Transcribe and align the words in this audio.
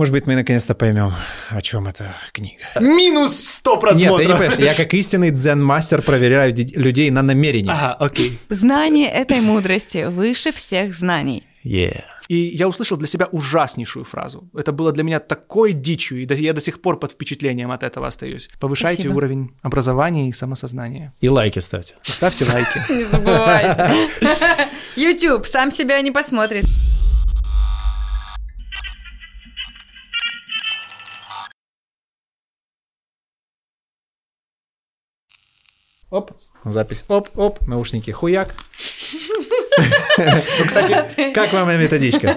Может 0.00 0.14
быть, 0.14 0.26
мы 0.26 0.34
наконец-то 0.34 0.74
поймем, 0.74 1.12
о 1.50 1.60
чем 1.60 1.86
эта 1.86 2.16
книга. 2.32 2.62
Минус 2.80 3.38
100 3.38 3.70
Нет, 3.70 3.80
просмотров. 3.80 4.16
ты 4.16 4.24
не 4.24 4.32
понимаешь, 4.32 4.58
я 4.58 4.74
как 4.74 4.94
истинный 4.94 5.30
дзен-мастер 5.30 6.00
проверяю 6.00 6.54
людей 6.56 7.10
на 7.10 7.20
намерение. 7.20 7.70
Ага, 7.70 7.96
окей. 8.00 8.38
Знание 8.48 9.10
этой 9.10 9.42
мудрости 9.42 10.06
выше 10.08 10.52
всех 10.52 10.94
знаний. 10.94 11.46
Yeah. 11.62 12.00
И 12.30 12.34
я 12.34 12.66
услышал 12.68 12.96
для 12.96 13.08
себя 13.08 13.28
ужаснейшую 13.30 14.06
фразу. 14.06 14.48
Это 14.56 14.72
было 14.72 14.92
для 14.92 15.02
меня 15.02 15.20
такой 15.20 15.74
дичью, 15.74 16.22
и 16.22 16.34
я 16.34 16.54
до 16.54 16.62
сих 16.62 16.80
пор 16.80 16.98
под 16.98 17.12
впечатлением 17.12 17.70
от 17.70 17.82
этого 17.82 18.06
остаюсь. 18.06 18.48
Повышайте 18.58 19.02
Спасибо. 19.02 19.16
уровень 19.18 19.50
образования 19.60 20.30
и 20.30 20.32
самосознания. 20.32 21.12
И 21.20 21.28
лайки 21.28 21.58
ставьте. 21.58 21.96
Ставьте 22.00 22.46
лайки. 22.46 22.80
Не 22.90 23.04
забывайте. 23.04 24.08
YouTube 24.96 25.44
сам 25.44 25.70
себя 25.70 26.00
не 26.00 26.10
посмотрит. 26.10 26.64
Оп, 36.10 36.32
запись. 36.64 37.04
Оп, 37.08 37.28
оп, 37.36 37.66
наушники 37.68 38.10
хуяк. 38.10 38.54
Ну, 40.18 40.66
кстати, 40.66 41.32
Как 41.32 41.52
вам 41.52 41.68
методичка? 41.68 42.36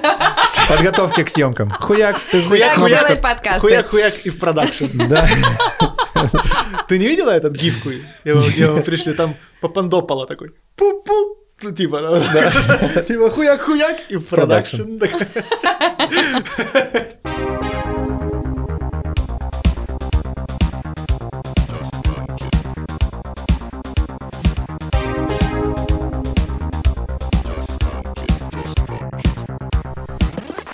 Подготовки 0.70 1.24
к 1.24 1.30
съемкам. 1.30 1.70
Хуяк. 1.72 2.16
Ты 2.32 2.42
Хуяк, 2.42 2.76
Как 2.76 2.80
хуяк. 2.80 3.62
хуяк-хуяк 3.62 4.14
и 4.26 4.30
в 4.30 4.40
продакшн. 4.40 4.86
Да. 5.10 5.28
Ты 6.88 7.00
не 7.00 7.08
видела 7.08 7.32
этот 7.32 7.54
гифку? 7.54 7.90
Я 8.24 8.36
вам, 8.36 8.84
пришлю, 8.84 9.16
там 9.16 9.36
Папандопало 9.60 10.28
такой. 10.28 10.52
Пу-пу. 10.78 11.38
Ну, 11.64 11.72
типа, 11.72 12.00
да. 12.34 13.02
типа 13.02 13.30
хуяк-хуяк 13.30 14.02
и 14.10 14.18
в 14.18 14.26
продакшн. 14.26 15.00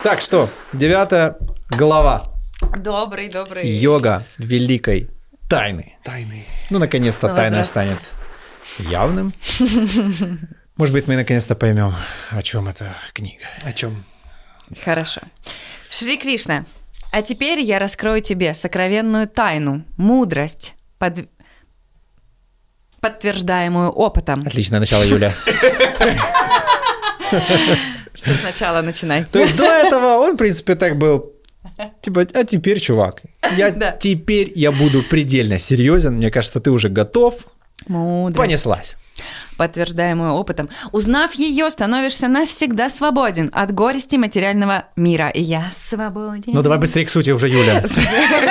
Так 0.03 0.21
что, 0.21 0.49
девятая 0.73 1.35
глава. 1.71 2.23
Добрый, 2.77 3.29
добрый. 3.29 3.67
Йога 3.69 4.23
великой 4.37 5.09
тайны. 5.49 5.97
Тайны. 6.03 6.45
Ну, 6.69 6.79
наконец-то 6.79 7.27
Снова 7.27 7.35
тайна 7.35 7.65
станет 7.65 7.99
явным. 8.77 9.33
Может 10.77 10.93
быть, 10.93 11.07
мы 11.07 11.15
наконец-то 11.17 11.55
поймем, 11.55 11.93
о 12.31 12.41
чем 12.41 12.67
эта 12.69 12.95
книга. 13.13 13.45
О 13.63 13.73
чем? 13.73 14.03
Хорошо. 14.83 15.21
Шри 15.89 16.17
Кришна, 16.17 16.65
а 17.11 17.21
теперь 17.21 17.59
я 17.59 17.79
раскрою 17.79 18.21
тебе 18.21 18.53
сокровенную 18.53 19.27
тайну, 19.27 19.83
мудрость, 19.97 20.75
под- 20.99 21.27
подтверждаемую 23.01 23.89
опытом. 23.89 24.43
Отличное 24.45 24.79
начало, 24.79 25.03
Юля. 25.03 25.33
Все 28.13 28.31
сначала 28.31 28.81
начинай. 28.81 29.25
То 29.25 29.39
есть 29.39 29.55
до 29.55 29.65
этого 29.65 30.17
он, 30.17 30.35
в 30.35 30.37
принципе, 30.37 30.75
так 30.75 30.97
был. 30.97 31.33
Типа, 32.01 32.25
а 32.33 32.43
теперь, 32.43 32.79
чувак, 32.79 33.21
я 33.57 33.71
Да. 33.79 33.91
теперь 33.91 34.51
я 34.55 34.71
буду 34.71 35.03
предельно 35.03 35.59
серьезен. 35.59 36.15
Мне 36.15 36.31
кажется, 36.31 36.59
ты 36.59 36.71
уже 36.71 36.89
готов. 36.89 37.47
Мудрость. 37.87 38.37
Понеслась. 38.37 38.97
Подтверждаемую 39.57 40.31
опытом. 40.31 40.69
Узнав 40.91 41.33
ее, 41.33 41.69
становишься 41.69 42.27
навсегда 42.27 42.89
свободен 42.89 43.49
от 43.53 43.73
горести 43.73 44.15
материального 44.15 44.85
мира. 44.95 45.29
И 45.29 45.41
я 45.41 45.69
свободен. 45.73 46.53
Ну 46.53 46.61
давай 46.61 46.77
быстрее 46.77 47.05
к 47.05 47.09
сути 47.09 47.31
уже, 47.31 47.49
Юля. 47.49 47.83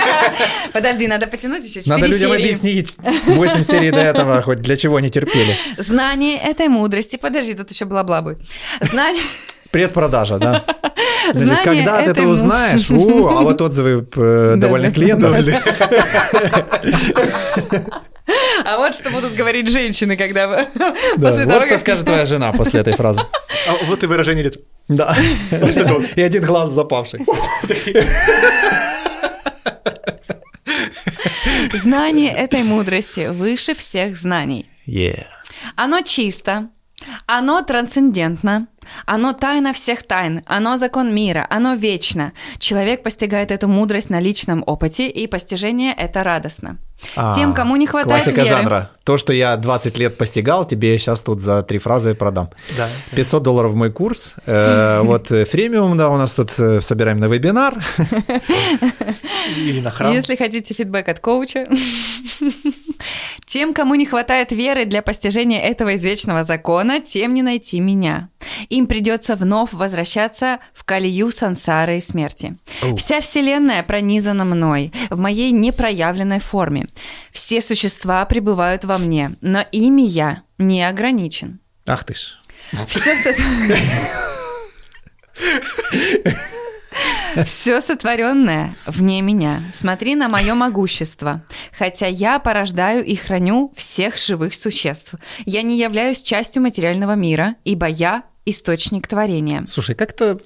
Подожди, 0.73 1.09
надо 1.09 1.27
потянуть 1.27 1.65
еще 1.65 1.81
4 1.83 1.97
Надо 1.97 2.07
людям 2.07 2.33
серии. 2.33 2.43
объяснить 2.43 2.97
8 3.27 3.63
серий 3.63 3.91
до 3.91 4.01
этого, 4.01 4.43
хоть 4.43 4.59
для 4.59 4.77
чего 4.77 4.97
они 4.97 5.11
терпели. 5.11 5.57
Знание 5.79 6.37
этой 6.37 6.69
мудрости. 6.69 7.17
Подожди, 7.17 7.55
тут 7.55 7.71
еще 7.71 7.85
бла-бла 7.87 8.23
бы. 8.23 8.39
Знание... 8.81 9.23
Предпродажа, 9.71 10.39
да. 10.39 10.65
Значит, 11.33 11.47
Знание 11.49 11.65
когда 11.65 12.03
ты 12.03 12.11
это 12.13 12.23
узнаешь, 12.27 12.91
у, 12.91 13.29
а 13.29 13.43
вот 13.43 13.61
отзывы 13.61 14.09
э, 14.17 14.55
довольных 14.59 14.95
клиентов. 14.95 15.37
А 18.69 18.77
вот 18.77 18.95
что 18.95 19.11
будут 19.11 19.35
говорить 19.35 19.71
женщины, 19.71 20.15
когда 20.15 20.47
вы... 20.47 20.69
Да, 21.17 21.31
после 21.31 21.45
Вот 21.45 21.49
того, 21.49 21.61
что 21.63 21.71
как- 21.71 21.81
скажет 21.81 22.05
твоя 22.05 22.27
жена 22.27 22.53
после 22.53 22.81
этой 22.81 22.93
фразы. 22.93 23.21
А 23.67 23.85
вот 23.87 24.03
и 24.03 24.07
выражение 24.07 24.45
лица. 24.45 24.61
Да. 24.89 25.17
И 26.17 26.21
один 26.21 26.45
глаз 26.45 26.71
запавший. 26.71 27.21
Знание 31.73 32.31
этой 32.33 32.63
мудрости 32.63 33.29
выше 33.29 33.75
всех 33.75 34.17
знаний. 34.17 34.69
Yeah. 34.87 35.25
Оно 35.75 36.03
чисто, 36.03 36.69
оно 37.27 37.63
трансцендентно, 37.63 38.69
оно 39.07 39.33
тайна 39.33 39.73
всех 39.73 40.03
тайн, 40.03 40.43
оно 40.47 40.77
закон 40.77 41.15
мира, 41.15 41.47
оно 41.51 41.75
вечно. 41.75 42.33
Человек 42.59 43.03
постигает 43.03 43.51
эту 43.51 43.69
мудрость 43.69 44.11
на 44.11 44.21
личном 44.21 44.63
опыте, 44.67 45.09
и 45.09 45.27
постижение 45.27 45.93
это 45.93 46.23
радостно. 46.25 46.79
Тем, 47.37 47.53
А, 47.53 47.55
кому 47.55 47.77
не 47.77 47.87
хватает 47.87 48.25
Классика 48.25 48.43
веры. 48.43 48.49
жанра. 48.49 48.91
То, 49.05 49.17
что 49.19 49.33
я 49.33 49.57
20 49.57 49.99
лет 49.99 50.19
постигал, 50.19 50.67
тебе 50.67 50.99
сейчас 50.99 51.23
тут 51.23 51.41
за 51.41 51.63
три 51.63 51.79
фразы 51.79 52.15
продам. 52.17 52.51
Да. 52.77 52.89
500 53.15 53.43
долларов 53.43 53.75
мой 53.75 53.93
курс. 53.93 54.35
Э, 54.47 55.01
Вот 55.05 55.31
э, 55.31 55.45
фремиум, 55.45 55.97
да, 55.97 56.11
у 56.11 56.17
нас 56.17 56.35
тут 56.35 56.51
э, 56.59 56.81
собираем 56.81 57.19
на 57.19 57.27
вебинар. 57.27 57.81
Или 59.57 59.81
на 59.81 59.91
храм. 59.91 60.13
Если 60.13 60.37
хотите 60.37 60.75
фидбэк 60.75 61.09
от 61.09 61.21
коуча. 61.21 61.67
Тем, 63.47 63.73
кому 63.73 63.95
не 63.95 64.05
хватает 64.05 64.53
веры 64.53 64.85
для 64.85 65.01
постижения 65.01 65.61
этого 65.61 65.95
извечного 65.95 66.43
закона, 66.43 67.01
тем 67.01 67.33
не 67.33 67.43
найти 67.43 67.81
меня. 67.81 68.29
Им 68.79 68.87
придется 68.87 69.35
вновь 69.35 69.73
возвращаться 69.73 70.61
в 70.73 70.85
колею 70.85 71.33
сансары 71.33 71.99
и 71.99 72.01
смерти. 72.01 72.57
Вся 72.97 73.21
вселенная 73.21 73.83
пронизана 73.83 74.45
мной, 74.45 74.93
в 75.11 75.19
моей 75.19 75.51
непроявленной 75.51 76.39
форме. 76.39 76.87
Все 77.33 77.61
существа 77.61 78.25
пребывают 78.25 78.85
во 78.85 78.99
мне, 78.99 79.33
но 79.41 79.65
ими 79.73 80.03
я 80.03 80.43
не 80.59 80.85
ограничен. 80.85 81.59
Ах 81.89 82.05
ты 82.05 82.15
ж. 82.15 82.39
Все 82.87 83.17
Все 87.45 87.81
сотворенное 87.81 88.77
вне 88.87 89.23
меня. 89.23 89.61
Смотри 89.73 90.15
на 90.15 90.29
мое 90.29 90.55
могущество. 90.55 91.43
Хотя 91.77 92.07
я 92.07 92.39
порождаю 92.39 93.05
и 93.05 93.17
храню 93.17 93.73
всех 93.77 94.19
живых 94.19 94.55
существ. 94.55 95.15
Я 95.47 95.63
не 95.63 95.77
являюсь 95.77 96.23
частью 96.23 96.63
материального 96.63 97.17
мира, 97.17 97.57
ибо 97.65 97.87
я 97.87 98.23
источник 98.51 99.07
творения. 99.07 99.65
Слушай, 99.67 99.95
как-то 99.95 100.39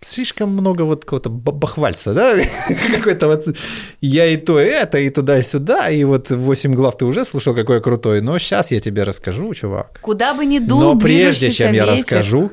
слишком 0.00 0.50
много 0.50 0.82
вот 0.82 1.04
какого-то 1.04 1.30
ба- 1.30 1.52
бахвальца, 1.52 2.12
да? 2.14 2.34
Какой-то 2.96 3.26
вот 3.28 3.56
я 4.02 4.26
и 4.26 4.36
то, 4.36 4.60
и 4.60 4.64
это, 4.66 4.98
и 4.98 5.08
туда, 5.10 5.38
и 5.38 5.42
сюда, 5.42 5.88
и 5.90 6.04
вот 6.04 6.30
8 6.30 6.74
глав 6.74 6.96
ты 6.98 7.06
уже 7.06 7.24
слушал, 7.24 7.54
какой 7.54 7.76
я 7.76 7.80
крутой, 7.80 8.20
но 8.20 8.38
сейчас 8.38 8.70
я 8.70 8.80
тебе 8.80 9.02
расскажу, 9.04 9.54
чувак. 9.54 9.98
Куда 10.02 10.34
бы 10.34 10.44
ни 10.44 10.58
дул 10.58 10.80
Но 10.80 10.98
прежде 10.98 11.50
чем 11.50 11.72
я 11.72 11.86
расскажу, 11.86 12.50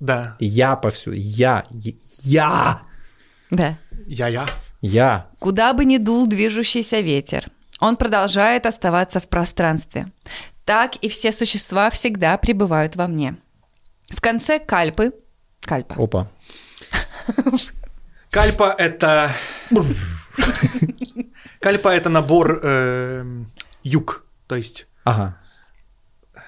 Да. 0.00 0.36
я 0.40 0.74
повсюду, 0.76 1.14
я, 1.16 1.64
я- 1.70 1.92
я, 2.24 2.80
Да. 3.50 3.78
Я-я. 4.06 4.48
я. 4.80 5.26
Куда 5.38 5.72
бы 5.74 5.84
ни 5.84 5.98
дул 5.98 6.26
движущийся 6.26 6.98
ветер, 7.00 7.46
он 7.78 7.96
продолжает 7.96 8.66
оставаться 8.66 9.20
в 9.20 9.28
пространстве. 9.28 10.06
Так 10.64 10.96
и 10.96 11.08
все 11.08 11.30
существа 11.32 11.88
всегда 11.90 12.36
пребывают 12.36 12.96
во 12.96 13.06
мне. 13.06 13.36
В 14.10 14.20
конце 14.20 14.58
кальпы... 14.58 15.12
Кальпа. 15.60 15.94
Опа. 15.98 16.30
Кальпа— 18.30 18.74
это... 18.78 19.30
Кальпа— 21.60 21.88
это 21.94 22.08
набор 22.08 22.60
эм, 22.62 23.52
юг. 23.82 24.24
То 24.46 24.56
есть 24.56 24.86
Ага. 25.04 25.38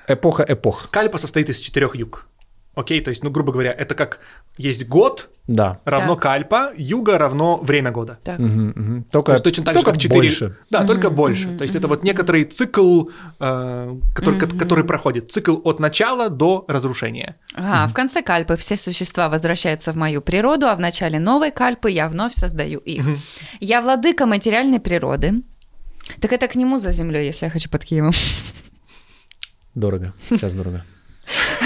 Эпоха 0.08 0.44
эпох. 0.48 0.90
кальпа 0.90 1.18
состоит 1.18 1.48
из 1.48 1.58
четырех 1.58 1.94
юг. 1.96 2.26
Окей, 2.74 3.00
то 3.02 3.10
есть, 3.10 3.22
ну, 3.22 3.30
грубо 3.30 3.52
говоря, 3.52 3.70
это 3.70 3.94
как 3.94 4.20
есть 4.56 4.88
год 4.88 5.28
Да. 5.46 5.78
равно 5.84 6.14
Так. 6.14 6.22
кальпа, 6.22 6.70
юга 6.78 7.18
равно 7.18 7.58
время 7.58 7.90
года. 7.90 8.18
Так. 8.24 8.38
Мгм. 8.38 9.04
То 9.04 9.10
Только, 9.12 9.32
есть 9.32 9.44
точно 9.44 9.64
так 9.64 9.74
только 9.74 9.90
же, 9.90 9.94
как 9.94 10.00
4... 10.00 10.20
больше. 10.20 10.56
Да, 10.70 10.84
только 10.86 11.10
больше. 11.10 11.56
То 11.58 11.64
есть 11.64 11.76
это 11.76 11.86
вот 11.88 12.02
некоторый 12.02 12.44
цикл, 12.44 13.08
э, 13.40 13.96
который, 14.14 14.38
ко- 14.40 14.56
который 14.58 14.84
проходит. 14.84 15.30
Цикл 15.30 15.56
от 15.64 15.80
начала 15.80 16.30
до 16.30 16.64
разрушения. 16.66 17.36
Ага, 17.54 17.88
в 17.90 17.94
конце 17.94 18.22
кальпы 18.22 18.56
все 18.56 18.76
существа 18.76 19.28
возвращаются 19.28 19.92
в 19.92 19.96
мою 19.96 20.22
природу, 20.22 20.66
а 20.68 20.74
в 20.74 20.80
начале 20.80 21.18
новой 21.18 21.50
кальпы 21.50 21.90
я 21.90 22.08
вновь 22.08 22.32
создаю 22.34 22.78
их. 22.78 23.04
Я 23.60 23.82
владыка 23.82 24.24
материальной 24.26 24.80
природы. 24.80 25.42
Так 26.20 26.32
это 26.32 26.48
к 26.48 26.54
нему 26.54 26.78
за 26.78 26.90
землей, 26.92 27.26
если 27.26 27.44
я 27.46 27.50
хочу 27.50 27.68
под 27.68 27.84
Киевом. 27.84 28.12
Дорого. 29.74 30.14
Сейчас 30.30 30.54
дорого. 30.54 30.84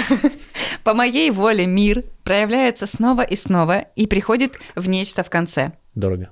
По 0.87 0.93
моей 0.93 1.31
воле 1.31 1.65
мир 1.65 2.05
проявляется 2.23 2.85
снова 2.85 3.21
и 3.21 3.35
снова 3.35 3.79
и 3.97 4.07
приходит 4.07 4.57
в 4.73 4.87
нечто 4.87 5.21
в 5.21 5.29
конце. 5.29 5.73
Дорого. 5.95 6.29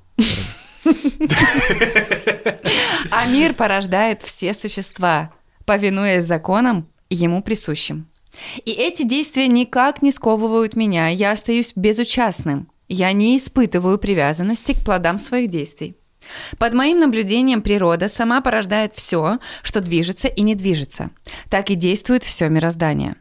А 3.12 3.28
мир 3.28 3.54
порождает 3.54 4.22
все 4.22 4.54
существа, 4.54 5.34
повинуясь 5.66 6.24
законам, 6.24 6.88
ему 7.10 7.44
присущим. 7.44 8.08
И 8.64 8.72
эти 8.72 9.04
действия 9.04 9.50
никак 9.50 10.02
не 10.02 10.14
сковывают 10.14 10.78
меня, 10.78 11.10
я 11.10 11.34
остаюсь 11.34 11.74
безучастным. 11.76 12.72
Я 12.88 13.12
не 13.12 13.38
испытываю 13.38 13.98
привязанности 13.98 14.72
к 14.72 14.86
плодам 14.86 15.18
своих 15.18 15.50
действий. 15.50 15.98
Под 16.58 16.74
моим 16.74 17.00
наблюдением 17.02 17.62
природа 17.62 18.08
сама 18.08 18.40
порождает 18.40 18.94
все, 18.94 19.40
что 19.64 19.82
движется 19.82 20.30
и 20.30 20.42
не 20.44 20.56
движется. 20.56 21.10
Так 21.50 21.72
и 21.72 21.76
действует 21.76 22.24
все 22.24 22.48
мироздание. 22.48 23.18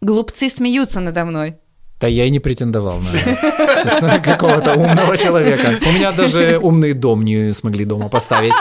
Глупцы 0.00 0.48
смеются 0.48 1.00
надо 1.00 1.24
мной. 1.24 1.56
Да 2.00 2.06
я 2.06 2.26
и 2.26 2.30
не 2.30 2.38
претендовал 2.38 2.98
на, 3.00 4.18
какого-то 4.24 4.74
умного 4.74 5.16
человека. 5.16 5.78
У 5.84 5.92
меня 5.92 6.12
даже 6.12 6.58
умный 6.62 6.92
дом 6.92 7.24
не 7.24 7.52
смогли 7.52 7.84
дома 7.84 8.08
поставить. 8.08 8.52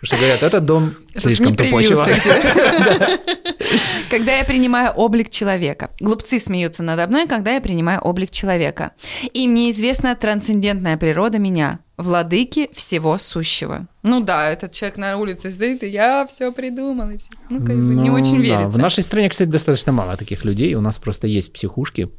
Потому 0.00 0.06
что 0.06 0.16
говорят, 0.16 0.42
этот 0.42 0.64
дом 0.64 0.94
слишком 1.16 1.48
не 1.48 1.56
тупой 1.56 1.84
тебе. 1.84 1.96
Когда 4.10 4.38
я 4.38 4.44
принимаю 4.44 4.92
облик 4.92 5.28
человека. 5.28 5.90
Глупцы 6.00 6.40
смеются 6.40 6.82
надо 6.82 7.06
мной, 7.06 7.26
когда 7.28 7.52
я 7.52 7.60
принимаю 7.60 8.00
облик 8.00 8.30
человека. 8.30 8.92
Им 9.34 9.54
неизвестна 9.54 10.16
трансцендентная 10.16 10.96
природа 10.96 11.38
меня, 11.38 11.80
владыки 11.98 12.70
всего 12.72 13.18
сущего. 13.18 13.86
Ну 14.02 14.20
да, 14.20 14.50
этот 14.50 14.72
человек 14.72 14.96
на 14.96 15.16
улице 15.18 15.50
стоит, 15.50 15.82
и 15.82 15.88
я 15.88 16.26
все 16.26 16.50
придумал. 16.50 17.10
И 17.10 17.18
все. 17.18 17.28
Ну, 17.50 17.58
как 17.58 17.76
бы 17.76 17.94
не 17.94 18.08
Ну, 18.08 18.14
очень 18.14 18.38
да. 18.38 18.42
верится. 18.42 18.78
В 18.78 18.78
нашей 18.78 19.04
стране, 19.04 19.28
кстати, 19.28 19.48
достаточно 19.48 19.92
мало 19.92 20.16
таких 20.16 20.44
людей. 20.44 20.74
У 20.74 20.80
нас 20.80 20.98
просто 20.98 21.26
есть 21.26 21.52
психушки, 21.52 22.10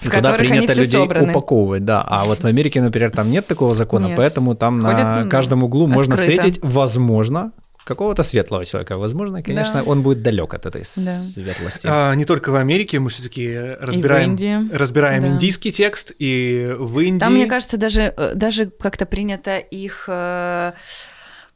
В 0.00 0.10
туда 0.10 0.34
принято 0.34 0.74
людей 0.74 1.00
собраны. 1.00 1.30
упаковывать, 1.30 1.84
да. 1.84 2.02
А 2.06 2.24
вот 2.24 2.42
в 2.42 2.46
Америке, 2.46 2.82
например, 2.82 3.10
там 3.10 3.30
нет 3.30 3.46
такого 3.46 3.74
закона, 3.74 4.06
Нет. 4.08 4.16
поэтому 4.16 4.54
там 4.54 4.82
Ходят, 4.82 4.98
на 4.98 5.26
каждом 5.28 5.62
углу 5.62 5.86
можно 5.86 6.14
открыто. 6.14 6.32
встретить, 6.42 6.60
возможно, 6.62 7.52
какого-то 7.84 8.22
светлого 8.22 8.64
человека. 8.64 8.96
Возможно, 8.96 9.42
конечно, 9.42 9.82
Да. 9.84 9.90
он 9.90 10.02
будет 10.02 10.22
далек 10.22 10.54
от 10.54 10.66
этой 10.66 10.82
Да. 10.82 11.10
светлости. 11.10 11.86
А, 11.90 12.14
не 12.14 12.24
только 12.24 12.50
в 12.50 12.54
Америке, 12.56 12.98
мы 12.98 13.08
все-таки 13.10 13.58
разбираем, 13.80 14.36
разбираем 14.72 15.22
Да. 15.22 15.28
индийский 15.28 15.70
текст, 15.72 16.12
и 16.18 16.74
в 16.78 16.98
Индии 17.00 17.20
Там, 17.20 17.34
мне 17.34 17.46
кажется, 17.46 17.76
даже, 17.76 18.12
э, 18.16 18.32
даже 18.34 18.66
как-то 18.66 19.04
принято 19.06 19.58
их 19.58 20.04
э, 20.08 20.72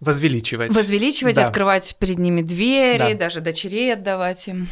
возвеличивать. 0.01 0.75
возвеличивать, 0.75 1.37
Да. 1.37 1.47
открывать 1.47 1.97
перед 1.99 2.19
ними 2.19 2.43
двери, 2.43 3.13
Да. 3.15 3.19
даже 3.19 3.41
дочерей 3.41 3.93
отдавать 3.95 4.47
им. 4.49 4.69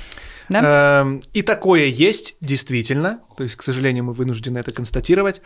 Да? 0.49 1.01
Эм, 1.03 1.23
И 1.33 1.43
такое 1.43 1.87
есть, 1.87 2.37
действительно. 2.41 3.21
То 3.37 3.43
есть, 3.45 3.57
к 3.57 3.63
сожалению, 3.63 4.05
мы 4.05 4.13
вынуждены 4.13 4.59
это 4.59 4.73
констатировать. 4.73 5.43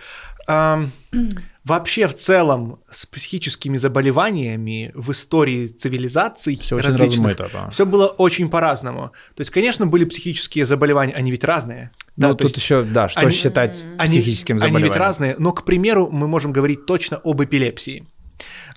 Эм, 0.48 0.92
Вообще, 1.64 2.08
в 2.08 2.14
целом, 2.16 2.80
с 2.90 3.04
психическими 3.04 3.76
заболеваниями 3.76 4.92
в 4.94 5.10
истории 5.12 5.66
цивилизаций 5.68 6.54
очень 6.56 6.76
различных 6.78 7.38
размыто, 7.38 7.50
да. 7.52 7.68
все 7.70 7.84
было 7.84 8.06
очень 8.06 8.48
по-разному. 8.48 9.12
То 9.36 9.42
есть, 9.42 9.50
конечно, 9.50 9.86
были 9.86 10.06
психические 10.06 10.64
заболевания, 10.64 11.12
они 11.12 11.30
ведь 11.30 11.44
разные. 11.44 11.90
Ну, 12.16 12.28
Да, 12.28 12.28
то 12.30 12.34
тут 12.36 12.42
есть 12.44 12.56
еще, 12.56 12.82
да, 12.82 13.08
что 13.10 13.20
они- 13.20 13.30
считать 13.30 13.82
они, 13.98 14.10
психическим 14.20 14.54
они 14.54 14.60
заболеванием. 14.60 14.88
ведь 14.88 14.96
разные, 14.96 15.36
но, 15.38 15.52
к 15.52 15.64
примеру, 15.66 16.08
мы 16.10 16.26
можем 16.28 16.50
говорить 16.52 16.86
точно 16.86 17.18
об 17.22 17.42
эпилепсии. 17.42 18.06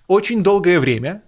Очень 0.08 0.44
долгое 0.44 0.80
время 0.82 1.24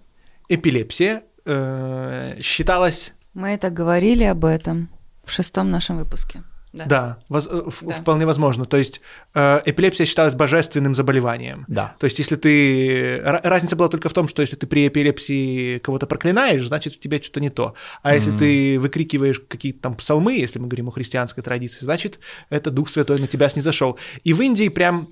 эпилепсия 0.50 1.22
э, 1.46 2.36
считалась 2.42 3.12
Мы 3.36 3.48
это 3.48 3.68
говорили 3.70 4.24
об 4.24 4.44
этом 4.44 4.88
в 5.24 5.30
шестом 5.30 5.70
нашем 5.70 5.98
выпуске. 5.98 6.42
Да. 6.72 6.84
Да, 6.86 7.18
воз- 7.28 7.46
э, 7.50 7.62
в- 7.70 7.86
Да. 7.86 7.92
вполне 7.94 8.26
возможно. 8.26 8.64
То 8.64 8.76
есть 8.76 9.00
э, 9.34 9.60
эпилепсия 9.64 10.06
считалась 10.06 10.34
божественным 10.34 10.94
заболеванием. 10.94 11.64
Да. 11.68 11.94
То 11.98 12.06
есть 12.06 12.18
если 12.18 12.36
ты... 12.36 13.18
ра- 13.18 13.40
Разница 13.44 13.76
была 13.76 13.88
только 13.88 14.08
в 14.08 14.12
том, 14.12 14.28
что 14.28 14.42
если 14.42 14.56
ты 14.56 14.66
при 14.66 14.88
эпилепсии 14.88 15.78
кого-то 15.78 16.06
проклинаешь, 16.06 16.66
значит, 16.66 16.94
в 16.94 16.98
тебе 16.98 17.20
что-то 17.22 17.40
не 17.40 17.50
то. 17.50 17.74
А 18.02 18.14
если 18.14 18.30
ты 18.36 18.80
выкрикиваешь 18.80 19.40
какие-то 19.48 19.80
там 19.80 19.94
псалмы, 19.96 20.34
если 20.34 20.58
мы 20.58 20.66
говорим 20.68 20.88
о 20.88 20.92
христианской 20.92 21.42
традиции, 21.42 21.84
значит, 21.84 22.18
это 22.50 22.70
Дух 22.70 22.88
Святой 22.88 23.18
на 23.20 23.26
тебя 23.26 23.48
снизошел. 23.50 23.98
И 24.24 24.32
в 24.32 24.40
Индии 24.40 24.68
прям 24.68 25.08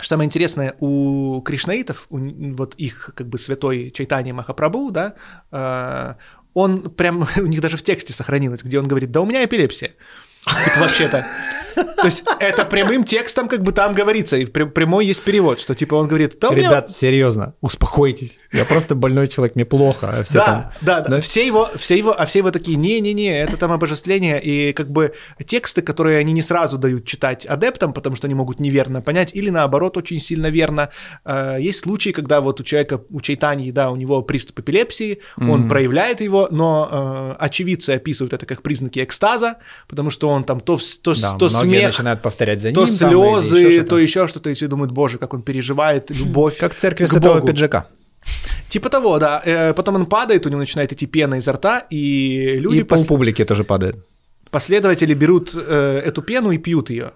что 0.00 0.08
самое 0.10 0.26
интересное, 0.26 0.74
у 0.78 1.40
кришнаитов, 1.42 2.06
у 2.10 2.18
вот 2.54 2.76
их 2.76 3.10
как 3.16 3.26
бы 3.28 3.36
святой 3.36 3.90
Чайтани 3.90 4.30
Махапрабху, 4.30 4.92
да, 4.92 5.14
э, 5.50 6.14
он 6.58 6.90
прям, 6.90 7.26
у 7.36 7.46
них 7.46 7.60
даже 7.60 7.76
в 7.76 7.82
тексте 7.82 8.12
сохранилось, 8.12 8.62
где 8.62 8.78
он 8.78 8.86
говорит, 8.86 9.10
да 9.10 9.20
у 9.20 9.26
меня 9.26 9.44
эпилепсия. 9.44 9.92
Типа, 10.40 10.80
вообще-то. 10.80 11.26
То 11.74 12.04
есть 12.04 12.24
это 12.40 12.64
прямым 12.64 13.04
текстом 13.04 13.48
как 13.48 13.62
бы 13.62 13.72
там 13.72 13.94
говорится, 13.94 14.36
и 14.36 14.44
пря- 14.44 14.68
прямой 14.68 15.06
есть 15.06 15.22
перевод, 15.22 15.60
что 15.60 15.74
типа 15.74 15.94
он 15.94 16.08
говорит, 16.08 16.38
да 16.40 16.50
у 16.50 16.52
меня... 16.52 16.68
Ребят, 16.68 16.94
серьезно, 16.94 17.54
успокойтесь. 17.60 18.38
Я 18.52 18.64
просто 18.64 18.94
больной 18.94 19.28
человек, 19.28 19.54
мне 19.54 19.64
плохо. 19.64 20.10
А 20.18 20.22
все 20.24 20.38
да, 20.38 20.44
там... 20.44 20.72
да, 20.80 21.00
да, 21.00 21.20
Все 21.20 21.46
его, 21.46 21.68
все 21.76 21.96
его, 21.96 22.14
а 22.18 22.26
все 22.26 22.40
его 22.40 22.50
такие, 22.50 22.76
не-не-не, 22.76 23.40
это 23.40 23.56
там 23.56 23.72
обожествление, 23.72 24.40
и 24.42 24.72
как 24.72 24.90
бы 24.90 25.12
тексты, 25.46 25.82
которые 25.82 26.18
они 26.18 26.32
не 26.32 26.42
сразу 26.42 26.78
дают 26.78 27.04
читать 27.04 27.46
адептам, 27.46 27.92
потому 27.92 28.16
что 28.16 28.26
они 28.26 28.34
могут 28.34 28.60
неверно 28.60 29.00
понять, 29.02 29.34
или 29.34 29.50
наоборот 29.50 29.96
очень 29.96 30.20
сильно 30.20 30.48
верно. 30.48 30.90
Э, 31.24 31.56
Есть 31.60 31.80
случаи, 31.80 32.10
когда 32.10 32.40
вот 32.40 32.60
у 32.60 32.64
человека, 32.64 33.00
у 33.10 33.20
Чайтаньи, 33.20 33.70
да, 33.70 33.90
у 33.90 33.96
него 33.96 34.22
приступ 34.22 34.60
эпилепсии, 34.60 35.18
он 35.36 35.68
проявляет 35.68 36.20
его, 36.20 36.48
но 36.50 36.88
э, 36.90 37.34
очевидцы 37.38 37.90
описывают 37.90 38.32
это 38.32 38.46
как 38.46 38.62
признаки 38.62 39.02
экстаза, 39.02 39.56
потому 39.88 40.10
что 40.10 40.28
он 40.28 40.44
там 40.44 40.60
то, 40.60 40.78
то, 41.02 41.14
Да, 41.20 41.32
то 41.34 41.48
смех, 41.60 41.86
начинают 41.86 42.22
повторять 42.22 42.60
за 42.60 42.68
ним. 42.68 42.74
то 42.74 42.86
слезы, 42.86 43.82
то 43.82 43.98
еще 43.98 44.26
что-то, 44.28 44.50
и 44.50 44.54
все 44.54 44.66
думают, 44.68 44.92
боже, 44.92 45.18
как 45.18 45.34
он 45.34 45.42
переживает 45.42 46.10
любовь 46.10 46.58
Как 46.58 46.74
к 46.74 46.78
Святого 46.78 47.34
Богу». 47.34 47.46
Пиджака. 47.46 47.86
Типа 48.68 48.88
того, 48.90 49.18
да. 49.18 49.42
Э, 49.46 49.72
Потом 49.74 49.94
он 49.94 50.06
падает, 50.06 50.46
у 50.46 50.48
него 50.50 50.60
начинает 50.60 50.92
идти 50.92 51.06
пена 51.06 51.36
изо 51.36 51.52
рта, 51.52 51.82
и 51.90 52.56
люди, 52.60 52.78
И 52.78 52.80
пос- 52.82 52.86
полпублики 52.88 53.44
тоже 53.44 53.64
падает. 53.64 53.96
последователи 54.50 55.14
берут 55.14 55.54
э, 55.54 56.02
эту 56.04 56.22
пену 56.22 56.50
и 56.50 56.58
пьют 56.58 56.90
ее. 56.90 57.12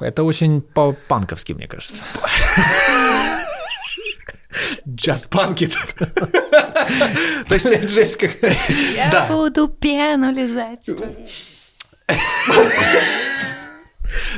Это 0.00 0.22
очень 0.24 0.60
по-панковски, 0.62 1.54
мне 1.54 1.66
кажется. 1.68 2.04
Just 4.86 5.28
punk 5.30 5.56
it. 5.62 5.74
То 7.48 7.54
есть, 7.54 7.90
жесть 7.90 8.16
как... 8.16 8.30
Я 8.96 9.26
буду 9.30 9.68
пену 9.68 10.32
лизать. 10.32 10.88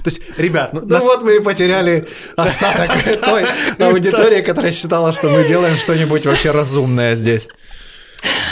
То 0.05 0.11
есть, 0.11 0.21
ребят, 0.37 0.73
ну, 0.73 0.81
Ну 0.83 0.89
нас- 0.89 1.05
вот 1.05 1.23
мы 1.23 1.37
и 1.37 1.41
потеряли 1.41 2.07
остаток 2.37 2.91
той 3.25 3.45
аудитории, 3.79 4.43
которая 4.43 4.73
считала, 4.73 5.13
что 5.13 5.29
мы 5.29 5.45
делаем 5.47 5.77
что-нибудь 5.77 6.27
вообще 6.27 6.51
разумное 6.51 7.15
здесь. 7.15 7.49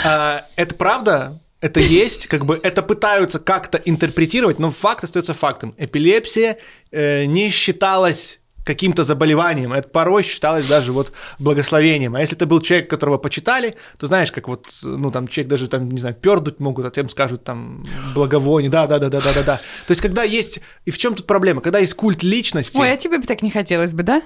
а, 0.03 0.45
это 0.55 0.75
правда, 0.75 1.39
это 1.61 1.79
есть, 1.79 2.27
как 2.27 2.45
бы 2.45 2.59
это 2.63 2.81
пытаются 2.81 3.39
как-то 3.39 3.77
интерпретировать, 3.77 4.59
но 4.59 4.71
факт 4.71 5.03
остается 5.03 5.33
фактом. 5.33 5.75
Эпилепсия 5.77 6.57
э, 6.91 7.25
не 7.25 7.49
считалась 7.51 8.40
каким-то 8.63 9.03
заболеванием, 9.03 9.73
это 9.73 9.87
порой 9.87 10.23
считалось 10.23 10.65
даже 10.65 10.93
вот 10.93 11.11
благословением. 11.39 12.15
А 12.15 12.21
если 12.21 12.35
это 12.35 12.45
был 12.45 12.61
человек, 12.61 12.89
которого 12.89 13.17
почитали, 13.17 13.75
то 13.97 14.07
знаешь, 14.07 14.31
как 14.31 14.47
вот, 14.47 14.67
ну 14.83 15.11
там 15.11 15.27
человек 15.27 15.49
даже 15.49 15.67
там, 15.67 15.89
не 15.89 15.99
знаю, 15.99 16.15
пердуть 16.15 16.59
могут, 16.59 16.85
а 16.85 16.91
тем 16.91 17.09
скажут 17.09 17.43
там 17.43 17.85
благовоние, 18.13 18.69
да-да-да-да-да-да. 18.69 19.57
То 19.57 19.91
есть 19.91 20.01
когда 20.01 20.23
есть, 20.23 20.59
и 20.85 20.91
в 20.91 20.97
чем 20.97 21.15
тут 21.15 21.27
проблема? 21.27 21.61
Когда 21.61 21.79
есть 21.79 21.95
культ 21.95 22.23
личности, 22.23 22.77
Ой, 22.77 22.91
а 22.91 22.97
тебе 22.97 23.17
бы 23.17 23.25
так 23.25 23.41
не 23.41 23.51
хотелось 23.51 23.93
бы, 23.93 24.03
да? 24.03 24.21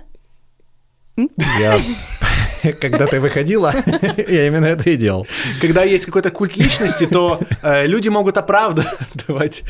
Я... 1.18 1.80
Когда 2.82 3.06
ты 3.06 3.22
выходила, 3.22 3.74
я 4.18 4.48
именно 4.48 4.66
это 4.66 4.90
и 4.90 4.96
делал. 4.96 5.28
когда 5.62 5.84
есть 5.84 6.06
какой-то 6.06 6.32
культ 6.32 6.58
личности, 6.58 7.06
то 7.06 7.40
э, 7.62 7.86
люди 7.86 8.10
могут 8.10 8.38
оправдывать 8.38 9.64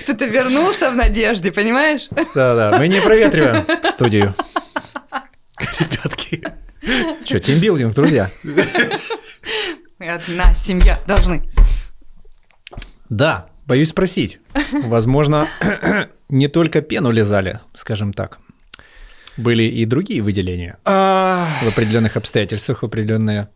Кто-то 0.00 0.24
вернулся 0.24 0.90
в 0.90 0.96
надежде, 0.96 1.52
понимаешь? 1.52 2.08
Да-да, 2.34 2.78
мы 2.78 2.88
не 2.88 3.00
проветриваем 3.00 3.66
студию. 3.82 4.34
ребятки. 5.78 6.42
Что, 7.24 7.40
тимбилдинг, 7.40 7.94
друзья? 7.94 8.30
Одна 9.98 10.54
семья 10.54 10.98
должны. 11.06 11.42
Да, 13.10 13.48
боюсь 13.66 13.90
спросить. 13.90 14.40
Возможно, 14.72 15.46
не 16.30 16.48
только 16.48 16.80
пену 16.80 17.10
лизали, 17.10 17.60
скажем 17.74 18.14
так. 18.14 18.38
Были 19.36 19.62
и 19.62 19.84
другие 19.86 20.20
выделения 20.22 20.78
А, 20.84 21.48
в 21.62 21.68
определенных 21.68 22.16
обстоятельствах, 22.16 22.82
в 22.82 22.86
определенные 22.86 23.48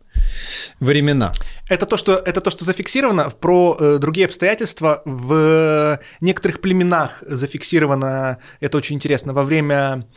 времена. 0.79 1.31
Это 1.69 1.85
то, 1.85 1.97
что, 1.97 2.13
это 2.15 2.41
то, 2.41 2.49
что 2.51 2.65
зафиксировано. 2.65 3.29
Про 3.29 3.77
э, 3.79 3.97
другие 3.99 4.25
обстоятельства 4.25 5.01
в 5.05 5.99
некоторых 6.21 6.61
племенах 6.61 7.23
зафиксировано, 7.27 8.37
это 8.59 8.77
очень 8.77 8.95
интересно, 8.95 9.33
во 9.33 9.43
время 9.43 10.07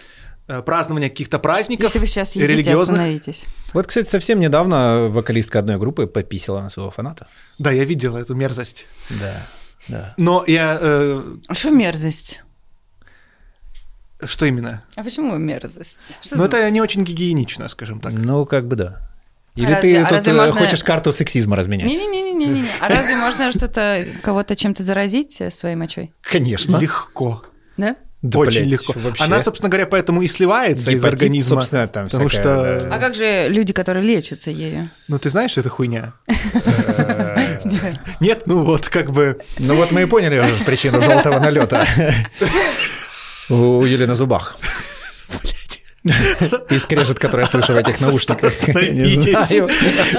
э, 0.48 0.62
празднования 0.62 1.08
каких-то 1.10 1.38
праздников 1.38 1.84
Если 1.84 1.98
вы 1.98 2.06
сейчас 2.06 2.34
едите, 2.36 2.52
религиозных. 2.52 2.90
остановитесь. 2.98 3.44
Вот, 3.74 3.86
кстати, 3.86 4.08
совсем 4.08 4.40
недавно 4.40 5.08
вокалистка 5.10 5.58
одной 5.58 5.78
группы 5.78 6.06
пописала 6.06 6.62
на 6.62 6.70
своего 6.70 6.90
фаната. 6.90 7.28
Да, 7.58 7.70
я 7.70 7.84
видел 7.84 8.16
эту 8.16 8.34
мерзость. 8.34 8.86
Да, 9.10 9.46
да. 9.88 10.14
Но 10.16 10.42
я... 10.46 10.78
э, 10.80 11.22
А 11.46 11.54
что 11.54 11.70
мерзость? 11.70 12.42
Что 14.26 14.46
именно? 14.46 14.82
А 14.96 15.02
почему 15.04 15.36
мерзость? 15.36 15.96
Что 16.22 16.36
Ну, 16.36 16.44
это 16.44 16.68
не 16.70 16.80
очень 16.80 17.04
гигиенично, 17.04 17.68
скажем 17.68 18.00
так. 18.00 18.12
Ну, 18.12 18.44
как 18.46 18.66
бы 18.66 18.76
да. 18.76 19.00
Или 19.56 19.66
разве- 19.72 19.94
ты 19.96 20.00
а 20.00 20.04
тут 20.04 20.12
разве 20.12 20.32
э, 20.32 20.36
можно- 20.36 20.54
хочешь 20.60 20.84
карту 20.84 21.12
сексизма 21.12 21.56
разменять? 21.56 21.86
Не-не-не-не-не. 21.86 22.64
А 22.80 22.88
разве 22.88 23.16
можно 23.16 23.52
что-то, 23.52 24.06
кого-то 24.22 24.54
чем-то 24.56 24.82
заразить 24.82 25.40
э, 25.40 25.50
своей 25.50 25.74
мочой? 25.76 26.12
Конечно. 26.22 26.76
Легко. 26.78 27.42
Да? 27.76 27.96
Да, 28.22 28.38
очень 28.40 28.60
блядь, 28.64 28.72
легко. 28.72 28.92
вообще. 28.96 29.24
Она, 29.24 29.40
собственно 29.40 29.70
говоря, 29.70 29.86
поэтому 29.86 30.20
и 30.22 30.28
сливается 30.28 30.90
из 30.90 30.96
Гепатит, 30.96 31.14
организма. 31.14 31.56
собственно, 31.56 31.88
там 31.88 32.06
потому 32.06 32.28
всякое, 32.28 32.78
что, 32.78 32.86
да. 32.88 32.94
А 32.94 32.98
как 32.98 33.14
же 33.14 33.48
люди, 33.48 33.72
которые 33.72 34.04
лечатся 34.04 34.50
ею? 34.50 34.90
ну 35.08 35.18
ты 35.18 35.30
знаешь, 35.30 35.52
что 35.52 35.60
это 35.60 35.70
хуйня? 35.70 36.12
Нет, 38.20 38.42
ну 38.46 38.64
вот 38.64 38.88
как 38.88 39.10
бы... 39.10 39.40
Ну 39.58 39.74
вот 39.74 39.90
мы 39.90 40.02
и 40.02 40.04
поняли 40.04 40.38
уже 40.38 40.64
причину 40.64 41.00
желтого 41.00 41.38
налета. 41.38 41.86
У 43.50 43.84
Юли 43.84 44.06
на 44.06 44.14
зубах. 44.14 44.56
И 46.70 46.78
скрежет, 46.78 47.18
который 47.18 47.42
я 47.42 47.46
слышу 47.46 47.74
в 47.74 47.76
этих 47.76 48.00
наушниках. 48.00 48.52
Не 48.74 49.20
знаю. 49.20 49.68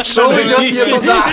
Шоу 0.05 0.31
идет 0.33 0.59
не 0.59 0.85
туда. 0.85 1.27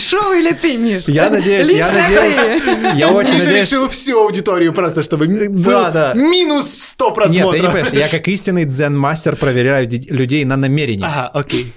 Шоу 0.00 0.32
или 0.32 0.52
ты, 0.54 0.76
Миш? 0.76 1.04
Я 1.06 1.30
надеюсь, 1.30 1.68
я 1.68 1.92
надеюсь, 1.92 2.96
я 2.96 3.08
очень 3.12 3.38
надеюсь, 3.38 3.70
решил 3.70 3.88
всю 3.88 4.18
аудиторию 4.18 4.72
просто, 4.72 5.04
чтобы 5.04 5.26
был 5.26 5.92
да. 5.92 6.14
минус 6.14 6.68
100 6.68 7.04
Нет, 7.04 7.14
ты 7.14 7.20
просмотров. 7.20 7.54
не 7.54 7.60
понимаешь, 7.60 7.92
я 7.92 8.08
как 8.08 8.26
истинный 8.26 8.64
дзен-мастер 8.64 9.36
проверяю 9.36 9.88
людей 10.08 10.44
на 10.44 10.56
намерение. 10.56 11.06
Ага, 11.06 11.30
окей. 11.32 11.72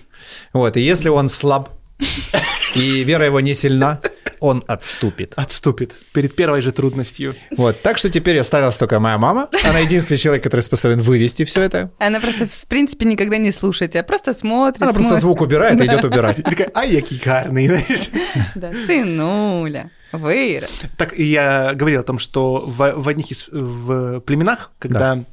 Вот, 0.52 0.78
и 0.78 0.82
если 0.82 1.10
он 1.10 1.30
слаб, 1.30 1.70
и 2.76 3.04
вера 3.04 3.26
его 3.26 3.40
не 3.40 3.54
сильна, 3.54 4.00
он 4.44 4.62
отступит. 4.68 5.34
Отступит 5.38 5.96
перед 6.12 6.36
первой 6.36 6.62
же 6.62 6.74
трудностью. 6.74 7.34
Вот, 7.56 7.82
так 7.82 7.98
что 7.98 8.10
теперь 8.10 8.38
осталась 8.38 8.76
только 8.76 9.00
моя 9.00 9.18
мама. 9.18 9.48
Она 9.64 9.80
единственный 9.80 10.18
человек, 10.18 10.44
который 10.44 10.60
способен 10.60 11.00
вывести 11.00 11.46
все 11.46 11.62
это. 11.62 11.92
Она 11.98 12.20
просто, 12.20 12.46
в 12.46 12.66
принципе, 12.66 13.06
никогда 13.06 13.38
не 13.38 13.54
слушает, 13.54 13.96
а 13.96 14.04
просто 14.04 14.34
смотрит. 14.34 14.82
Она 14.82 14.92
просто 14.92 15.12
смотрит. 15.12 15.22
звук 15.22 15.42
убирает 15.42 15.80
и 15.82 15.86
идет 15.86 16.04
убирать. 16.04 16.40
И 16.40 16.42
такая, 16.42 16.70
ай, 16.76 16.92
який 16.92 17.22
гарний, 17.24 17.68
знаешь. 17.68 18.10
Да, 18.56 18.74
сынуля, 18.86 19.92
вырос. 20.12 20.82
Так, 20.98 21.18
я 21.18 21.72
говорил 21.74 22.02
о 22.02 22.04
том, 22.04 22.20
что 22.20 22.66
в, 22.68 22.96
в 22.98 23.08
одних 23.08 23.32
из 23.32 23.48
в 23.48 24.20
племенах, 24.20 24.72
когда 24.78 25.24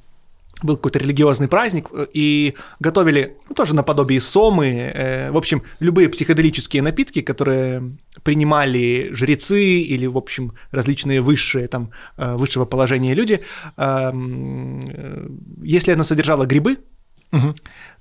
был 0.62 0.76
какой-то 0.76 0.98
религиозный 0.98 1.48
праздник, 1.48 1.88
э, 1.92 2.06
и 2.12 2.54
готовили, 2.80 3.36
ну, 3.48 3.54
тоже 3.54 3.74
наподобие 3.74 4.20
сомы, 4.20 4.66
э, 4.66 5.30
в 5.30 5.36
общем, 5.36 5.62
любые 5.80 6.08
психоделические 6.08 6.82
напитки, 6.82 7.20
которые 7.20 7.96
принимали 8.22 9.10
жрецы 9.12 9.80
или, 9.80 10.06
в 10.06 10.16
общем, 10.16 10.52
различные 10.72 11.20
высшие, 11.20 11.68
там, 11.68 11.90
э, 12.16 12.36
высшего 12.36 12.64
положения 12.64 13.14
люди, 13.14 13.40
эм, 13.76 14.80
э, 14.80 15.28
если 15.62 15.92
оно 15.92 16.04
содержало 16.04 16.46
грибы, 16.46 16.76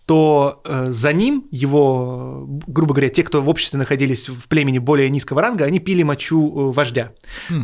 то 0.10 0.64
э, 0.66 0.88
за 0.90 1.14
ним 1.14 1.48
его, 1.52 2.44
грубо 2.66 2.96
говоря, 2.96 3.10
те, 3.10 3.22
кто 3.22 3.42
в 3.42 3.48
обществе 3.48 3.78
находились 3.78 4.28
в 4.28 4.48
племени 4.48 4.80
более 4.80 5.08
низкого 5.08 5.40
ранга, 5.40 5.66
они 5.66 5.78
пили 5.78 6.02
мочу 6.02 6.72
э, 6.72 6.74
вождя. 6.74 7.12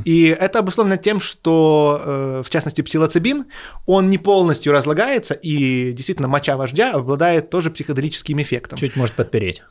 И 0.04 0.26
это 0.28 0.60
обусловлено 0.60 0.98
тем, 0.98 1.20
что, 1.20 2.00
э, 2.06 2.44
в 2.46 2.50
частности, 2.52 2.84
псилоцибин, 2.84 3.46
он 3.88 4.12
не 4.12 4.20
полностью 4.20 4.74
разлагается, 4.74 5.34
и 5.34 5.92
действительно 5.94 6.28
моча 6.28 6.56
вождя 6.56 6.92
обладает 6.94 7.50
тоже 7.50 7.72
психоделическим 7.72 8.40
эффектом. 8.40 8.78
Чуть 8.78 8.96
может 8.96 9.16
подпереть. 9.16 9.64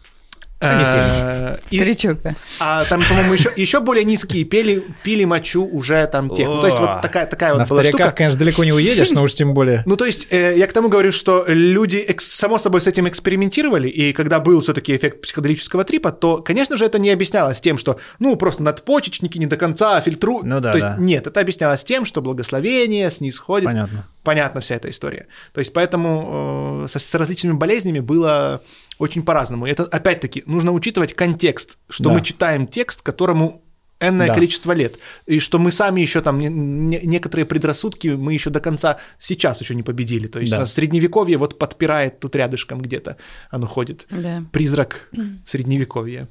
Э, 0.64 1.58
и- 1.70 1.78
Старичок, 1.78 2.22
да. 2.22 2.34
а 2.58 2.84
там, 2.84 3.02
по-моему, 3.02 3.34
еще, 3.34 3.50
еще 3.56 3.80
более 3.80 4.04
низкие 4.04 4.44
пили, 4.44 4.82
пили 5.02 5.24
мочу 5.24 5.64
уже 5.66 6.06
там 6.06 6.30
тех. 6.34 6.48
Ну, 6.48 6.60
то 6.60 6.66
есть 6.66 6.78
вот 6.78 7.02
такая, 7.02 7.26
такая 7.26 7.52
На 7.54 7.60
вот 7.60 7.68
была 7.68 7.80
вторяках, 7.80 8.00
штука. 8.06 8.16
конечно, 8.16 8.38
далеко 8.38 8.64
не 8.64 8.72
уедешь, 8.72 9.10
но 9.12 9.22
уж 9.22 9.34
тем 9.34 9.54
более. 9.54 9.82
Ну, 9.86 9.96
то 9.96 10.04
есть, 10.04 10.28
э, 10.30 10.54
я 10.56 10.66
к 10.66 10.72
тому 10.72 10.88
говорю, 10.88 11.12
что 11.12 11.44
люди, 11.46 12.04
само 12.18 12.58
собой, 12.58 12.80
с 12.80 12.86
этим 12.86 13.08
экспериментировали, 13.08 13.88
и 13.88 14.12
когда 14.12 14.40
был 14.40 14.60
все-таки 14.60 14.96
эффект 14.96 15.20
психоделического 15.20 15.84
трипа, 15.84 16.12
то, 16.12 16.38
конечно 16.38 16.76
же, 16.76 16.84
это 16.84 16.98
не 16.98 17.10
объяснялось 17.10 17.60
тем, 17.60 17.78
что, 17.78 17.98
ну, 18.18 18.36
просто 18.36 18.62
надпочечники 18.62 19.38
не 19.38 19.46
до 19.46 19.56
конца 19.56 20.00
фильтруют. 20.00 20.46
Ну 20.46 20.60
да, 20.60 20.70
то 20.72 20.78
есть, 20.78 20.86
да. 20.88 20.96
нет, 20.98 21.26
это 21.26 21.40
объяснялось 21.40 21.84
тем, 21.84 22.04
что 22.04 22.22
благословение 22.22 23.10
снисходит. 23.10 23.66
Понятно. 23.66 24.06
Понятна 24.22 24.60
вся 24.62 24.76
эта 24.76 24.88
история. 24.88 25.26
То 25.52 25.58
есть, 25.58 25.72
поэтому 25.74 26.84
э, 26.84 26.88
со- 26.88 26.98
с, 26.98 27.14
различными 27.14 27.52
болезнями 27.52 28.00
было 28.00 28.62
очень 28.98 29.22
по-разному. 29.22 29.66
И 29.66 29.70
это, 29.70 29.84
опять-таки, 29.84 30.42
нужно 30.46 30.72
учитывать 30.72 31.14
контекст, 31.14 31.78
что 31.88 32.04
Да. 32.04 32.12
мы 32.14 32.20
читаем 32.20 32.66
текст, 32.66 33.02
которому 33.02 33.60
энное 34.00 34.26
Да. 34.26 34.34
количество 34.34 34.72
лет, 34.72 34.98
и 35.26 35.38
что 35.38 35.58
мы 35.58 35.70
сами 35.70 36.00
еще 36.00 36.20
там 36.20 36.38
не- 36.38 36.48
не- 36.48 37.00
некоторые 37.04 37.46
предрассудки 37.46 38.08
мы 38.08 38.34
еще 38.34 38.50
до 38.50 38.60
конца 38.60 38.98
сейчас 39.18 39.60
еще 39.60 39.74
не 39.74 39.82
победили. 39.82 40.26
То 40.26 40.40
есть 40.40 40.50
Да. 40.50 40.58
у 40.58 40.60
нас 40.60 40.74
средневековье 40.74 41.38
вот 41.38 41.58
подпирает 41.58 42.18
тут 42.20 42.36
рядышком 42.36 42.82
где-то, 42.82 43.16
оно 43.50 43.66
ходит. 43.66 44.06
Да. 44.10 44.44
Призрак 44.52 45.08
средневековья. 45.46 46.28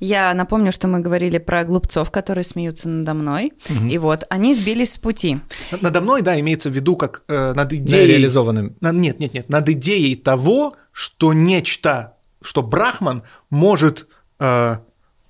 Я 0.00 0.32
напомню, 0.34 0.72
что 0.72 0.88
мы 0.88 1.00
говорили 1.00 1.38
про 1.38 1.64
глупцов, 1.64 2.10
которые 2.10 2.44
смеются 2.44 2.88
надо 2.88 3.14
мной. 3.14 3.52
И 3.90 3.98
вот, 3.98 4.24
они 4.30 4.54
сбились 4.54 4.92
с 4.92 4.98
пути. 4.98 5.40
Надо 5.80 6.00
мной, 6.00 6.22
да, 6.22 6.38
имеется 6.40 6.70
в 6.70 6.72
виду 6.72 6.96
как 6.96 7.22
э, 7.28 7.52
над 7.54 7.72
идеей... 7.72 8.06
реализованным. 8.08 8.76
На- 8.80 8.92
Нет, 8.92 9.20
нет, 9.20 9.34
нет, 9.34 9.48
над 9.48 9.68
идеей 9.68 10.16
того, 10.16 10.74
что 10.92 11.32
нечто, 11.32 12.14
что 12.42 12.62
Брахман 12.62 13.22
может, 13.50 14.08
э, 14.38 14.76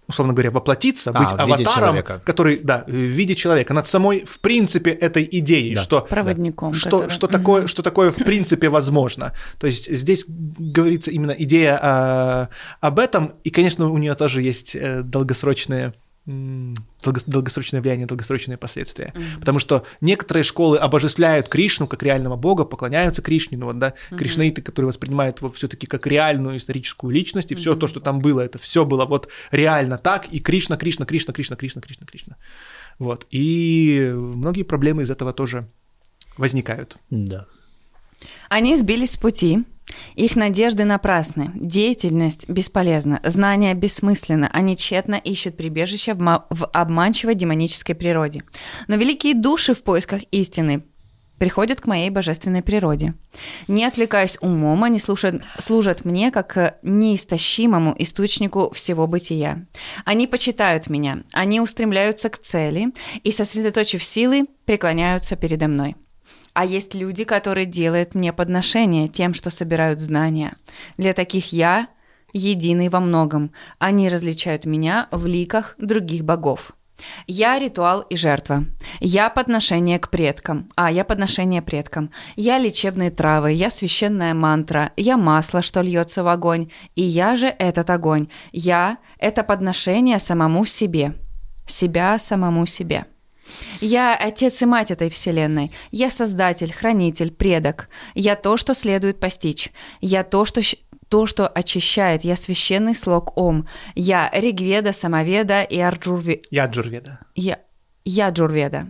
условно 0.07 0.33
говоря, 0.35 0.51
воплотиться, 0.51 1.11
А, 1.15 1.19
быть 1.19 1.33
аватаром, 1.33 1.89
человека. 1.89 2.23
который, 2.25 2.59
да, 2.63 2.85
в 2.87 2.93
виде 2.93 3.35
человека, 3.35 3.73
над 3.75 3.87
самой, 3.87 4.25
в 4.25 4.39
принципе, 4.41 4.91
этой 4.91 5.27
идеей, 5.31 5.75
Да. 5.75 5.83
что 5.83 6.01
Проводником. 6.03 6.73
что, 6.75 6.91
который- 6.99 7.11
что, 7.11 7.27
такое, 7.27 7.67
что 7.67 7.83
такое 7.83 8.11
в 8.11 8.17
принципе 8.17 8.69
возможно. 8.69 9.33
То 9.59 9.67
есть 9.67 9.91
здесь 9.91 10.25
говорится 10.29 11.11
именно 11.11 11.33
идея 11.33 11.79
а, 11.83 12.49
об 12.81 12.99
этом, 12.99 13.33
и, 13.45 13.51
конечно, 13.51 13.91
у 13.91 13.99
нее 13.99 14.15
тоже 14.15 14.43
есть 14.43 14.77
э, 14.77 15.03
долгосрочные 15.03 15.95
долгосрочное 16.27 17.81
влияние, 17.81 18.07
долгосрочные 18.07 18.57
последствия. 18.57 19.13
Потому 19.41 19.59
что 19.59 19.85
некоторые 20.01 20.45
школы 20.45 20.79
обожествляют 20.79 21.49
Кришну 21.49 21.87
как 21.87 22.03
реального 22.03 22.37
бога, 22.37 22.65
поклоняются 22.65 23.21
Кришне, 23.21 23.59
ну 23.59 23.67
вот, 23.67 23.79
да, 23.79 23.95
кришнаиты, 24.11 24.63
которые 24.63 24.89
воспринимают 24.89 25.39
его 25.39 25.53
все-таки 25.53 25.87
как 25.87 26.07
реальную 26.07 26.57
историческую 26.57 27.13
личность, 27.13 27.53
и 27.53 27.55
все 27.55 27.75
то, 27.75 27.87
что 27.87 28.01
там 28.01 28.21
было, 28.21 28.41
это 28.41 28.59
все 28.59 28.85
было 28.85 29.05
вот 29.05 29.29
реально 29.51 29.99
так, 29.99 30.33
и 30.33 30.41
Кришна, 30.41 30.77
Кришна, 30.77 31.05
Кришна, 31.05 31.35
Кришна, 31.35 31.57
Кришна, 31.57 31.83
Кришна, 31.83 32.07
Кришна. 32.07 32.37
Вот. 32.99 33.27
И 33.31 34.13
многие 34.15 34.63
проблемы 34.63 35.03
из 35.03 35.11
этого 35.11 35.33
тоже 35.33 35.69
возникают. 36.39 36.97
Да. 37.11 37.47
Они 38.49 38.77
сбились 38.77 39.13
с 39.13 39.17
пути. 39.17 39.65
Их 40.15 40.37
надежды 40.37 40.85
напрасны, 40.85 41.51
деятельность 41.55 42.49
бесполезна, 42.49 43.21
знания 43.25 43.75
бессмысленны, 43.75 44.49
они 44.53 44.77
тщетно 44.77 45.17
ищут 45.17 45.57
прибежище 45.57 46.15
в, 46.15 46.47
в 46.51 46.67
обманчивой 46.73 47.35
демонической 47.35 47.95
природе. 47.95 48.45
Но 48.87 48.97
великие 48.97 49.35
души 49.35 49.75
в 49.75 49.83
поисках 49.83 50.23
истины 50.31 50.85
приходят 51.39 51.81
к 51.81 51.87
моей 51.87 52.11
божественной 52.11 52.63
природе. 52.63 53.15
Не 53.69 53.85
отвлекаясь 53.85 54.39
умом, 54.41 54.85
они 54.85 54.99
слушают, 54.99 55.43
служат 55.59 56.05
мне 56.05 56.31
как 56.31 56.79
неистощимому 56.83 57.95
источнику 57.99 58.73
всего 58.73 59.07
бытия. 59.07 59.67
Они 60.05 60.27
почитают 60.27 60.89
меня, 60.89 61.23
они 61.33 61.61
устремляются 61.61 62.29
к 62.29 62.39
цели 62.39 62.93
и, 63.23 63.33
сосредоточив 63.33 64.03
силы, 64.03 64.47
преклоняются 64.65 65.37
передо 65.37 65.69
мной. 65.69 65.97
А 66.55 66.65
есть 66.65 66.95
люди, 66.95 67.25
которые 67.25 67.67
делают 67.67 68.15
мне 68.15 68.33
подношение 68.33 69.09
тем, 69.09 69.35
что 69.35 69.51
собирают 69.51 70.01
знания. 70.01 70.57
Для 70.97 71.13
таких 71.13 71.53
я 71.53 71.89
единый 72.33 72.89
во 72.89 73.01
многом. 73.01 73.53
Они 73.79 74.09
различают 74.09 74.65
меня 74.65 75.09
в 75.11 75.27
ликах 75.27 75.75
других 75.79 76.25
богов. 76.25 76.73
Я 77.27 77.59
ритуал 77.59 78.03
и 78.03 78.17
жертва. 78.17 78.67
Я 79.01 79.29
подношение 79.31 79.99
к 79.99 80.11
предкам. 80.11 80.71
А, 80.77 80.93
я 80.93 81.05
подношение 81.05 81.61
предкам. 81.61 82.11
Я 82.37 82.59
лечебные 82.59 83.11
травы. 83.11 83.53
Я 83.53 83.69
священная 83.71 84.33
мантра. 84.33 84.93
Я 84.97 85.17
масло, 85.17 85.61
что 85.61 85.81
льется 85.81 86.23
в 86.23 86.29
огонь. 86.29 86.71
И 86.95 87.03
я 87.03 87.35
же 87.35 87.49
этот 87.49 87.91
огонь. 87.91 88.29
Я– 88.53 88.99
это 89.19 89.43
подношение 89.43 90.21
самому 90.21 90.65
себе. 90.65 91.15
Себя 91.67 92.19
самому 92.19 92.65
себе. 92.67 93.07
Я 93.81 94.17
отец 94.17 94.63
и 94.63 94.67
мать 94.67 94.91
этой 94.91 95.11
вселенной. 95.11 95.73
Я 95.91 96.11
создатель, 96.11 96.73
хранитель, 96.73 97.31
предок. 97.31 97.89
Я 98.15 98.37
то, 98.37 98.57
что 98.57 98.75
следует 98.75 99.21
постичь. 99.21 99.71
Я 100.01 100.25
то, 100.25 100.45
что 100.45 100.61
то, 101.09 101.27
что 101.27 101.47
очищает. 101.47 102.25
Я 102.25 102.37
священный 102.37 102.95
слог 102.95 103.37
Ом. 103.37 103.69
Я 103.95 104.31
Ригведа, 104.33 104.93
Самоведа 104.93 105.63
и 105.63 105.79
Арджурви... 105.79 106.43
Я 106.51 106.67
Джурведа. 106.67 107.21
Я... 107.35 107.61
Я 108.07 108.29
Джурведа. 108.29 108.89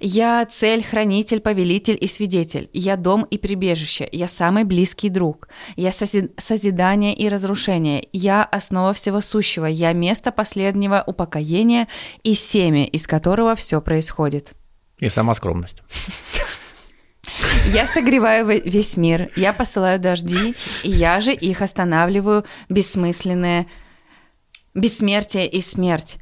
Я 0.00 0.46
цель, 0.46 0.82
хранитель, 0.82 1.40
повелитель 1.40 1.98
и 2.00 2.06
свидетель. 2.06 2.70
Я 2.72 2.96
дом 2.96 3.24
и 3.24 3.36
прибежище. 3.36 4.08
Я 4.10 4.26
самый 4.26 4.64
близкий 4.64 5.10
друг. 5.10 5.48
Я 5.76 5.90
сози- 5.90 6.30
созидание 6.38 7.14
и 7.14 7.28
разрушение. 7.28 8.08
Я 8.12 8.42
основа 8.42 8.94
всего 8.94 9.20
сущего. 9.20 9.66
Я 9.66 9.92
место 9.92 10.32
последнего 10.32 11.04
упокоения 11.06 11.88
и 12.22 12.32
семя, 12.32 12.86
из 12.86 13.06
которого 13.06 13.54
все 13.54 13.82
происходит. 13.82 14.52
И 14.98 15.10
сама 15.10 15.34
скромность. 15.34 15.82
Я 17.74 17.84
согреваю 17.84 18.46
ве- 18.46 18.62
весь 18.64 18.96
мир, 18.96 19.28
я 19.36 19.52
посылаю 19.52 19.98
дожди, 19.98 20.54
и 20.84 20.90
я 20.90 21.20
же 21.20 21.32
их 21.32 21.60
останавливаю 21.62 22.44
бессмысленное 22.68 23.66
бессмертие 24.74 25.48
и 25.48 25.60
смерть, 25.60 26.16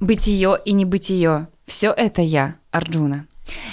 бытие 0.00 0.58
и 0.64 0.72
небытие. 0.72 1.48
Все 1.66 1.90
это 1.92 2.22
я, 2.22 2.56
Арджуна. 2.70 3.26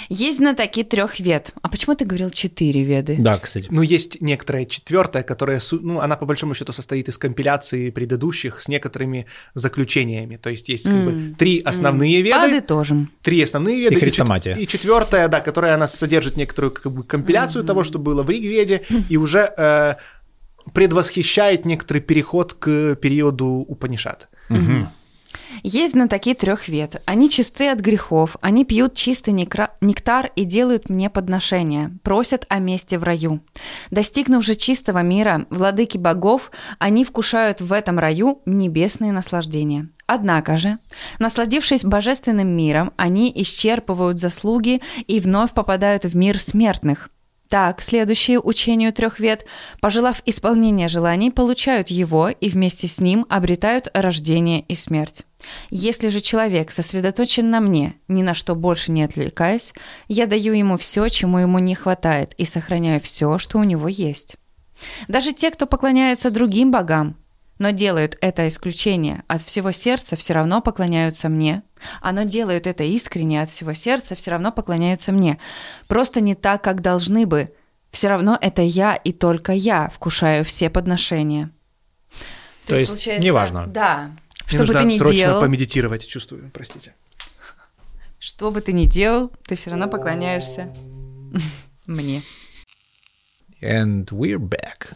Есть 0.08 0.38
знатоки 0.38 0.84
трех 0.84 1.18
вед. 1.18 1.52
А 1.60 1.68
почему 1.68 1.96
ты 1.96 2.04
говорил 2.04 2.30
четыре 2.30 2.84
веды? 2.84 3.16
Да, 3.18 3.38
кстати. 3.38 3.66
Ну, 3.70 3.82
есть 3.82 4.20
некоторая 4.20 4.66
четвертая, 4.66 5.24
которая, 5.24 5.60
ну, 5.72 5.98
она 5.98 6.16
по 6.16 6.26
большому 6.26 6.54
счету 6.54 6.72
состоит 6.72 7.08
из 7.08 7.18
компиляции 7.18 7.90
предыдущих 7.90 8.60
с 8.60 8.68
некоторыми 8.68 9.26
заключениями. 9.54 10.36
То 10.36 10.50
есть 10.50 10.68
есть 10.68 10.84
как 10.84 11.04
бы 11.04 11.34
три 11.36 11.60
основные 11.60 12.22
веды, 12.22 12.38
Подытожим. 12.60 13.10
три 13.22 13.42
основные 13.42 13.80
веды 13.80 13.94
И 13.96 13.98
хрестоматия. 13.98 14.54
и 14.54 14.64
четвертая, 14.66 15.26
да, 15.26 15.40
которая 15.40 15.74
она 15.74 15.88
содержит 15.88 16.36
некоторую 16.36 16.70
как 16.72 16.92
бы 16.92 17.02
компиляцию 17.02 17.64
того, 17.64 17.82
что 17.82 17.98
было 17.98 18.22
в 18.22 18.30
Ригведе, 18.30 18.82
и 19.08 19.16
уже 19.16 19.52
э, 19.58 19.94
предвосхищает 20.72 21.64
некоторый 21.64 21.98
переход 22.00 22.54
к 22.54 22.94
периоду 22.96 23.64
Упанишат. 23.68 24.28
Есть 25.66 25.94
знатоки 25.94 26.34
трех 26.34 26.68
вед. 26.68 27.00
Они 27.06 27.30
чисты 27.30 27.70
от 27.70 27.80
грехов, 27.80 28.36
они 28.42 28.66
пьют 28.66 28.92
чистый 28.92 29.30
нектар 29.30 30.30
и 30.36 30.44
делают 30.44 30.90
мне 30.90 31.08
подношения, 31.08 31.90
просят 32.02 32.44
о 32.50 32.58
месте 32.58 32.98
в 32.98 33.02
раю. 33.02 33.40
Достигнув 33.90 34.44
же 34.44 34.56
чистого 34.56 34.98
мира, 34.98 35.46
владыки 35.48 35.96
богов, 35.96 36.50
они 36.78 37.02
вкушают 37.02 37.62
в 37.62 37.72
этом 37.72 37.98
раю 37.98 38.42
небесные 38.44 39.10
наслаждения. 39.10 39.88
Однако 40.06 40.58
же, 40.58 40.78
насладившись 41.18 41.82
божественным 41.82 42.48
миром, 42.48 42.92
они 42.98 43.32
исчерпывают 43.34 44.20
заслуги 44.20 44.82
и 45.06 45.18
вновь 45.18 45.54
попадают 45.54 46.04
в 46.04 46.14
мир 46.14 46.38
смертных. 46.38 47.08
Так, 47.48 47.82
следующие 47.82 48.40
учению 48.40 48.92
трех 48.92 49.20
вед, 49.20 49.46
пожелав 49.80 50.22
исполнения 50.24 50.88
желаний, 50.88 51.30
получают 51.30 51.88
его 51.88 52.28
и 52.28 52.48
вместе 52.48 52.86
с 52.86 53.00
ним 53.00 53.26
обретают 53.28 53.88
рождение 53.92 54.62
и 54.62 54.74
смерть. 54.74 55.22
Если 55.70 56.08
же 56.08 56.20
человек 56.20 56.70
сосредоточен 56.70 57.50
на 57.50 57.60
мне, 57.60 57.94
ни 58.08 58.22
на 58.22 58.34
что 58.34 58.54
больше 58.54 58.92
не 58.92 59.02
отвлекаясь, 59.02 59.74
я 60.08 60.26
даю 60.26 60.54
ему 60.54 60.78
все, 60.78 61.08
чему 61.08 61.38
ему 61.38 61.58
не 61.58 61.74
хватает, 61.74 62.34
и 62.38 62.46
сохраняю 62.46 63.00
все, 63.00 63.38
что 63.38 63.58
у 63.58 63.64
него 63.64 63.88
есть. 63.88 64.36
Даже 65.06 65.32
те, 65.32 65.50
кто 65.50 65.66
поклоняются 65.66 66.30
другим 66.30 66.70
богам, 66.70 67.16
но 67.58 67.70
делают 67.70 68.16
это 68.20 68.48
исключение 68.48 69.22
от 69.28 69.42
всего 69.42 69.72
сердца, 69.72 70.16
все 70.16 70.34
равно 70.34 70.60
поклоняются 70.60 71.28
мне. 71.28 71.62
Оно 72.00 72.24
делают 72.24 72.66
это 72.66 72.84
искренне 72.84 73.42
от 73.42 73.50
всего 73.50 73.74
сердца, 73.74 74.14
все 74.14 74.32
равно 74.32 74.52
поклоняются 74.52 75.12
мне. 75.12 75.38
Просто 75.86 76.20
не 76.20 76.34
так, 76.34 76.62
как 76.62 76.80
должны 76.80 77.26
бы. 77.26 77.52
Все 77.90 78.08
равно 78.08 78.36
это 78.40 78.62
я 78.62 78.96
и 78.96 79.12
только 79.12 79.52
я 79.52 79.88
вкушаю 79.88 80.44
все 80.44 80.68
подношения. 80.68 81.50
То 82.66 82.74
есть 82.76 83.06
неважно. 83.06 83.66
Да. 83.66 84.10
Мне 84.46 84.48
Что 84.48 84.58
бы 84.58 84.66
нужно 84.66 84.80
ты 84.80 84.86
ни 84.86 84.98
срочно 84.98 85.18
делал, 85.18 85.40
помедитировать, 85.40 86.06
чувствую, 86.06 86.50
простите. 86.52 86.94
что 88.18 88.50
бы 88.50 88.60
ты 88.60 88.72
ни 88.72 88.86
делал, 88.86 89.30
ты 89.46 89.54
все 89.54 89.70
равно 89.70 89.88
поклоняешься 89.88 90.72
мне. 91.86 92.22
And 93.62 94.06
we're 94.06 94.38
back. 94.38 94.94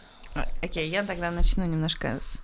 Окей, 0.61 0.89
я 0.89 1.03
тогда 1.03 1.31
начну 1.31 1.65
немножко 1.65 2.19
с... 2.19 2.37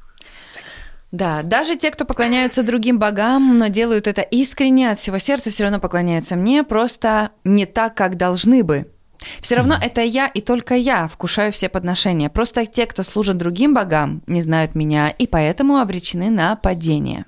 Да, 1.12 1.43
даже 1.43 1.77
те, 1.77 1.91
кто 1.91 2.03
поклоняются 2.03 2.62
другим 2.62 3.00
богам, 3.00 3.57
но 3.57 3.67
делают 3.67 4.07
это 4.07 4.21
искренне, 4.21 4.91
от 4.91 5.00
всего 5.00 5.17
сердца, 5.17 5.50
все 5.50 5.63
равно 5.63 5.79
поклоняются 5.79 6.35
мне, 6.35 6.63
просто 6.63 7.31
не 7.43 7.65
так, 7.65 7.95
как 7.95 8.17
должны 8.17 8.63
бы. 8.63 8.91
Все 9.39 9.55
равно 9.55 9.75
это 9.81 10.01
я 10.01 10.27
и 10.27 10.41
только 10.41 10.75
я 10.75 11.07
вкушаю 11.07 11.51
все 11.51 11.69
подношения. 11.69 12.29
Просто 12.29 12.65
те, 12.65 12.85
кто 12.85 13.03
служат 13.03 13.37
другим 13.37 13.74
богам, 13.74 14.24
не 14.27 14.41
знают 14.41 14.75
меня 14.75 15.09
и 15.09 15.25
поэтому 15.25 15.77
обречены 15.77 16.29
на 16.29 16.55
падение. 16.55 17.25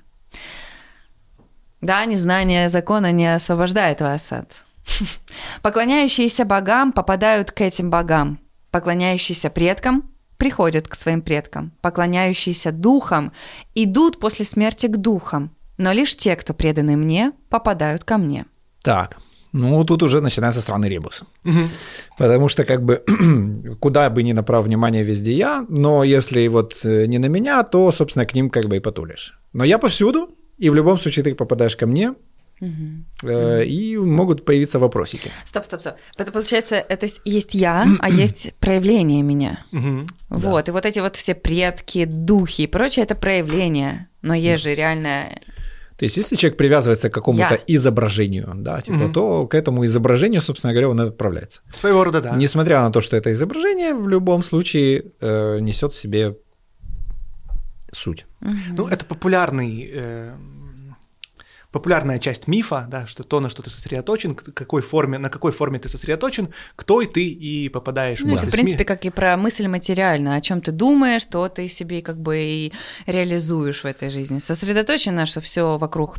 Да, 1.80 2.04
незнание 2.04 2.68
закона 2.68 3.12
не 3.12 3.34
освобождает 3.34 4.00
вас 4.00 4.32
от... 4.32 4.64
Поклоняющиеся 5.62 6.44
богам 6.44 6.92
попадают 6.92 7.52
к 7.52 7.60
этим 7.60 7.90
богам. 7.90 8.38
Поклоняющиеся 8.70 9.48
предкам 9.48 10.10
приходят 10.38 10.88
к 10.88 10.94
своим 10.94 11.20
предкам. 11.20 11.72
Поклоняющиеся 11.82 12.72
духам 12.72 13.32
идут 13.74 14.18
после 14.18 14.44
смерти 14.44 14.86
к 14.86 14.96
духам. 14.96 15.50
Но 15.76 15.92
лишь 15.92 16.16
те, 16.16 16.34
кто 16.36 16.54
преданы 16.54 16.96
мне, 16.96 17.32
попадают 17.50 18.04
ко 18.04 18.18
мне. 18.18 18.46
Так, 18.82 19.18
ну 19.52 19.84
тут 19.84 20.02
уже 20.02 20.20
начинается 20.20 20.60
странный 20.60 20.88
ребус. 20.88 21.22
Потому 22.16 22.48
что 22.48 22.64
как 22.64 22.82
бы 22.82 23.04
куда 23.80 24.10
бы 24.10 24.22
ни 24.22 24.32
направил 24.32 24.64
внимание 24.64 25.04
везде 25.04 25.32
я, 25.32 25.66
но 25.68 26.04
если 26.04 26.48
вот 26.48 26.84
э, 26.84 27.06
не 27.06 27.18
на 27.18 27.26
меня, 27.26 27.62
то, 27.64 27.92
собственно, 27.92 28.26
к 28.26 28.34
ним 28.34 28.50
как 28.50 28.64
бы 28.64 28.76
и 28.76 28.80
потулишь. 28.80 29.38
Но 29.52 29.64
я 29.64 29.78
повсюду, 29.78 30.30
и 30.58 30.70
в 30.70 30.74
любом 30.74 30.98
случае 30.98 31.24
ты 31.24 31.34
попадаешь 31.34 31.76
ко 31.76 31.86
мне, 31.86 32.14
э, 32.60 33.64
и 33.64 33.96
могут 33.96 34.44
появиться 34.44 34.78
вопросики. 34.78 35.30
Стоп, 35.44 35.64
стоп, 35.64 35.80
стоп. 35.80 35.94
Это 36.16 36.32
получается, 36.32 36.80
то 36.80 37.06
есть 37.06 37.20
есть 37.24 37.54
я, 37.54 37.86
а 38.00 38.10
есть 38.24 38.54
проявление 38.60 39.22
меня. 39.22 39.64
Вот, 40.28 40.68
и 40.68 40.72
вот 40.72 40.86
эти 40.86 41.00
вот 41.00 41.16
все 41.16 41.34
предки, 41.34 42.04
духи 42.04 42.62
и 42.62 42.66
прочее, 42.66 43.04
это 43.04 43.14
проявление. 43.14 44.08
Но 44.22 44.34
есть 44.34 44.64
же 44.64 44.74
реальное... 44.74 45.40
То 45.96 46.04
есть, 46.04 46.16
если 46.16 46.36
человек 46.36 46.56
привязывается 46.56 47.10
к 47.10 47.14
какому-то 47.14 47.54
Я. 47.54 47.60
изображению, 47.66 48.52
да, 48.54 48.80
типа, 48.80 49.08
то 49.08 49.48
к 49.48 49.54
этому 49.54 49.84
изображению, 49.84 50.40
собственно 50.40 50.72
говоря, 50.72 50.88
он 50.90 51.00
и 51.00 51.06
отправляется. 51.06 51.62
Своего 51.70 52.04
рода, 52.04 52.20
да. 52.20 52.36
Несмотря 52.36 52.82
на 52.82 52.92
то, 52.92 53.00
что 53.00 53.16
это 53.16 53.32
изображение, 53.32 53.94
в 53.94 54.08
любом 54.08 54.44
случае 54.44 55.06
э, 55.20 55.58
несет 55.60 55.92
в 55.92 55.98
себе 55.98 56.36
суть. 57.92 58.26
Ну, 58.40 58.86
это 58.86 59.04
популярный, 59.04 59.90
э, 59.92 60.34
популярная 61.72 62.18
часть 62.18 62.48
мифа, 62.48 62.86
да, 62.90 63.06
что 63.06 63.24
то, 63.24 63.40
на 63.40 63.48
что 63.48 63.62
ты 63.62 63.70
сосредоточен, 63.70 64.34
к 64.34 64.54
какой 64.54 64.82
форме, 64.82 65.18
на 65.18 65.28
какой 65.28 65.52
форме 65.52 65.78
ты 65.78 65.88
сосредоточен, 65.88 66.48
к 66.76 66.84
той 66.84 67.06
ты 67.06 67.28
и 67.28 67.68
попадаешь 67.68 68.20
Ну, 68.20 68.28
это, 68.28 68.34
мысли 68.36 68.48
в 68.48 68.52
принципе, 68.52 68.84
как 68.84 69.04
и 69.04 69.10
про 69.10 69.36
мысль 69.36 69.66
материально, 69.66 70.34
о 70.34 70.40
чем 70.40 70.60
ты 70.62 70.72
думаешь, 70.72 71.24
то 71.24 71.48
ты 71.48 71.68
себе 71.68 72.00
как 72.02 72.20
бы 72.20 72.38
и 72.38 72.72
реализуешь 73.06 73.82
в 73.82 73.86
этой 73.86 74.10
жизни. 74.10 74.38
Сосредоточено, 74.38 75.26
что 75.26 75.40
все 75.40 75.76
вокруг 75.76 76.18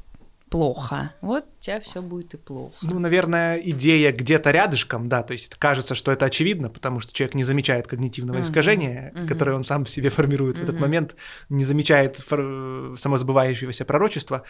плохо. 0.49 1.13
Вот 1.21 1.45
у 1.45 1.61
тебя 1.61 1.79
все 1.79 2.01
будет 2.01 2.33
и 2.33 2.37
плохо. 2.37 2.75
Ну, 2.81 2.99
наверное, 2.99 3.57
идея 3.57 4.11
где-то 4.11 4.51
рядышком, 4.51 5.09
да, 5.09 5.23
то 5.23 5.33
есть 5.33 5.55
кажется, 5.55 5.95
что 5.95 6.11
это 6.11 6.25
очевидно, 6.25 6.69
потому 6.69 6.99
что 6.99 7.13
человек 7.13 7.35
не 7.35 7.43
замечает 7.43 7.87
когнитивного 7.87 8.41
искажения, 8.41 9.13
которое 9.27 9.53
он 9.55 9.63
сам 9.63 9.85
в 9.85 9.89
себе 9.89 10.09
формирует 10.09 10.57
в 10.57 10.63
этот 10.63 10.79
момент, 10.79 11.15
не 11.49 11.63
замечает 11.63 12.17
фор- 12.17 12.97
самосбывающегося 12.97 13.85
пророчества. 13.85 14.43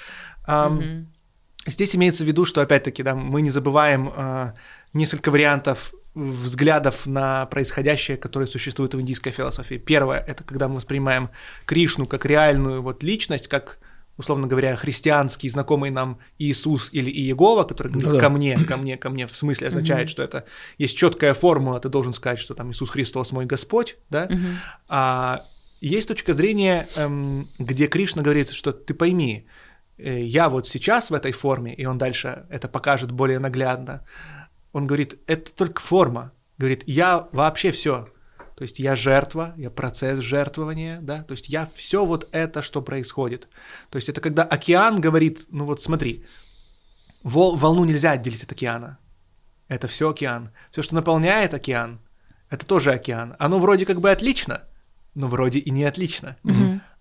Ам, 0.46 1.08
Здесь 1.66 1.96
имеется 1.96 2.24
в 2.24 2.28
виду, 2.28 2.46
что, 2.46 2.62
опять-таки, 2.62 3.04
да, 3.04 3.16
мы 3.16 3.42
не 3.42 3.50
забываем 3.50 4.12
а, 4.16 4.54
несколько 4.94 5.30
вариантов 5.30 5.94
взглядов 6.16 7.06
на 7.06 7.46
происходящее, 7.48 8.18
которые 8.18 8.48
существуют 8.48 8.94
в 8.94 9.02
индийской 9.02 9.32
философии. 9.32 9.76
Первое– 9.76 10.20
это 10.28 10.44
когда 10.44 10.68
мы 10.68 10.76
воспринимаем 10.76 11.30
Кришну 11.66 12.06
как 12.06 12.26
реальную 12.26 12.82
вот 12.82 13.04
личность, 13.04 13.48
как 13.48 13.78
условно 14.20 14.48
говоря, 14.48 14.76
христианский, 14.76 15.48
знакомый 15.50 15.92
нам 15.92 16.20
Иисус 16.38 16.90
или 16.92 17.10
Иегова, 17.10 17.64
который 17.64 17.88
говорит 17.88 18.10
Ну 18.10 18.16
да. 18.16 18.20
«ко 18.20 18.30
мне, 18.30 18.60
ко 18.66 18.76
мне, 18.76 18.98
ко 18.98 19.10
мне», 19.10 19.26
в 19.26 19.36
смысле 19.36 19.70
означает, 19.70 20.10
что 20.10 20.22
это 20.22 20.44
есть 20.78 20.98
четкая 20.98 21.34
формула, 21.34 21.80
ты 21.80 21.88
должен 21.88 22.12
сказать, 22.14 22.40
что 22.40 22.54
там 22.54 22.70
Иисус 22.70 22.90
Христос 22.90 23.32
мой 23.32 23.46
Господь, 23.46 23.96
да? 24.10 24.30
А 24.90 25.46
есть 25.82 26.10
точка 26.10 26.34
зрения, 26.34 26.90
эм, 26.96 27.48
где 27.58 27.88
Кришна 27.88 28.22
говорит, 28.22 28.50
что 28.50 28.74
ты 28.74 28.94
пойми, 28.94 29.48
э, 29.98 30.22
я 30.22 30.50
вот 30.50 30.68
сейчас 30.68 31.10
в 31.10 31.14
этой 31.14 31.32
форме, 31.32 31.74
и 31.74 31.86
он 31.86 31.98
дальше 31.98 32.46
это 32.50 32.68
покажет 32.68 33.12
более 33.12 33.40
наглядно, 33.40 34.06
он 34.74 34.86
говорит, 34.86 35.18
это 35.28 35.54
только 35.56 35.82
форма, 35.82 36.34
говорит, 36.58 36.84
я 36.88 37.30
вообще 37.32 37.72
все, 37.72 38.10
то 38.60 38.64
есть 38.64 38.78
я 38.78 38.98
жертва, 38.98 39.54
я 39.56 39.70
процесс 39.70 40.20
жертвования, 40.20 41.00
да, 41.02 41.24
то 41.24 41.32
есть 41.32 41.48
я 41.48 41.70
все 41.76 42.06
вот 42.06 42.28
это, 42.34 42.62
что 42.62 42.82
происходит. 42.82 43.48
То 43.90 43.96
есть 43.96 44.10
это 44.10 44.20
когда 44.20 44.44
океан 44.44 45.00
говорит, 45.00 45.46
ну 45.50 45.64
вот 45.64 45.82
смотри, 45.82 46.26
вол- 47.24 47.56
волну 47.56 47.86
нельзя 47.86 48.12
отделить 48.12 48.44
от 48.44 48.52
океана. 48.52 48.98
Это 49.70 49.88
все 49.88 50.10
океан. 50.10 50.50
Все, 50.72 50.82
что 50.82 50.96
наполняет 50.96 51.54
океан, 51.54 52.02
это 52.50 52.66
тоже 52.66 52.92
океан. 52.92 53.38
Оно 53.40 53.60
вроде 53.60 53.86
как 53.86 54.02
бы 54.02 54.12
отлично, 54.12 54.64
но 55.16 55.30
вроде 55.30 55.60
и 55.60 55.72
не 55.72 55.86
отлично. 55.86 56.36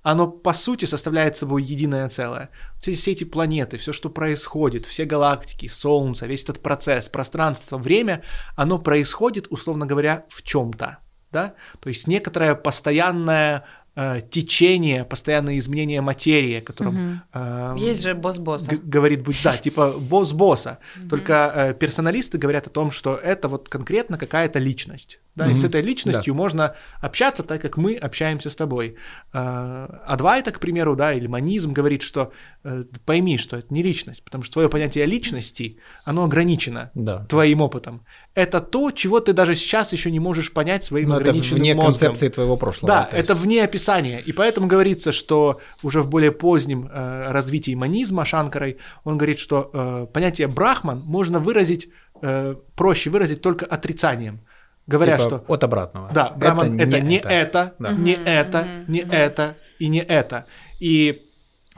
оно 0.03 0.29
по 0.29 0.53
сути 0.53 0.85
составляет 0.85 1.37
собой 1.37 1.65
единое 1.65 2.09
целое. 2.09 2.51
Все, 2.81 2.95
все 2.95 3.11
эти 3.11 3.25
планеты, 3.25 3.79
все, 3.79 3.93
что 3.93 4.11
происходит, 4.11 4.87
все 4.87 5.07
галактики, 5.07 5.67
Солнце, 5.67 6.27
весь 6.27 6.45
этот 6.45 6.61
процесс, 6.61 7.09
пространство, 7.09 7.79
время, 7.79 8.23
оно 8.55 8.79
происходит, 8.79 9.49
условно 9.51 9.87
говоря, 9.87 10.25
в 10.29 10.45
чем-то. 10.45 10.99
Да? 11.33 11.55
То 11.81 11.89
есть 11.89 12.09
некоторое 12.09 12.55
постоянное 12.55 13.65
э, 13.97 14.21
течение, 14.31 15.05
постоянное 15.05 15.59
изменение 15.59 16.01
материи, 16.01 16.59
о 16.59 16.63
котором... 16.63 17.23
э, 17.33 17.77
Есть 17.79 18.03
же 18.03 18.15
босс 18.15 18.39
босса. 18.39 18.77
говорит, 18.83 19.23
будь 19.23 19.43
да, 19.43 19.57
типа 19.57 19.95
босс 19.99 20.33
босса. 20.33 20.79
Только 21.11 21.53
э, 21.55 21.75
персоналисты 21.75 22.39
говорят 22.39 22.67
о 22.67 22.71
том, 22.71 22.91
что 22.91 23.17
это 23.17 23.49
вот 23.49 23.69
конкретно 23.69 24.19
какая-то 24.19 24.59
личность. 24.59 25.21
Да, 25.39 25.51
и 25.51 25.55
с 25.57 25.65
этой 25.65 25.83
личностью 25.83 26.35
можно 26.35 26.75
общаться 27.01 27.43
так, 27.43 27.63
как 27.63 27.77
мы 27.77 27.95
общаемся 27.95 28.51
с 28.51 28.57
тобой. 28.57 28.97
Э, 29.33 29.87
Адвайта, 30.07 30.51
к 30.51 30.59
примеру, 30.61 30.97
да, 30.97 31.13
или 31.13 31.27
манизм 31.27 31.73
говорит, 31.73 32.03
что 32.03 32.33
э, 32.65 32.85
пойми, 33.07 33.39
что 33.39 33.57
это 33.57 33.67
не 33.71 33.83
личность, 33.83 34.23
потому 34.25 34.45
что 34.45 34.53
твое 34.55 34.69
понятие 34.69 35.07
личности, 35.07 35.79
оно 36.05 36.25
ограничено 36.25 36.91
Да. 36.95 37.25
твоим 37.29 37.61
опытом. 37.61 38.05
Это 38.35 38.61
то, 38.61 38.91
чего 38.91 39.21
ты 39.21 39.33
даже 39.33 39.55
сейчас 39.55 39.93
еще 39.93 40.11
не 40.11 40.21
можешь 40.21 40.53
понять 40.53 40.85
своим 40.85 41.09
Но 41.09 41.15
Ну, 41.15 41.21
это 41.21 41.31
ограниченным 41.31 41.61
вне 41.63 41.75
мозгом. 41.75 41.93
концепции 41.93 42.29
твоего 42.29 42.57
прошлого. 42.57 42.89
Да, 42.93 43.05
то 43.05 43.17
это 43.17 43.33
есть- 43.33 43.45
вне 43.45 43.65
описания. 43.65 44.21
И 44.21 44.33
поэтому 44.33 44.67
говорится, 44.67 45.13
что 45.13 45.61
уже 45.83 46.01
в 46.03 46.09
более 46.09 46.33
позднем 46.33 46.89
э, 46.93 47.31
развитии 47.33 47.75
манизма 47.75 48.25
Шанкарой, 48.25 48.77
он 49.05 49.17
говорит, 49.19 49.39
что 49.39 49.71
э, 49.73 50.07
понятие 50.13 50.49
брахман 50.49 51.01
можно 51.01 51.39
выразить, 51.41 51.89
э, 52.23 52.55
проще 52.77 53.11
выразить 53.11 53.41
только 53.41 53.65
отрицанием. 53.67 54.41
Говоря, 54.89 55.19
Типа 55.19 55.29
что 55.29 55.45
от 55.49 55.65
обратного. 55.65 56.11
да, 56.13 56.31
брахман 56.31 56.81
это, 56.81 57.01
не 57.01 57.19
это, 57.19 57.75
Да. 57.79 57.93
не 57.93 58.13
это, 58.13 58.85
не 58.89 59.01
это 59.01 59.57
и 59.79 59.89
не 59.89 60.01
это. 60.01 60.47
И 60.81 61.31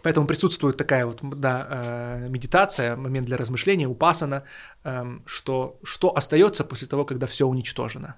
поэтому 0.03 0.27
присутствует 0.27 0.77
такая 0.77 1.05
вот 1.07 1.18
да, 1.40 1.66
э, 1.70 2.29
медитация, 2.29 2.96
момент 2.96 3.27
для 3.27 3.37
размышления, 3.37 3.88
упасана, 3.88 4.44
эм, 4.85 5.23
что 5.27 5.79
что 5.83 6.16
остается 6.16 6.64
после 6.64 6.87
того, 6.87 7.05
когда 7.05 7.27
все 7.27 7.44
уничтожено. 7.46 8.14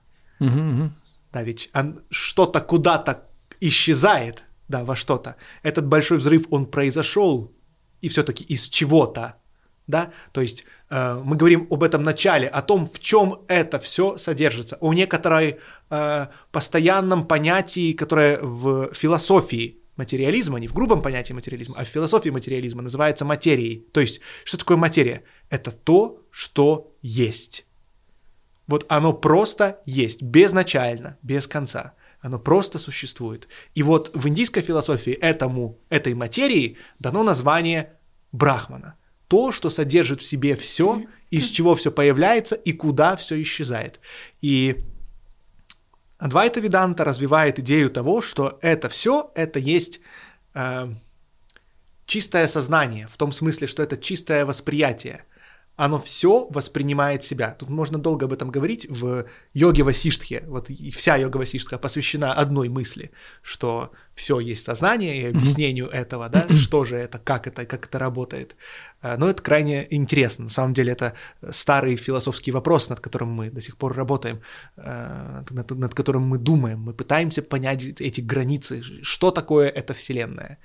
Да, 1.32 1.42
ведь 1.42 1.70
что-то 2.10 2.60
куда-то 2.60 3.24
исчезает, 3.60 4.42
да, 4.68 4.84
во 4.84 4.94
что-то. 4.94 5.36
Этот 5.62 5.86
большой 5.86 6.18
взрыв, 6.18 6.46
он 6.50 6.66
произошел, 6.66 7.50
и 8.02 8.08
все-таки 8.08 8.44
из 8.44 8.68
чего-то, 8.68 9.36
да, 9.86 10.10
то 10.32 10.40
есть 10.42 10.64
мы 10.92 11.36
говорим 11.36 11.66
об 11.70 11.82
этом 11.82 12.02
начале, 12.02 12.48
о 12.48 12.60
том, 12.60 12.86
в 12.86 12.98
чем 13.00 13.42
это 13.48 13.78
все 13.78 14.18
содержится, 14.18 14.76
о 14.80 14.92
некоторой 14.92 15.58
э, 15.90 16.26
постоянном 16.50 17.26
понятии, 17.26 17.92
которое 17.92 18.38
в 18.42 18.92
философии 18.92 19.78
материализма, 19.96 20.58
не 20.58 20.68
в 20.68 20.74
грубом 20.74 21.00
понятии 21.00 21.32
материализма, 21.32 21.76
а 21.78 21.84
в 21.84 21.88
философии 21.88 22.30
материализма 22.30 22.82
называется 22.82 23.24
материей. 23.24 23.86
То 23.92 24.00
есть, 24.00 24.20
что 24.44 24.58
такое 24.58 24.76
материя? 24.76 25.22
Это 25.50 25.70
то, 25.70 26.20
что 26.30 26.94
есть. 27.02 27.66
Вот 28.66 28.84
оно 28.88 29.12
просто 29.12 29.80
есть, 29.86 30.22
безначально, 30.22 31.16
без 31.22 31.46
конца. 31.46 31.94
Оно 32.20 32.38
просто 32.38 32.78
существует. 32.78 33.48
И 33.74 33.82
вот 33.82 34.10
в 34.14 34.28
индийской 34.28 34.62
философии 34.62 35.12
этому, 35.12 35.78
этой 35.88 36.14
материи 36.14 36.76
дано 36.98 37.22
название 37.22 37.98
Брахмана. 38.30 38.94
То, 39.32 39.50
что 39.50 39.70
содержит 39.70 40.20
в 40.20 40.26
себе 40.26 40.54
все, 40.56 41.04
из 41.30 41.48
чего 41.48 41.74
все 41.74 41.90
появляется 41.90 42.54
и 42.54 42.74
куда 42.74 43.16
все 43.16 43.40
исчезает. 43.40 43.98
И 44.42 44.84
Адвайта 46.18 46.60
Веданта 46.60 47.02
развивает 47.02 47.58
идею 47.58 47.88
того, 47.88 48.20
что 48.20 48.58
это 48.60 48.90
все, 48.90 49.32
это 49.34 49.58
есть 49.58 50.00
э, 50.54 50.94
чистое 52.04 52.46
сознание, 52.46 53.08
в 53.10 53.16
том 53.16 53.32
смысле, 53.32 53.66
что 53.66 53.82
это 53.82 53.96
чистое 53.96 54.44
восприятие. 54.44 55.24
Оно 55.76 55.98
все 55.98 56.46
воспринимает 56.50 57.24
себя. 57.24 57.56
Тут 57.58 57.70
можно 57.70 57.98
долго 57.98 58.26
об 58.26 58.32
этом 58.34 58.50
говорить 58.50 58.86
в 58.90 59.24
йоге 59.54 59.82
Васиштхе. 59.82 60.44
Вот 60.46 60.68
и 60.68 60.90
вся 60.90 61.16
йога 61.16 61.38
Васиштха 61.38 61.78
посвящена 61.78 62.34
одной 62.34 62.68
мысли, 62.68 63.10
что 63.42 63.90
все 64.14 64.38
есть 64.40 64.66
сознание 64.66 65.22
и 65.22 65.24
объяснению 65.24 65.88
этого, 65.88 66.28
да, 66.28 66.46
что 66.56 66.84
же 66.84 66.96
это, 66.96 67.18
как 67.18 67.46
это, 67.46 67.64
как 67.64 67.86
это 67.86 67.98
работает. 67.98 68.56
Э, 69.02 69.16
Но 69.18 69.28
это 69.28 69.42
крайне 69.42 69.86
интересно. 69.90 70.44
На 70.44 70.50
самом 70.50 70.72
деле 70.74 70.92
это 70.92 71.12
старый 71.50 71.96
философский 71.96 72.52
вопрос, 72.52 72.90
над 72.90 73.00
которым 73.00 73.28
мы 73.32 73.50
до 73.50 73.60
сих 73.60 73.76
пор 73.76 73.94
работаем, 73.96 74.40
э, 74.76 75.42
над, 75.50 75.70
над 75.70 75.94
которым 75.94 76.22
мы 76.22 76.38
думаем. 76.38 76.78
Мы 76.80 76.92
пытаемся 76.94 77.42
понять 77.42 77.82
эти 78.00 78.20
границы, 78.20 78.82
что 79.02 79.30
такое 79.30 79.68
эта 79.68 79.92
Вселенная. 79.94 80.58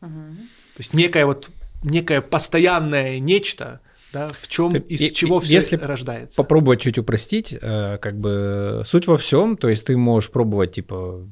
То 0.00 0.78
есть 0.78 0.94
некое 0.94 1.26
вот 1.26 1.50
некое 1.84 2.20
постоянное 2.22 3.18
нечто, 3.20 3.80
да, 4.12 4.28
в 4.28 4.48
чем 4.48 4.72
Ты- 4.72 4.78
из 4.94 5.00
и- 5.00 5.12
чего 5.12 5.40
все 5.40 5.54
если 5.54 5.76
рождается. 5.76 6.36
Попробовать 6.36 6.80
чуть 6.80 6.98
упростить, 6.98 7.52
э, 7.60 7.98
как 7.98 8.18
бы 8.18 8.82
суть 8.84 9.06
во 9.06 9.16
всем, 9.16 9.56
то 9.56 9.68
есть 9.68 9.86
ты 9.86 9.96
можешь 9.96 10.30
пробовать, 10.30 10.72
типа, 10.72 11.26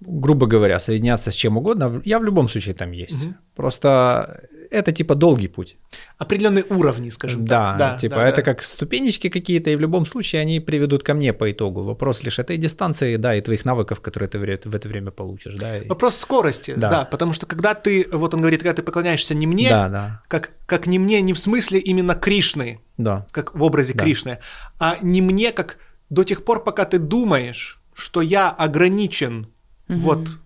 грубо 0.00 0.46
говоря, 0.46 0.80
соединяться 0.80 1.30
с 1.30 1.34
чем 1.34 1.56
угодно, 1.56 2.00
я 2.04 2.18
в 2.18 2.24
любом 2.24 2.48
случае 2.48 2.74
там 2.74 2.92
есть. 2.92 3.24
Мгм. 3.24 3.36
Просто 3.54 4.48
это 4.70 4.92
типа 4.92 5.14
долгий 5.14 5.48
путь. 5.48 5.76
Определенные 6.18 6.64
уровни, 6.70 7.10
скажем 7.10 7.44
Да, 7.44 7.76
так. 7.78 8.00
типа 8.00 8.16
да, 8.16 8.28
это 8.28 8.36
да. 8.36 8.42
как 8.42 8.62
ступенечки 8.62 9.28
какие-то, 9.28 9.70
и 9.70 9.76
в 9.76 9.80
любом 9.80 10.06
случае 10.06 10.42
они 10.42 10.60
приведут 10.60 11.02
ко 11.02 11.14
мне 11.14 11.32
по 11.32 11.50
итогу. 11.50 11.82
Вопрос 11.82 12.22
лишь 12.24 12.38
этой 12.38 12.56
дистанции, 12.56 13.16
да, 13.16 13.34
и 13.34 13.40
твоих 13.40 13.64
навыков, 13.64 14.00
которые 14.00 14.28
ты 14.28 14.38
в 14.38 14.74
это 14.74 14.88
время 14.88 15.10
получишь, 15.10 15.54
да. 15.54 15.78
и- 15.78 15.88
Вопрос 15.88 16.16
скорости, 16.16 16.74
да. 16.76 16.90
Да. 16.90 17.04
потому 17.04 17.32
что 17.32 17.46
когда 17.46 17.74
ты, 17.74 18.06
вот 18.12 18.34
он 18.34 18.40
говорит, 18.40 18.62
когда 18.62 18.74
ты 18.74 18.82
поклоняешься 18.82 19.34
не 19.34 19.46
мне, 19.46 19.68
Да, 19.70 19.88
да, 19.88 20.22
как, 20.28 20.52
как 20.66 20.86
не 20.86 20.98
мне, 20.98 21.20
не 21.20 21.32
в 21.32 21.38
смысле 21.38 21.78
именно 21.78 22.14
Кришны, 22.14 22.80
да. 22.96 23.26
как 23.30 23.54
в 23.54 23.62
образе 23.62 23.92
Да. 23.94 24.04
Кришны, 24.04 24.38
а 24.78 24.96
не 25.02 25.22
мне, 25.22 25.52
как 25.52 25.78
до 26.10 26.24
тех 26.24 26.44
пор, 26.44 26.64
пока 26.64 26.84
ты 26.84 26.98
думаешь, 26.98 27.80
что 27.94 28.20
я 28.22 28.48
ограничен 28.50 29.48
вот 29.88 30.38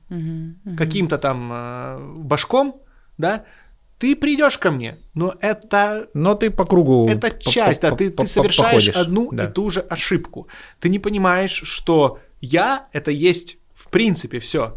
каким-то 0.77 1.19
там 1.19 1.51
э, 1.53 1.99
башком, 2.19 2.81
да, 3.19 3.45
ты 4.03 4.17
придешь 4.17 4.59
ко 4.59 4.73
мне, 4.73 4.97
но 5.15 5.37
это 5.41 6.09
Но 6.13 6.35
ты 6.35 6.51
по 6.51 6.65
кругу... 6.65 7.07
это 7.09 7.31
часть, 7.31 7.83
по- 7.83 7.91
да, 7.91 7.97
ты, 7.97 8.11
по- 8.11 8.25
ты 8.25 8.29
совершаешь 8.29 8.87
походишь, 8.87 8.97
одну 8.97 9.31
да. 9.31 9.45
и 9.45 9.53
ту 9.53 9.71
же 9.71 9.79
ошибку. 9.79 10.49
Ты 10.81 10.89
не 10.89 10.99
понимаешь, 10.99 11.53
что 11.53 12.19
я 12.41 12.89
это 12.91 13.13
есть 13.13 13.59
в 13.77 13.87
принципе 13.91 14.41
все. 14.41 14.77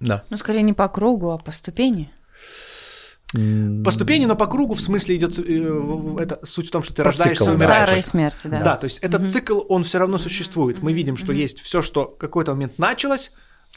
Да. 0.00 0.24
Ну, 0.28 0.36
скорее 0.36 0.62
не 0.62 0.72
по 0.72 0.88
кругу, 0.88 1.30
а 1.30 1.38
по 1.38 1.52
ступени. 1.52 2.10
По 3.32 3.92
ступени, 3.92 4.24
но 4.24 4.34
по 4.34 4.46
кругу 4.46 4.74
в 4.74 4.80
смысле 4.80 5.14
идет 5.14 5.38
э, 5.38 6.16
это 6.18 6.44
суть 6.44 6.66
в 6.66 6.70
том, 6.72 6.82
что 6.82 6.94
ты 6.94 7.04
По 7.04 7.10
рождаешься 7.10 7.44
и 7.44 7.46
да. 7.46 7.52
умираешь. 7.52 7.88
Сара 7.88 7.96
и 7.96 8.02
смерти, 8.02 8.48
да. 8.48 8.60
Да, 8.60 8.76
то 8.76 8.86
есть 8.86 8.98
этот 8.98 9.30
цикл, 9.30 9.60
он 9.68 9.84
все 9.84 9.98
равно 9.98 10.18
существует. 10.18 10.82
Мы 10.82 10.92
видим, 10.92 11.16
что 11.16 11.32
есть 11.32 11.60
все, 11.60 11.80
что 11.80 12.14
в 12.16 12.18
какой-то 12.18 12.54
момент 12.54 12.76
началось, 12.76 13.30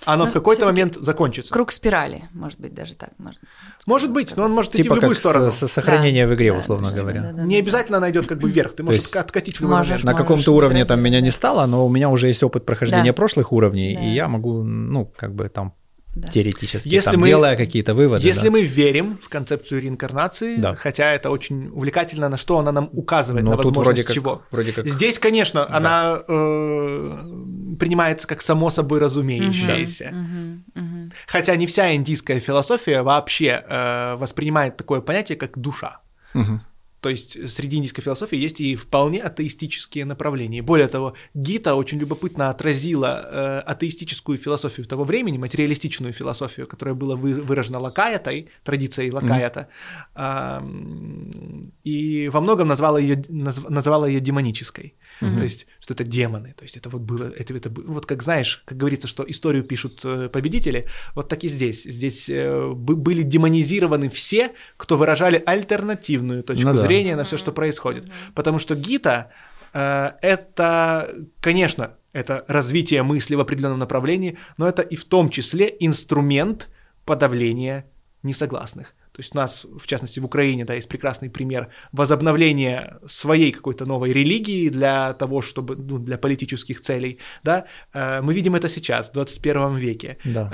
оно 0.06 0.26
в 0.26 0.28
Ну, 0.28 0.34
какой-то 0.34 0.66
момент 0.66 0.96
закончится. 0.96 1.54
Круг 1.54 1.72
спирали, 1.72 2.24
может 2.34 2.60
быть, 2.60 2.74
даже 2.74 2.96
так 2.96 3.12
можно. 3.18 3.40
Может 3.86 4.12
быть, 4.12 4.36
но 4.36 4.44
он 4.46 4.52
может 4.54 4.74
идти 4.74 4.84
Типа 4.84 4.96
в 4.96 4.98
любую 4.98 5.12
как 5.12 5.18
сторону. 5.20 5.52
с- 5.52 5.56
со- 5.56 5.68
сохранение 5.68 6.28
в 6.28 6.34
игре, 6.34 6.52
Да, 6.54 6.60
условно 6.60 6.92
да, 6.92 6.98
говоря. 6.98 7.22
да, 7.22 7.32
да, 7.34 7.44
Не 7.44 7.56
да. 7.56 7.60
обязательно 7.64 7.98
она 7.98 8.10
идет 8.12 8.28
как 8.28 8.40
бы 8.40 8.50
вверх, 8.50 8.74
ты 8.74 8.84
можешь 8.84 9.02
есть 9.02 9.16
откатить 9.16 9.58
в 9.58 9.62
любой 9.62 9.78
можешь 9.78 9.90
момент. 9.90 10.06
На 10.06 10.12
Можешь 10.12 10.24
каком-то 10.28 10.54
уровне 10.56 10.86
там 10.86 11.00
меня 11.02 11.20
не 11.22 11.30
да. 11.30 11.36
стало, 11.36 11.66
но 11.66 11.86
у 11.86 11.90
меня 11.90 12.10
уже 12.10 12.28
есть 12.28 12.44
опыт 12.44 12.66
прохождения 12.66 13.12
Да. 13.12 13.14
прошлых 13.14 13.52
уровней, 13.52 13.96
Да. 13.96 14.02
и 14.02 14.10
я 14.10 14.28
могу, 14.28 14.64
ну, 14.64 15.12
как 15.18 15.34
бы 15.36 15.50
там 15.50 15.74
Да. 16.14 16.28
теоретически, 16.28 16.90
Если 16.90 17.12
там, 17.12 17.22
мы- 17.22 17.28
делая 17.28 17.56
какие-то 17.56 17.94
выводы. 17.94 18.28
Если 18.28 18.46
да. 18.48 18.52
мы 18.52 18.64
верим 18.64 19.18
в 19.24 19.30
концепцию 19.30 19.80
реинкарнации, 19.82 20.58
Да. 20.58 20.76
хотя 20.76 21.14
это 21.14 21.30
очень 21.30 21.70
увлекательно, 21.70 22.28
на 22.28 22.36
что 22.38 22.58
она 22.60 22.74
нам 22.74 22.90
указывает, 22.92 23.46
Но 23.46 23.52
на 23.52 23.58
возможность 23.58 23.86
вроде 23.88 24.04
как- 24.04 24.14
чего. 24.14 24.42
вроде 24.52 24.74
как- 24.74 24.88
Здесь, 24.88 25.20
конечно, 25.20 25.66
она 25.74 26.22
э, 26.28 27.76
принимается 27.80 28.28
как 28.28 28.42
само 28.42 28.70
собой 28.70 29.00
разумеющееся. 29.00 30.12
Мгм, 30.12 30.64
мгм. 30.76 31.12
Хотя 31.28 31.56
не 31.56 31.66
вся 31.66 31.94
индийская 31.96 32.40
философия 32.42 33.04
вообще 33.04 33.64
э, 33.68 34.16
воспринимает 34.18 34.76
такое 34.78 35.00
понятие, 35.02 35.38
как 35.38 35.58
душа. 35.58 36.00
Мгм. 36.34 36.62
То 37.02 37.10
есть 37.10 37.50
среди 37.50 37.78
индийской 37.78 38.04
философии 38.04 38.38
есть 38.38 38.62
и 38.62 38.76
вполне 38.76 39.22
атеистические 39.22 40.06
направления. 40.06 40.62
Более 40.62 40.88
того, 40.88 41.14
Гита 41.34 41.74
очень 41.76 42.00
любопытно 42.00 42.50
отразила 42.52 43.26
э, 43.66 43.72
атеистическую 43.72 44.38
философию 44.38 44.86
того 44.86 45.04
времени, 45.04 45.38
материалистичную 45.40 46.14
философию, 46.14 46.68
которая 46.68 46.94
была 46.96 47.16
вы- 47.16 47.42
выражена 47.42 47.80
Лакаятой, 47.80 48.50
традицией 48.64 49.12
Лакаята, 49.12 49.68
ам, 50.14 51.64
и 51.84 52.30
во 52.30 52.40
многом 52.42 52.68
назвала 52.68 53.00
ее, 53.00 53.16
назв- 53.16 53.70
называла 53.70 54.06
ее 54.06 54.20
демонической. 54.20 54.94
То 55.38 55.44
есть, 55.44 55.68
что 55.80 55.94
это 55.94 56.04
демоны. 56.04 56.54
То 56.58 56.64
есть, 56.64 56.78
это 56.78 56.90
вот 56.90 57.02
было, 57.02 57.32
это, 57.38 57.54
это 57.54 57.70
вот 57.70 58.06
как 58.06 58.24
знаешь, 58.24 58.64
как 58.66 58.78
говорится, 58.78 59.08
что 59.08 59.24
историю 59.28 59.64
пишут 59.64 60.02
э, 60.04 60.30
победители, 60.30 60.88
вот 61.16 61.30
так 61.30 61.44
и 61.44 61.48
здесь. 61.48 61.84
Здесь 61.84 62.28
э, 62.28 62.72
бы- 62.74 62.96
были 62.96 63.22
демонизированы 63.22 64.10
все, 64.10 64.52
кто 64.78 64.98
выражали 64.98 65.42
альтернативную 65.46 66.44
точку 66.44 66.70
Ну 66.70 66.74
да. 66.74 66.82
зрения 66.82 67.16
на 67.16 67.24
все, 67.24 67.38
что 67.38 67.52
происходит. 67.52 68.10
Потому 68.34 68.58
что 68.60 68.76
Гита 68.76 69.32
э, 69.74 70.12
это, 70.22 71.08
конечно, 71.40 71.98
это 72.14 72.44
развитие 72.48 73.04
мысли 73.04 73.36
в 73.36 73.40
определенном 73.40 73.80
направлении, 73.80 74.38
но 74.58 74.68
это 74.68 74.82
и 74.82 74.96
в 74.96 75.06
том 75.06 75.30
числе 75.30 75.74
инструмент 75.80 76.70
подавления 77.06 77.86
несогласных. 78.24 78.94
То 79.12 79.20
есть 79.20 79.36
у 79.36 79.38
нас, 79.38 79.66
в 79.78 79.88
частности, 79.88 80.20
в 80.20 80.26
Украине, 80.26 80.66
да, 80.66 80.74
есть 80.74 80.88
прекрасный 80.88 81.30
пример 81.30 81.68
возобновления 81.92 83.00
своей 83.06 83.52
какой-то 83.52 83.86
новой 83.86 84.14
религии 84.14 84.70
для 84.70 85.14
того, 85.14 85.42
чтобы, 85.42 85.76
ну, 85.76 85.98
для 86.00 86.18
политических 86.18 86.82
целей, 86.82 87.20
да. 87.44 87.66
Э, 87.94 88.22
мы 88.22 88.34
видим 88.34 88.56
это 88.56 88.70
сейчас, 88.70 89.10
в 89.10 89.14
21 89.14 89.76
веке. 89.76 90.18
Да. 90.24 90.50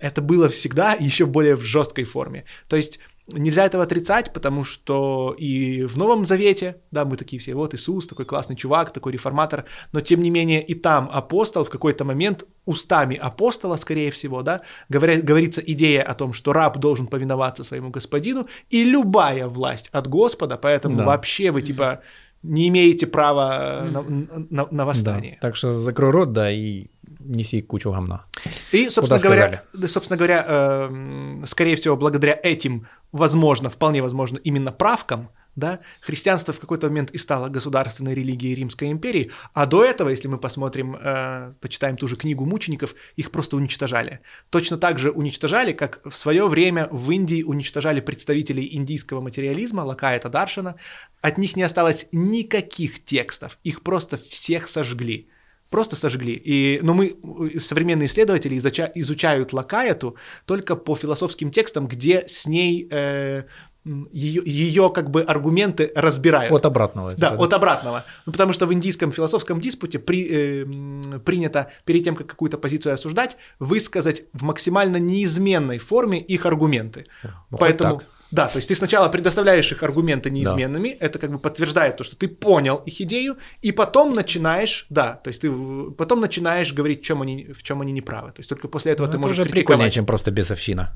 Э, 0.00 0.06
это 0.06 0.22
было 0.22 0.48
всегда 0.48 0.94
еще 0.94 1.26
более 1.26 1.54
в 1.56 1.62
жесткой 1.62 2.04
форме. 2.04 2.44
То 2.68 2.76
есть 2.76 3.00
Нельзя 3.32 3.66
этого 3.66 3.82
отрицать, 3.82 4.32
потому 4.32 4.64
что 4.64 5.34
и 5.38 5.84
в 5.84 5.98
Новом 5.98 6.24
Завете, 6.24 6.76
да, 6.90 7.04
мы 7.04 7.16
такие 7.16 7.38
все, 7.40 7.54
вот 7.54 7.74
Иисус, 7.74 8.06
такой 8.06 8.24
классный 8.24 8.56
чувак, 8.56 8.90
такой 8.90 9.12
реформатор, 9.12 9.64
но 9.92 10.00
тем 10.00 10.22
не 10.22 10.30
менее 10.30 10.62
и 10.62 10.74
там 10.74 11.10
апостол 11.12 11.64
в 11.64 11.70
какой-то 11.70 12.04
момент 12.04 12.44
устами 12.64 13.16
апостола, 13.16 13.76
скорее 13.76 14.10
всего, 14.10 14.42
да, 14.42 14.62
говоря, 14.88 15.20
говорится 15.20 15.60
идея 15.60 16.02
о 16.02 16.14
том, 16.14 16.32
что 16.32 16.52
раб 16.52 16.78
должен 16.78 17.06
повиноваться 17.06 17.64
своему 17.64 17.90
господину, 17.90 18.48
и 18.70 18.84
любая 18.84 19.46
власть 19.46 19.90
от 19.92 20.06
Господа, 20.08 20.56
поэтому 20.56 20.96
да. 20.96 21.04
вообще 21.04 21.50
вы 21.50 21.60
типа 21.60 22.00
не 22.42 22.68
имеете 22.68 23.06
права 23.06 23.84
на, 23.90 24.02
на, 24.02 24.68
на 24.70 24.86
восстание. 24.86 25.38
Да. 25.42 25.48
Так 25.48 25.56
что 25.56 25.74
закрой 25.74 26.10
рот, 26.10 26.32
да, 26.32 26.50
и 26.50 26.86
неси 27.20 27.62
кучу 27.62 27.90
гамна. 27.90 28.24
И, 28.72 28.88
собственно 28.88 29.20
говоря, 29.20 29.62
собственно 29.64 30.16
говоря, 30.16 30.44
э, 30.46 31.36
скорее 31.46 31.76
всего, 31.76 31.96
благодаря 31.96 32.38
этим 32.42 32.86
возможно, 33.12 33.70
вполне 33.70 34.02
возможно, 34.02 34.38
именно 34.38 34.72
правкам, 34.72 35.30
да, 35.56 35.80
христианство 36.00 36.54
в 36.54 36.60
какой-то 36.60 36.86
момент 36.86 37.10
и 37.10 37.18
стало 37.18 37.48
государственной 37.48 38.14
религией 38.14 38.54
Римской 38.54 38.92
империи, 38.92 39.32
а 39.52 39.66
до 39.66 39.82
этого, 39.82 40.08
если 40.08 40.28
мы 40.28 40.38
посмотрим, 40.38 40.94
э, 40.94 41.52
почитаем 41.60 41.96
ту 41.96 42.06
же 42.06 42.14
книгу 42.16 42.46
мучеников, 42.46 42.94
их 43.16 43.32
просто 43.32 43.56
уничтожали. 43.56 44.20
Точно 44.50 44.78
так 44.78 45.00
же 45.00 45.10
уничтожали, 45.10 45.72
как 45.72 46.00
в 46.04 46.14
свое 46.14 46.46
время 46.46 46.86
в 46.92 47.10
Индии 47.10 47.42
уничтожали 47.42 48.00
представителей 48.00 48.68
индийского 48.76 49.20
материализма, 49.20 49.80
Лакаята 49.80 50.28
Даршана, 50.28 50.76
от 51.22 51.38
них 51.38 51.56
не 51.56 51.64
осталось 51.64 52.06
никаких 52.12 53.04
текстов, 53.04 53.58
их 53.64 53.82
просто 53.82 54.16
всех 54.16 54.68
сожгли 54.68 55.28
просто 55.70 55.96
сожгли. 55.96 56.40
И, 56.44 56.80
но 56.82 56.94
мы, 56.94 57.16
современные 57.58 58.06
исследователи, 58.06 58.56
изуча, 58.58 58.90
изучают 58.94 59.52
Лакаяту 59.52 60.16
только 60.44 60.76
по 60.76 60.94
философским 60.96 61.50
текстам, 61.50 61.86
где 61.88 62.26
с 62.26 62.46
ней 62.46 62.88
э, 62.90 63.44
ее, 63.84 64.42
ее 64.44 64.90
как 64.90 65.10
бы 65.10 65.22
аргументы 65.22 65.90
разбирают. 65.94 66.52
От 66.52 66.66
обратного. 66.66 67.14
Да, 67.16 67.34
от 67.34 67.52
обратного. 67.52 68.04
Ну, 68.26 68.32
потому 68.32 68.52
что 68.52 68.66
в 68.66 68.72
индийском 68.72 69.12
философском 69.12 69.60
диспуте 69.60 69.98
при, 69.98 70.26
э, 70.30 71.18
принято 71.24 71.70
перед 71.84 72.04
тем, 72.04 72.16
как 72.16 72.26
какую-то 72.26 72.58
позицию 72.58 72.94
осуждать, 72.94 73.36
высказать 73.58 74.24
в 74.32 74.42
максимально 74.42 74.96
неизменной 74.98 75.78
форме 75.78 76.20
их 76.20 76.46
аргументы. 76.46 77.06
Вот 77.50 77.60
Поэтому... 77.60 77.98
так. 77.98 78.08
Да, 78.30 78.46
то 78.46 78.56
есть 78.56 78.68
ты 78.68 78.74
сначала 78.74 79.08
предоставляешь 79.08 79.72
их 79.72 79.82
аргументы 79.82 80.30
неизменными, 80.30 80.96
да. 81.00 81.06
это 81.06 81.18
как 81.18 81.30
бы 81.30 81.38
подтверждает 81.38 81.96
то, 81.96 82.04
что 82.04 82.16
ты 82.16 82.28
понял 82.28 82.76
их 82.86 83.00
идею, 83.00 83.38
и 83.62 83.72
потом 83.72 84.14
начинаешь, 84.14 84.86
да, 84.90 85.14
то 85.14 85.28
есть 85.28 85.40
ты 85.40 85.50
потом 85.96 86.20
начинаешь 86.20 86.72
говорить, 86.74 87.00
в 87.00 87.04
чем 87.04 87.22
они, 87.22 87.52
в 87.52 87.62
чем 87.62 87.80
они 87.80 87.92
неправы. 87.92 88.28
То 88.32 88.40
есть 88.40 88.48
только 88.48 88.68
после 88.68 88.92
этого 88.92 89.06
ну, 89.06 89.12
ты 89.12 89.16
это 89.16 89.22
можешь 89.22 89.38
уже 89.38 89.42
критиковать. 89.44 89.66
прикольнее, 89.66 89.90
чем 89.90 90.06
просто 90.06 90.30
бесовщина. 90.30 90.92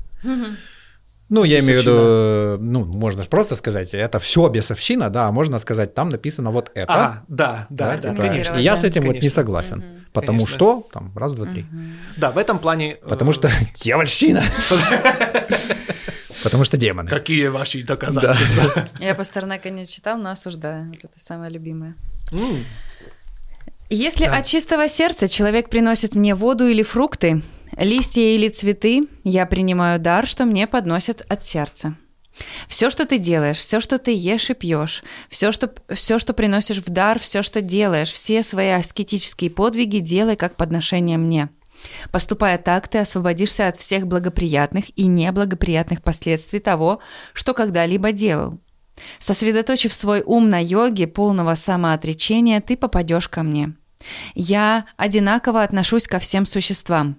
Ну, 1.29 1.45
я 1.45 1.61
имею 1.61 1.79
в 1.79 1.81
виду, 1.81 2.63
ну, 2.63 2.85
можно 2.85 3.23
же 3.23 3.29
просто 3.29 3.55
сказать, 3.55 3.93
это 3.93 4.19
все 4.19 4.47
бесовщина, 4.49 5.09
да, 5.09 5.27
а 5.27 5.31
можно 5.31 5.57
сказать, 5.57 5.95
там 5.95 6.09
написано 6.09 6.51
вот 6.51 6.69
это. 6.75 6.93
А, 6.93 7.23
да, 7.27 7.65
да, 7.69 7.95
да, 7.95 7.97
типа, 7.97 8.27
конечно. 8.27 8.55
И 8.57 8.61
я 8.61 8.75
с 8.75 8.83
этим 8.83 9.01
вот 9.01 9.13
не 9.13 9.19
Конечно. 9.19 9.35
согласен. 9.35 9.83
Потому 10.11 10.39
Конечно. 10.39 10.55
что, 10.55 10.87
там, 10.93 11.11
раз, 11.15 11.33
два, 11.33 11.47
три. 11.47 11.65
Да, 12.17 12.31
в 12.31 12.37
этом 12.37 12.59
плане... 12.59 12.97
э, 13.01 13.09
Потому 13.09 13.31
что 13.31 13.49
дьявольщина. 13.73 14.43
Потому 16.43 16.63
что 16.63 16.77
демоны. 16.77 17.09
Какие 17.09 17.47
ваши 17.47 17.83
доказательства? 17.83 18.89
Я 18.99 19.15
Пастернака 19.15 19.69
не 19.69 19.85
читал, 19.85 20.17
но 20.17 20.31
осуждаю. 20.31 20.87
Вот 20.89 20.99
это 21.03 21.19
самое 21.19 21.51
любимое. 21.51 21.95
М, 22.31 22.65
Если 23.89 24.25
Да. 24.25 24.37
от 24.37 24.45
чистого 24.45 24.87
сердца 24.87 25.27
человек 25.27 25.69
приносит 25.69 26.15
мне 26.15 26.33
воду 26.35 26.67
или 26.67 26.81
фрукты, 26.83 27.41
листья 27.77 28.21
или 28.21 28.49
цветы, 28.49 29.07
я 29.23 29.45
принимаю 29.45 29.99
дар, 29.99 30.25
что 30.27 30.45
мне 30.45 30.65
подносят 30.67 31.21
от 31.29 31.43
сердца. 31.43 31.95
Все, 32.67 32.89
что 32.89 33.05
ты 33.05 33.19
делаешь, 33.19 33.57
все, 33.57 33.79
что 33.79 33.99
ты 33.99 34.11
ешь 34.15 34.49
и 34.49 34.55
пьешь, 34.55 35.03
все 35.29 35.51
что, 35.51 35.71
все, 35.93 36.17
что 36.17 36.33
приносишь 36.33 36.79
в 36.79 36.89
дар, 36.89 37.19
все, 37.19 37.43
что 37.43 37.61
делаешь, 37.61 38.11
все 38.11 38.41
свои 38.41 38.69
аскетические 38.69 39.51
подвиги 39.51 39.99
делай 39.99 40.35
как 40.35 40.55
подношение 40.55 41.19
мне. 41.19 41.49
Поступая 42.11 42.57
так, 42.57 42.87
ты 42.87 42.99
освободишься 42.99 43.67
от 43.67 43.77
всех 43.77 44.07
благоприятных 44.07 44.85
и 44.97 45.05
неблагоприятных 45.05 46.01
последствий 46.01 46.59
того, 46.59 46.99
что 47.33 47.53
когда-либо 47.53 48.11
делал. 48.11 48.59
Сосредоточив 49.19 49.93
свой 49.93 50.21
ум 50.25 50.49
на 50.49 50.63
йоге 50.63 51.07
полного 51.07 51.55
самоотречения, 51.55 52.61
ты 52.61 52.77
попадешь 52.77 53.27
ко 53.27 53.43
мне. 53.43 53.73
Я 54.35 54.85
одинаково 54.97 55.63
отношусь 55.63 56.07
ко 56.07 56.19
всем 56.19 56.45
существам. 56.45 57.17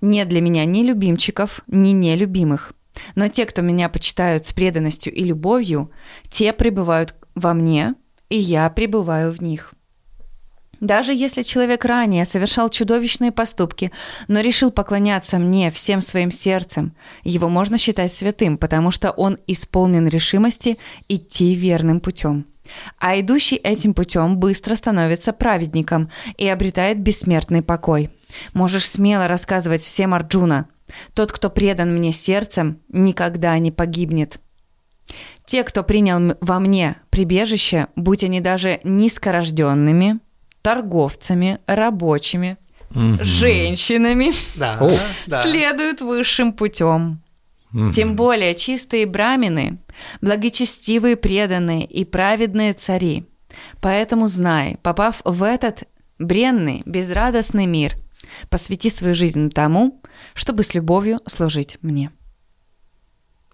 Нет 0.00 0.28
для 0.28 0.40
меня 0.40 0.64
ни 0.64 0.82
любимчиков, 0.82 1.62
ни 1.66 1.90
нелюбимых. 1.90 2.72
Но 3.14 3.28
те, 3.28 3.46
кто 3.46 3.62
меня 3.62 3.88
почитают 3.88 4.46
с 4.46 4.52
преданностью 4.52 5.12
и 5.12 5.24
любовью, 5.24 5.90
те 6.30 6.52
пребывают 6.52 7.14
во 7.34 7.52
мне, 7.54 7.94
и 8.28 8.38
я 8.38 8.68
пребываю 8.70 9.32
в 9.32 9.42
них. 9.42 9.74
Даже 10.80 11.14
если 11.14 11.42
человек 11.42 11.84
ранее 11.84 12.24
совершал 12.24 12.68
чудовищные 12.68 13.32
поступки, 13.32 13.92
но 14.28 14.40
решил 14.40 14.70
поклоняться 14.70 15.38
мне 15.38 15.70
всем 15.70 16.00
своим 16.00 16.30
сердцем, 16.30 16.94
его 17.24 17.48
можно 17.48 17.78
считать 17.78 18.12
святым, 18.12 18.58
потому 18.58 18.90
что 18.90 19.10
он 19.10 19.38
исполнен 19.46 20.06
решимости 20.06 20.78
идти 21.08 21.54
верным 21.54 22.00
путем. 22.00 22.46
А 22.98 23.18
идущий 23.18 23.56
этим 23.56 23.94
путем 23.94 24.38
быстро 24.38 24.74
становится 24.74 25.32
праведником 25.32 26.10
и 26.36 26.48
обретает 26.48 27.00
бессмертный 27.00 27.62
покой. 27.62 28.10
Можешь 28.52 28.88
смело 28.88 29.28
рассказывать 29.28 29.82
всем 29.82 30.14
Арджуна. 30.14 30.68
Тот, 31.14 31.32
кто 31.32 31.48
предан 31.48 31.92
мне 31.94 32.12
сердцем, 32.12 32.80
никогда 32.88 33.58
не 33.58 33.70
погибнет. 33.70 34.40
Те, 35.44 35.62
кто 35.62 35.84
принял 35.84 36.36
во 36.40 36.58
мне 36.58 36.96
прибежище, 37.10 37.86
будь 37.94 38.24
они 38.24 38.40
даже 38.40 38.80
низкорожденными, 38.82 40.18
торговцами, 40.66 41.60
рабочими, 41.68 42.56
женщинами, 43.20 44.32
Да, 44.56 44.76
да. 45.28 45.42
следуют 45.42 46.00
высшим 46.00 46.52
путем. 46.52 47.22
Мгм. 47.70 47.92
Тем 47.92 48.16
более 48.16 48.52
чистые 48.56 49.06
брамины, 49.06 49.78
благочестивые 50.20 51.14
преданные 51.14 51.84
и 51.84 52.04
праведные 52.04 52.72
цари. 52.72 53.26
Поэтому 53.80 54.26
знай, 54.26 54.76
попав 54.82 55.20
в 55.24 55.44
этот 55.44 55.84
бренный, 56.18 56.82
безрадостный 56.84 57.66
мир, 57.66 57.94
посвяти 58.50 58.90
свою 58.90 59.14
жизнь 59.14 59.50
тому, 59.50 60.02
чтобы 60.34 60.64
с 60.64 60.74
любовью 60.74 61.20
служить 61.26 61.78
мне. 61.80 62.10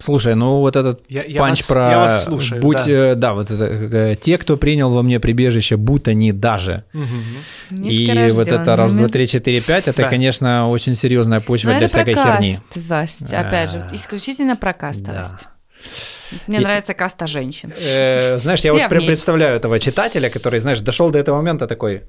Слушай, 0.02 0.34
ну 0.34 0.58
вот 0.58 0.74
этот 0.74 1.00
Я- 1.08 1.22
я 1.22 1.38
панч 1.40 1.60
вас- 1.60 1.68
про 1.68 1.90
я 1.90 1.98
вас 1.98 2.24
слушаю, 2.24 2.60
будь, 2.60 2.76
да. 2.84 2.90
э, 2.90 3.14
да, 3.14 3.34
вот 3.34 3.50
это 3.52 3.64
э, 3.64 4.16
те, 4.20 4.36
кто 4.36 4.56
принял 4.56 4.90
во 4.92 5.02
мне 5.02 5.20
прибежище, 5.20 5.76
будь 5.76 6.08
они 6.08 6.32
даже. 6.32 6.84
Мгм. 6.92 7.84
И 7.84 8.30
вот 8.32 8.48
это 8.48 8.74
раз, 8.76 8.92
два, 8.94 9.08
три, 9.08 9.28
четыре, 9.28 9.60
пять, 9.60 9.86
это, 9.86 10.02
Да. 10.02 10.08
конечно, 10.08 10.68
очень 10.70 10.96
серьезная 10.96 11.38
почва 11.40 11.70
Но 11.70 11.78
для 11.78 11.86
это 11.86 11.94
про 11.94 12.04
всякой 12.04 12.14
херни. 12.20 12.58
кастовость, 12.68 13.32
опять 13.32 13.70
же, 13.70 13.86
А. 13.90 13.94
исключительно 13.94 14.56
про 14.56 14.72
кастовость. 14.72 15.44
Мне 16.46 16.58
И- 16.58 16.60
нравится 16.62 16.94
каста 16.94 17.26
женщин. 17.26 17.72
Э, 17.78 18.38
знаешь, 18.38 18.60
я 18.60 18.70
Я 18.70 18.74
уже 18.74 18.88
прям 18.88 19.04
представляю 19.06 19.54
этого 19.54 19.78
читателя, 19.78 20.30
который, 20.30 20.58
знаешь, 20.60 20.80
дошел 20.80 21.10
до 21.10 21.18
этого 21.18 21.36
момента 21.36 21.66
такой. 21.66 22.02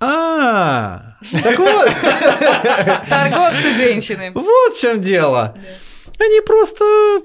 А, 0.00 1.14
так 1.44 1.58
вот, 1.58 1.88
Торговцы 3.08 3.72
женщины. 3.76 4.32
вот 4.34 4.74
в 4.74 4.80
чем 4.80 5.00
дело. 5.00 5.54
Они 6.24 6.40
просто 6.46 7.22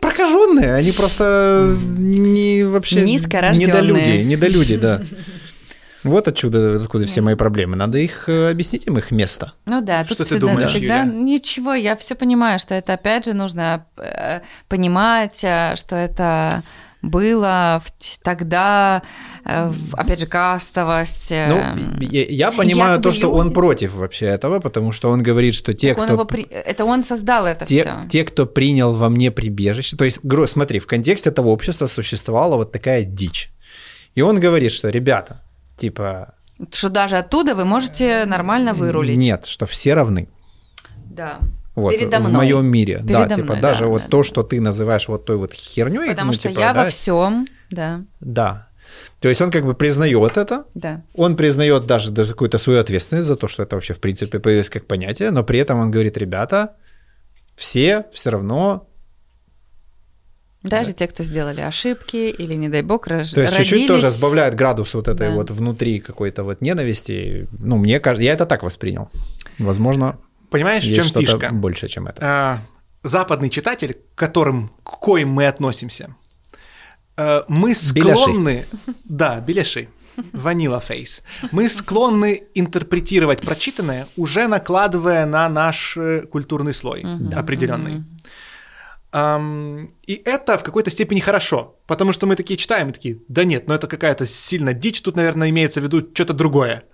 прокаженные, 0.00 0.74
они 0.74 0.92
просто 0.92 1.74
не 1.98 2.64
вообще 2.64 3.02
Низкорожденные. 3.02 3.66
недолюди, 3.68 4.22
недолюди, 4.24 4.76
да. 4.76 5.02
Вот 6.04 6.28
отсюда, 6.28 6.76
откуда 6.76 7.06
все 7.06 7.20
мои 7.20 7.34
проблемы. 7.34 7.76
Надо 7.76 7.98
их 7.98 8.28
э, 8.28 8.50
объяснить 8.50 8.86
им 8.86 8.98
их 8.98 9.10
место. 9.10 9.52
Ну 9.66 9.80
да, 9.80 10.04
тут 10.04 10.12
Что 10.12 10.24
ты 10.24 10.30
всегда, 10.30 10.46
думаешь, 10.46 10.68
всегда- 10.68 11.02
Юля? 11.02 11.12
ничего, 11.12 11.74
я 11.74 11.96
все 11.96 12.14
понимаю, 12.14 12.58
что 12.60 12.74
это 12.74 12.94
опять 12.94 13.24
же 13.26 13.34
нужно 13.34 13.84
э, 13.96 14.40
понимать, 14.68 15.42
э, 15.42 15.74
что 15.76 15.96
это 15.96 16.62
было 17.02 17.80
в 17.84 18.18
тогда, 18.22 19.02
э, 19.44 19.68
в- 19.68 19.94
опять 19.94 20.20
же, 20.20 20.26
кастовость. 20.26 21.30
э, 21.32 21.46
Ну, 21.48 22.06
я, 22.10 22.24
я 22.26 22.50
понимаю 22.56 22.92
якобы 22.92 23.02
то, 23.02 23.12
что 23.12 23.32
он 23.32 23.44
люди. 23.44 23.54
против 23.54 23.94
вообще 23.94 24.26
этого, 24.26 24.60
потому 24.60 24.92
что 24.92 25.10
он 25.10 25.22
говорит, 25.22 25.54
что 25.54 25.74
те, 25.74 25.88
так 25.90 25.98
он 25.98 26.04
кто 26.04 26.14
его 26.14 26.24
при- 26.24 26.42
Это 26.42 26.84
он 26.84 27.02
создал 27.04 27.46
это 27.46 27.64
те, 27.66 27.82
все. 27.82 27.94
те, 28.08 28.24
кто 28.24 28.46
принял 28.46 28.92
во 28.92 29.08
мне 29.08 29.30
прибежище, 29.30 29.96
то 29.96 30.04
есть, 30.04 30.20
смотри, 30.46 30.78
в 30.80 30.86
контексте 30.86 31.30
этого 31.30 31.48
общества 31.48 31.86
существовала 31.86 32.56
вот 32.56 32.72
такая 32.72 33.04
дичь. 33.04 33.50
И 34.14 34.22
он 34.22 34.40
говорит, 34.40 34.72
что, 34.72 34.88
ребята, 34.90 35.42
типа, 35.76 36.34
Что 36.72 36.88
даже 36.88 37.16
оттуда 37.18 37.54
вы 37.54 37.64
можете 37.64 38.24
нормально 38.26 38.74
вырулить. 38.74 39.16
Нет, 39.18 39.46
что 39.46 39.66
все 39.66 39.94
равны. 39.94 40.28
Да. 41.10 41.38
Вот, 41.80 41.96
Передо 41.96 42.18
в 42.18 42.28
мной. 42.28 42.32
моем 42.32 42.66
мире. 42.66 43.00
да, 43.02 43.22
Передо 43.22 43.34
типа 43.34 43.46
мной, 43.52 43.60
даже 43.60 43.80
да, 43.80 43.86
вот 43.86 44.02
да, 44.02 44.08
то, 44.08 44.22
что 44.22 44.42
ты 44.42 44.60
называешь 44.60 45.08
вот 45.08 45.24
той 45.24 45.36
вот 45.36 45.52
херней. 45.52 46.10
Потому 46.10 46.28
ну, 46.28 46.32
что 46.32 46.48
типа, 46.48 46.60
я 46.60 46.72
да, 46.72 46.84
во 46.84 46.90
всем, 46.90 47.46
да, 47.70 48.02
Да. 48.20 48.68
То 49.20 49.28
есть 49.28 49.40
он 49.40 49.50
как 49.50 49.64
бы 49.64 49.74
признает 49.74 50.36
это, 50.36 50.64
да. 50.74 51.02
он 51.14 51.36
признает 51.36 51.86
даже, 51.86 52.10
даже 52.10 52.32
какую-то 52.32 52.58
свою 52.58 52.80
ответственность 52.80 53.28
за 53.28 53.36
то, 53.36 53.48
что 53.48 53.62
это 53.62 53.76
вообще 53.76 53.94
в 53.94 54.00
принципе 54.00 54.38
появилось 54.38 54.70
как 54.70 54.86
понятие, 54.86 55.30
но 55.30 55.44
при 55.44 55.58
этом 55.58 55.78
он 55.78 55.90
говорит, 55.90 56.16
ребята, 56.16 56.76
все 57.54 58.06
все 58.12 58.30
равно, 58.30 58.88
Даже 60.62 60.92
те, 60.92 61.06
кто 61.06 61.22
сделали 61.22 61.60
ошибки 61.60 62.16
или, 62.16 62.54
не 62.54 62.68
дай 62.68 62.82
бог, 62.82 63.06
рож... 63.06 63.30
то 63.30 63.40
есть 63.42 63.56
чуть-чуть 63.56 63.88
тоже 63.88 64.10
сбавляет 64.10 64.54
градус 64.54 64.94
вот 64.94 65.08
этой 65.08 65.28
Да. 65.28 65.34
вот 65.34 65.50
внутри 65.50 66.00
какой-то 66.00 66.44
вот 66.44 66.60
ненависти. 66.60 67.46
Ну, 67.58 67.76
мне 67.76 68.00
кажется, 68.00 68.24
я 68.24 68.32
это 68.32 68.46
так 68.46 68.62
воспринял. 68.62 69.10
Возможно, 69.58 70.18
Понимаешь, 70.50 70.84
в 70.84 70.86
есть 70.86 70.96
чем 70.96 71.04
что-то 71.04 71.26
фишка? 71.26 71.52
больше, 71.52 71.88
чем 71.88 72.06
это. 72.06 72.20
А, 72.22 72.62
западный 73.02 73.50
читатель, 73.50 73.94
к 73.94 74.18
которым, 74.18 74.70
к 74.82 74.90
коим 74.98 75.30
мы 75.30 75.46
относимся, 75.46 76.14
э, 77.16 77.42
мы 77.48 77.74
склонны... 77.74 78.64
Да, 79.04 79.40
беляши. 79.40 79.88
Ванила 80.32 80.80
фейс. 80.80 81.22
Мы 81.52 81.68
склонны 81.68 82.42
интерпретировать 82.54 83.40
прочитанное, 83.40 84.08
уже 84.16 84.48
накладывая 84.48 85.26
на 85.26 85.48
наш 85.48 85.96
э, 85.96 86.22
культурный 86.22 86.74
слой 86.74 87.04
определенный. 87.34 88.04
Ам, 89.10 89.94
и 90.06 90.20
это 90.24 90.58
в 90.58 90.62
какой-то 90.62 90.90
степени 90.90 91.20
хорошо, 91.20 91.78
потому 91.86 92.12
что 92.12 92.26
мы 92.26 92.36
такие 92.36 92.58
читаем 92.58 92.90
и 92.90 92.92
такие, 92.92 93.18
да 93.28 93.44
нет, 93.44 93.66
ну 93.66 93.74
это 93.74 93.86
какая-то 93.86 94.26
сильно 94.26 94.74
дичь, 94.74 95.00
тут, 95.00 95.16
наверное, 95.16 95.48
имеется 95.48 95.80
в 95.80 95.84
виду 95.84 96.06
что-то 96.12 96.34
другое. 96.34 96.84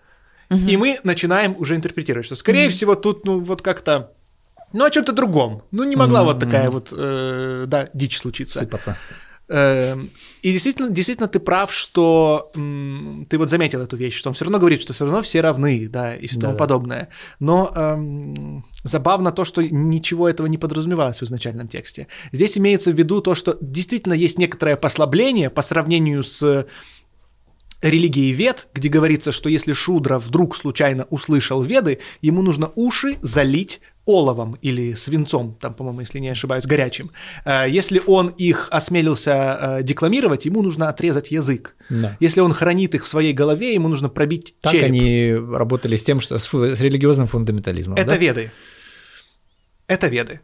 И 0.50 0.76
мы 0.76 0.98
начинаем 1.04 1.54
уже 1.58 1.74
интерпретировать, 1.76 2.26
что, 2.26 2.36
скорее 2.36 2.68
всего, 2.68 2.94
тут, 2.94 3.24
ну, 3.24 3.40
вот 3.40 3.62
как-то, 3.62 4.12
ну, 4.72 4.84
о 4.84 4.90
чем-то 4.90 5.12
другом. 5.12 5.62
Ну, 5.70 5.84
не 5.84 5.96
могла 5.96 6.24
вот 6.24 6.38
такая 6.38 6.70
вот, 6.70 6.92
э, 6.96 7.64
да, 7.66 7.88
дичь 7.94 8.18
случиться. 8.18 8.58
Сыпаться. 8.60 8.96
Эм, 9.46 10.10
И 10.42 10.52
действительно, 10.52 10.88
действительно, 10.88 11.28
ты 11.28 11.38
прав, 11.38 11.70
что 11.72 12.50
м, 12.56 13.24
ты 13.28 13.36
вот 13.36 13.50
заметил 13.50 13.82
эту 13.82 13.94
вещь, 13.96 14.14
что 14.16 14.30
он 14.30 14.34
все 14.34 14.46
равно 14.46 14.58
говорит, 14.58 14.80
что 14.80 14.94
все 14.94 15.04
равно 15.04 15.20
все 15.20 15.42
равны, 15.42 15.86
да, 15.88 16.14
и 16.16 16.26
все 16.26 16.40
тому 16.40 16.52
Да-да. 16.54 16.58
подобное. 16.58 17.08
Но 17.40 17.70
эм, 17.74 18.64
забавно 18.84 19.32
то, 19.32 19.44
что 19.44 19.62
ничего 19.62 20.30
этого 20.30 20.46
не 20.46 20.56
подразумевалось 20.56 21.20
в 21.20 21.24
изначальном 21.24 21.68
тексте. 21.68 22.06
Здесь 22.32 22.56
имеется 22.56 22.90
в 22.90 22.94
виду 22.98 23.20
то, 23.20 23.34
что 23.34 23.56
действительно 23.60 24.14
есть 24.14 24.38
некоторое 24.38 24.76
послабление 24.76 25.50
по 25.50 25.60
сравнению 25.60 26.22
с 26.22 26.66
религией 27.84 28.32
Вед, 28.32 28.68
где 28.74 28.88
говорится, 28.88 29.30
что 29.30 29.48
если 29.48 29.72
Шудра 29.72 30.18
вдруг 30.18 30.56
случайно 30.56 31.06
услышал 31.10 31.62
Веды, 31.62 31.98
ему 32.22 32.42
нужно 32.42 32.70
уши 32.74 33.16
залить 33.20 33.80
оловом 34.06 34.58
или 34.60 34.94
свинцом, 34.94 35.56
там, 35.60 35.72
по-моему, 35.74 36.00
если 36.00 36.18
не 36.18 36.28
ошибаюсь, 36.28 36.66
горячим. 36.66 37.10
Э, 37.44 37.64
Если 37.68 38.02
он 38.06 38.28
их 38.28 38.68
осмелился 38.70 39.58
э, 39.78 39.82
декламировать, 39.82 40.44
ему 40.44 40.62
нужно 40.62 40.88
отрезать 40.88 41.30
язык. 41.30 41.74
Да. 41.88 42.16
Если 42.20 42.40
он 42.40 42.52
хранит 42.52 42.94
их 42.94 43.04
в 43.04 43.08
своей 43.08 43.32
голове, 43.32 43.72
ему 43.74 43.88
нужно 43.88 44.08
пробить 44.10 44.54
Так 44.60 44.72
череп. 44.72 44.86
они 44.86 45.32
работали 45.32 45.96
с 45.96 46.04
тем, 46.04 46.20
что 46.20 46.38
с, 46.38 46.48
с 46.48 46.80
религиозным 46.80 47.26
фундаментализмом. 47.26 47.96
Это 47.96 48.10
да? 48.10 48.16
веды. 48.16 48.50
Это 49.86 50.08
веды. 50.08 50.40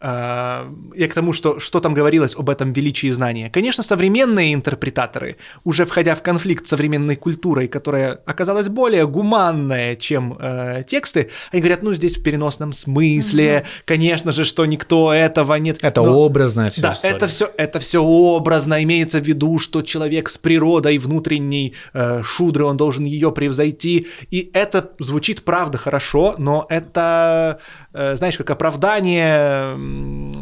А, 0.00 0.72
Я 0.94 1.08
к 1.08 1.14
тому, 1.14 1.32
что, 1.32 1.58
что 1.58 1.80
там 1.80 1.92
говорилось 1.92 2.36
об 2.36 2.50
этом 2.50 2.72
величии 2.72 3.10
знания. 3.10 3.50
Конечно, 3.50 3.82
современные 3.82 4.54
интерпретаторы, 4.54 5.36
уже 5.64 5.84
входя 5.84 6.14
в 6.14 6.22
конфликт 6.22 6.66
с 6.66 6.68
современной 6.68 7.16
культурой, 7.16 7.66
которая 7.66 8.12
оказалась 8.26 8.68
более 8.68 9.08
гуманная, 9.08 9.96
чем 9.96 10.36
э, 10.40 10.84
тексты, 10.86 11.30
они 11.50 11.62
говорят, 11.62 11.82
ну, 11.82 11.94
здесь 11.94 12.16
в 12.16 12.22
переносном 12.22 12.72
смысле, 12.72 13.64
конечно 13.86 14.30
же, 14.30 14.44
что 14.44 14.64
никто 14.66 15.12
этого 15.12 15.54
нет. 15.54 15.78
Это 15.82 16.02
Но- 16.02 16.16
образная 16.20 16.68
вся 16.70 16.82
да, 16.82 16.92
история. 16.92 17.16
это 17.16 17.26
все, 17.26 17.50
это 17.56 17.80
все 17.80 18.02
образно, 18.02 18.82
имеется 18.84 19.20
в 19.20 19.26
виду, 19.26 19.58
что 19.58 19.82
человек 19.82 20.28
с 20.28 20.38
природой 20.38 20.98
внутренней 20.98 21.74
э, 21.92 22.22
шудры, 22.22 22.64
он 22.64 22.76
должен 22.76 23.04
ее 23.04 23.32
превзойти, 23.32 24.06
и 24.30 24.50
это 24.54 24.92
звучит 25.00 25.42
правда 25.42 25.76
хорошо, 25.76 26.36
но 26.38 26.66
это, 26.68 27.58
э, 27.92 28.14
знаешь, 28.14 28.36
как 28.36 28.50
оправдание, 28.50 29.87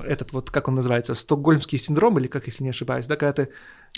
этот 0.07 0.33
вот, 0.33 0.51
как 0.51 0.69
он 0.69 0.75
называется, 0.75 1.15
стокгольмский 1.15 1.79
синдром, 1.79 2.19
или 2.19 2.27
как, 2.27 2.47
если 2.47 2.65
не 2.65 2.71
ошибаюсь, 2.71 3.07
да, 3.07 3.17
когда 3.17 3.45
ты 3.45 3.49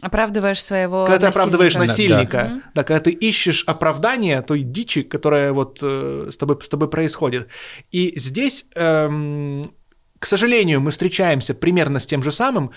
Оправдываешь 0.00 0.62
своего 0.62 1.06
когда 1.06 1.18
ты 1.18 1.26
оправдываешь 1.26 1.74
насильника. 1.74 2.36
насильника, 2.38 2.70
да, 2.74 2.84
когда 2.84 3.00
ты 3.00 3.10
ищешь 3.10 3.64
оправдание 3.66 4.42
той 4.42 4.62
дичи, 4.62 5.02
которая 5.02 5.52
вот 5.52 5.80
э, 5.82 6.28
с, 6.30 6.36
тобой, 6.36 6.58
с 6.62 6.68
тобой 6.68 6.88
происходит. 6.88 7.48
И 7.90 8.12
здесь, 8.16 8.66
эм, 8.76 9.72
к 10.18 10.26
сожалению, 10.26 10.80
мы 10.80 10.92
встречаемся 10.92 11.54
примерно 11.54 11.98
с 11.98 12.06
тем 12.06 12.22
же 12.22 12.30
самым, 12.30 12.70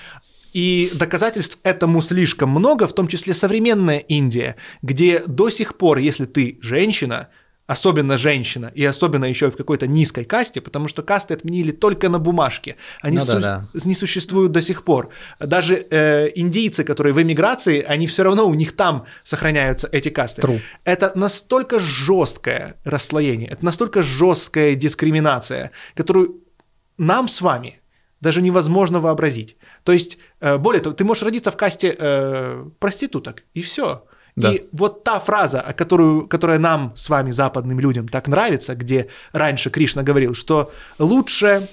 и 0.54 0.92
доказательств 0.94 1.60
этому 1.64 2.02
слишком 2.02 2.50
много, 2.50 2.88
в 2.88 2.94
том 2.94 3.08
числе 3.08 3.34
современная 3.34 4.00
Индия, 4.00 4.56
где 4.82 5.22
до 5.26 5.50
сих 5.50 5.78
пор, 5.78 6.00
если 6.00 6.26
ты 6.26 6.58
женщина, 6.62 7.30
особенно 7.68 8.18
женщина, 8.18 8.72
и 8.76 8.84
особенно 8.84 9.26
еще 9.26 9.48
и 9.48 9.50
в 9.50 9.56
какой-то 9.56 9.88
низкой 9.88 10.26
касте, 10.26 10.62
потому 10.62 10.88
что 10.88 11.04
касты 11.04 11.34
отменили 11.34 11.72
только 11.72 12.10
на 12.10 12.20
бумажке, 12.20 12.76
они 13.02 13.18
Ну 13.18 13.26
да, 13.26 13.34
су- 13.34 13.40
да. 13.40 13.68
не 13.86 13.94
существуют 13.96 14.52
до 14.52 14.62
сих 14.62 14.84
пор. 14.84 15.10
Даже 15.40 15.76
э, 15.90 16.30
индийцы, 16.36 16.84
которые 16.84 17.14
в 17.14 17.22
эмиграции, 17.22 17.82
они 17.82 18.08
все 18.08 18.24
равно 18.24 18.48
у 18.48 18.54
них 18.54 18.76
там 18.76 19.06
сохраняются 19.24 19.88
эти 19.92 20.10
касты. 20.10 20.42
True. 20.42 20.60
Это 20.84 21.12
настолько 21.16 21.80
жесткое 21.80 22.76
расслоение, 22.84 23.50
это 23.50 23.64
настолько 23.64 24.04
жесткая 24.04 24.76
дискриминация, 24.76 25.72
которую 25.96 26.42
нам 26.98 27.28
с 27.28 27.42
вами 27.42 27.82
даже 28.20 28.42
невозможно 28.42 29.00
вообразить. 29.00 29.58
То 29.84 29.92
есть, 29.92 30.18
э, 30.42 30.58
более 30.58 30.82
того, 30.82 30.96
ты 30.96 31.04
можешь 31.04 31.24
родиться 31.24 31.52
в 31.52 31.58
касте 31.58 31.96
э, 31.98 32.66
проституток, 32.80 33.44
и 33.54 33.62
все. 33.62 34.06
Да. 34.36 34.52
И 34.54 34.64
вот 34.72 35.04
та 35.04 35.20
фраза, 35.20 35.74
которую, 35.78 36.28
которая 36.28 36.58
нам 36.60 36.94
с 36.96 37.10
вами, 37.10 37.32
западным 37.32 37.80
людям, 37.80 38.08
так 38.08 38.28
нравится, 38.28 38.76
где 38.76 39.08
раньше 39.34 39.70
Кришна 39.70 40.04
говорил, 40.04 40.34
что 40.34 40.72
лучше 41.00 41.68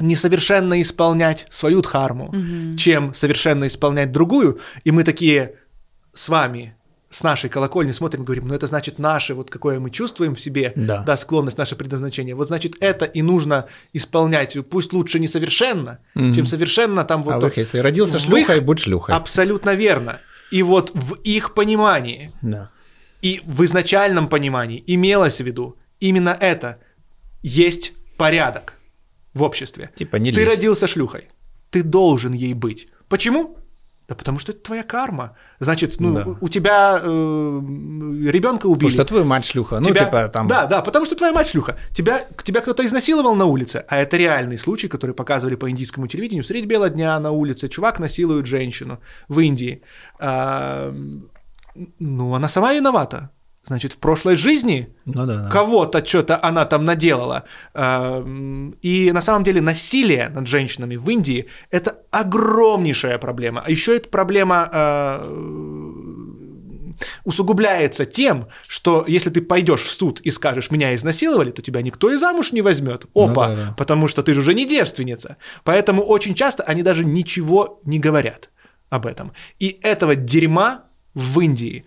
несовершенно 0.00 0.80
исполнять 0.80 1.46
свою 1.50 1.80
дхарму, 1.82 2.32
чем 2.76 3.14
совершенно 3.14 3.66
исполнять 3.66 4.12
другую, 4.12 4.60
и 4.84 4.90
мы 4.92 5.02
такие 5.04 5.54
с 6.12 6.28
вами, 6.28 6.74
с 7.10 7.22
нашей 7.22 7.48
колокольни 7.48 7.90
смотрим, 7.90 8.22
говорим, 8.24 8.48
ну 8.48 8.54
это 8.54 8.66
значит 8.66 8.98
наше, 8.98 9.34
вот 9.34 9.50
какое 9.50 9.80
мы 9.80 9.90
чувствуем 9.90 10.34
в 10.34 10.40
себе, 10.40 10.72
Да. 10.76 11.16
склонность, 11.16 11.58
наше 11.58 11.74
предназначение, 11.74 12.34
вот 12.34 12.48
значит 12.48 12.74
это 12.80 13.06
и 13.06 13.22
нужно 13.22 13.64
исполнять, 13.92 14.56
пусть 14.70 14.92
лучше 14.92 15.18
несовершенно, 15.18 15.98
чем 16.14 16.46
совершенно 16.46 17.04
там 17.04 17.20
вот... 17.20 17.34
а 17.34 17.40
то- 17.40 17.46
в 17.46 17.50
их, 17.50 17.56
если 17.56 17.78
родился 17.78 18.18
шлюхой, 18.18 18.58
их- 18.58 18.64
будь 18.64 18.78
шлюхой. 18.78 19.14
Абсолютно 19.14 19.74
верно. 19.74 20.20
И 20.50 20.62
вот 20.62 20.90
в 20.94 21.14
их 21.24 21.54
понимании, 21.54 22.32
Да. 22.42 22.70
и 23.22 23.40
в 23.44 23.62
изначальном 23.64 24.28
понимании 24.28 24.82
имелось 24.86 25.40
в 25.40 25.44
виду 25.44 25.76
именно 26.00 26.36
это. 26.40 26.78
Есть 27.42 27.92
порядок 28.16 28.74
в 29.34 29.42
обществе. 29.42 29.90
Типа 29.94 30.16
не 30.16 30.32
Ты 30.32 30.40
лезь. 30.44 30.54
родился 30.54 30.86
шлюхой. 30.86 31.28
Ты 31.70 31.82
должен 31.82 32.32
ей 32.32 32.54
быть. 32.54 32.88
Почему? 33.08 33.56
Да 34.08 34.14
потому 34.14 34.38
что 34.38 34.52
это 34.52 34.62
твоя 34.62 34.82
карма. 34.84 35.36
Значит, 35.58 36.00
ну, 36.00 36.14
Да. 36.14 36.24
у- 36.40 36.48
тебя 36.48 36.98
ребенка 37.04 38.66
убили. 38.66 38.88
Потому 38.88 38.90
что 38.90 39.04
твою 39.04 39.24
мать 39.26 39.44
шлюха. 39.44 39.80
Ну, 39.80 39.84
Тебя- 39.84 40.04
типа 40.06 40.28
там... 40.28 40.48
Да, 40.48 40.64
да, 40.66 40.80
потому 40.80 41.04
что 41.04 41.14
твоя 41.14 41.32
мать 41.34 41.48
шлюха. 41.48 41.76
Тебя, 41.92 42.22
тебя 42.42 42.62
кто-то 42.62 42.82
изнасиловал 42.86 43.34
на 43.36 43.44
улице, 43.44 43.84
а 43.86 43.98
это 43.98 44.16
реальный 44.16 44.56
случай, 44.56 44.88
который 44.88 45.14
показывали 45.14 45.56
по 45.56 45.68
индийскому 45.70 46.06
телевидению. 46.06 46.42
Средь 46.42 46.64
бела 46.64 46.88
дня 46.88 47.20
на 47.20 47.32
улице 47.32 47.68
чувак 47.68 47.98
насилует 47.98 48.46
женщину 48.46 48.98
в 49.28 49.40
Индии. 49.40 49.82
А, 50.20 50.90
ну, 51.98 52.34
она 52.34 52.48
сама 52.48 52.72
виновата. 52.72 53.28
Значит, 53.68 53.92
в 53.92 53.98
прошлой 53.98 54.34
жизни 54.36 54.88
Ну 55.04 55.26
да, 55.26 55.36
да. 55.36 55.48
кого-то 55.50 56.04
что-то 56.04 56.38
она 56.42 56.64
там 56.64 56.84
наделала. 56.84 57.44
А, 57.74 58.18
м, 58.20 58.74
И 58.82 59.12
на 59.12 59.20
самом 59.20 59.44
деле 59.44 59.60
насилие 59.60 60.30
над 60.30 60.46
женщинами 60.46 60.96
в 60.96 61.08
Индии– 61.10 61.46
это 61.70 61.98
огромнейшая 62.10 63.18
проблема. 63.18 63.62
А 63.66 63.70
еще 63.70 63.94
эта 63.96 64.08
проблема 64.08 64.68
а, 64.72 65.22
усугубляется 67.24 68.04
тем, 68.06 68.48
что 68.66 69.04
если 69.06 69.30
ты 69.30 69.40
пойдешь 69.42 69.80
в 69.82 69.90
суд 69.92 70.20
и 70.20 70.30
скажешь, 70.30 70.70
меня 70.70 70.94
изнасиловали, 70.94 71.50
то 71.50 71.62
тебя 71.62 71.82
никто 71.82 72.10
и 72.12 72.16
замуж 72.16 72.52
не 72.52 72.62
возьмет. 72.62 73.04
Опа, 73.14 73.48
Ну 73.50 73.56
да, 73.56 73.64
да. 73.66 73.74
потому 73.76 74.08
что 74.08 74.22
ты 74.22 74.34
же 74.34 74.40
уже 74.40 74.54
не 74.54 74.66
девственница. 74.66 75.36
Поэтому 75.64 76.02
очень 76.02 76.34
часто 76.34 76.62
они 76.62 76.82
даже 76.82 77.04
ничего 77.04 77.80
не 77.84 77.98
говорят 77.98 78.50
об 78.90 79.06
этом. 79.06 79.32
И 79.58 79.78
этого 79.82 80.14
дерьма 80.14 80.84
в 81.14 81.40
Индии 81.40 81.84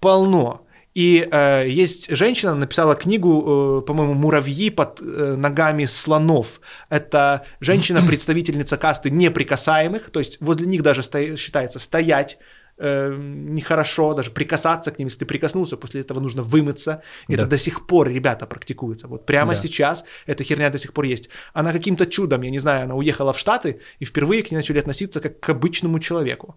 полным-полно. 0.00 0.66
И 0.92 1.28
э, 1.30 1.68
есть 1.68 2.10
женщина, 2.16 2.54
написала 2.56 2.96
книгу, 2.96 3.80
э, 3.82 3.86
по-моему, 3.86 4.14
«Муравьи 4.14 4.70
под 4.70 5.00
э, 5.00 5.36
ногами 5.36 5.84
слонов». 5.84 6.60
Это 6.88 7.44
женщина-представительница 7.60 8.76
касты 8.76 9.10
неприкасаемых, 9.10 10.10
то 10.10 10.18
есть 10.18 10.38
возле 10.40 10.66
них 10.66 10.82
даже 10.82 11.02
сто- 11.04 11.36
считается 11.36 11.78
стоять 11.78 12.38
э, 12.82 13.14
нехорошо 13.16 14.14
даже 14.14 14.30
прикасаться 14.32 14.90
к 14.90 14.98
ним. 14.98 15.06
Если 15.06 15.20
ты 15.20 15.26
прикоснулся, 15.26 15.76
после 15.76 16.00
этого 16.00 16.18
нужно 16.18 16.42
вымыться. 16.42 17.02
Да. 17.28 17.34
Это 17.34 17.46
до 17.46 17.58
сих 17.58 17.86
пор, 17.86 18.08
ребята, 18.08 18.46
практикуется. 18.46 19.06
Вот 19.06 19.26
прямо 19.26 19.50
Да. 19.50 19.56
сейчас 19.56 20.04
эта 20.26 20.42
херня 20.42 20.70
до 20.70 20.78
сих 20.78 20.92
пор 20.92 21.04
есть. 21.04 21.28
Она 21.52 21.72
каким-то 21.72 22.04
чудом, 22.06 22.42
я 22.42 22.50
не 22.50 22.58
знаю, 22.58 22.84
она 22.84 22.94
уехала 22.96 23.32
в 23.32 23.38
Штаты, 23.38 23.80
и 24.00 24.04
впервые 24.04 24.42
к 24.42 24.50
ней 24.50 24.56
начали 24.56 24.78
относиться 24.80 25.20
как 25.20 25.38
к 25.38 25.48
обычному 25.50 26.00
человеку. 26.00 26.56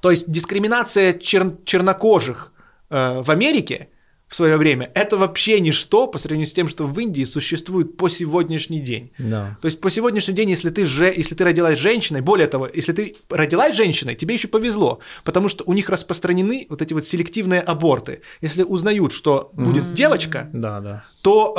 То 0.00 0.10
есть 0.10 0.30
дискриминация 0.30 1.12
чер- 1.12 1.62
чернокожих 1.64 2.52
э, 2.90 3.20
в 3.22 3.30
Америке 3.30 3.88
в 4.32 4.36
свое 4.36 4.56
время 4.56 4.90
это 4.94 5.18
вообще 5.18 5.60
ничто 5.60 6.06
по 6.06 6.16
сравнению 6.18 6.46
с 6.46 6.54
тем, 6.54 6.66
что 6.66 6.86
в 6.86 6.98
Индии 6.98 7.24
существует 7.24 7.98
по 7.98 8.08
сегодняшний 8.08 8.80
день. 8.80 9.12
Да. 9.18 9.58
То 9.60 9.66
есть 9.66 9.78
по 9.78 9.90
сегодняшний 9.90 10.32
день, 10.34 10.48
если 10.48 10.70
ты, 10.70 10.86
же, 10.86 11.04
если 11.04 11.34
ты 11.34 11.44
родилась 11.44 11.78
женщиной, 11.78 12.22
более 12.22 12.46
того, 12.46 12.66
если 12.72 12.92
ты 12.92 13.14
родилась 13.28 13.76
женщиной, 13.76 14.14
тебе 14.14 14.32
еще 14.34 14.48
повезло, 14.48 15.00
потому 15.22 15.48
что 15.50 15.64
у 15.66 15.74
них 15.74 15.90
распространены 15.90 16.66
вот 16.70 16.80
эти 16.80 16.94
вот 16.94 17.06
селективные 17.06 17.60
аборты. 17.60 18.22
Если 18.40 18.62
узнают, 18.62 19.12
что 19.12 19.50
будет 19.52 19.92
девочка, 19.92 20.48
Да, 20.54 20.80
да. 20.80 21.04
то 21.20 21.52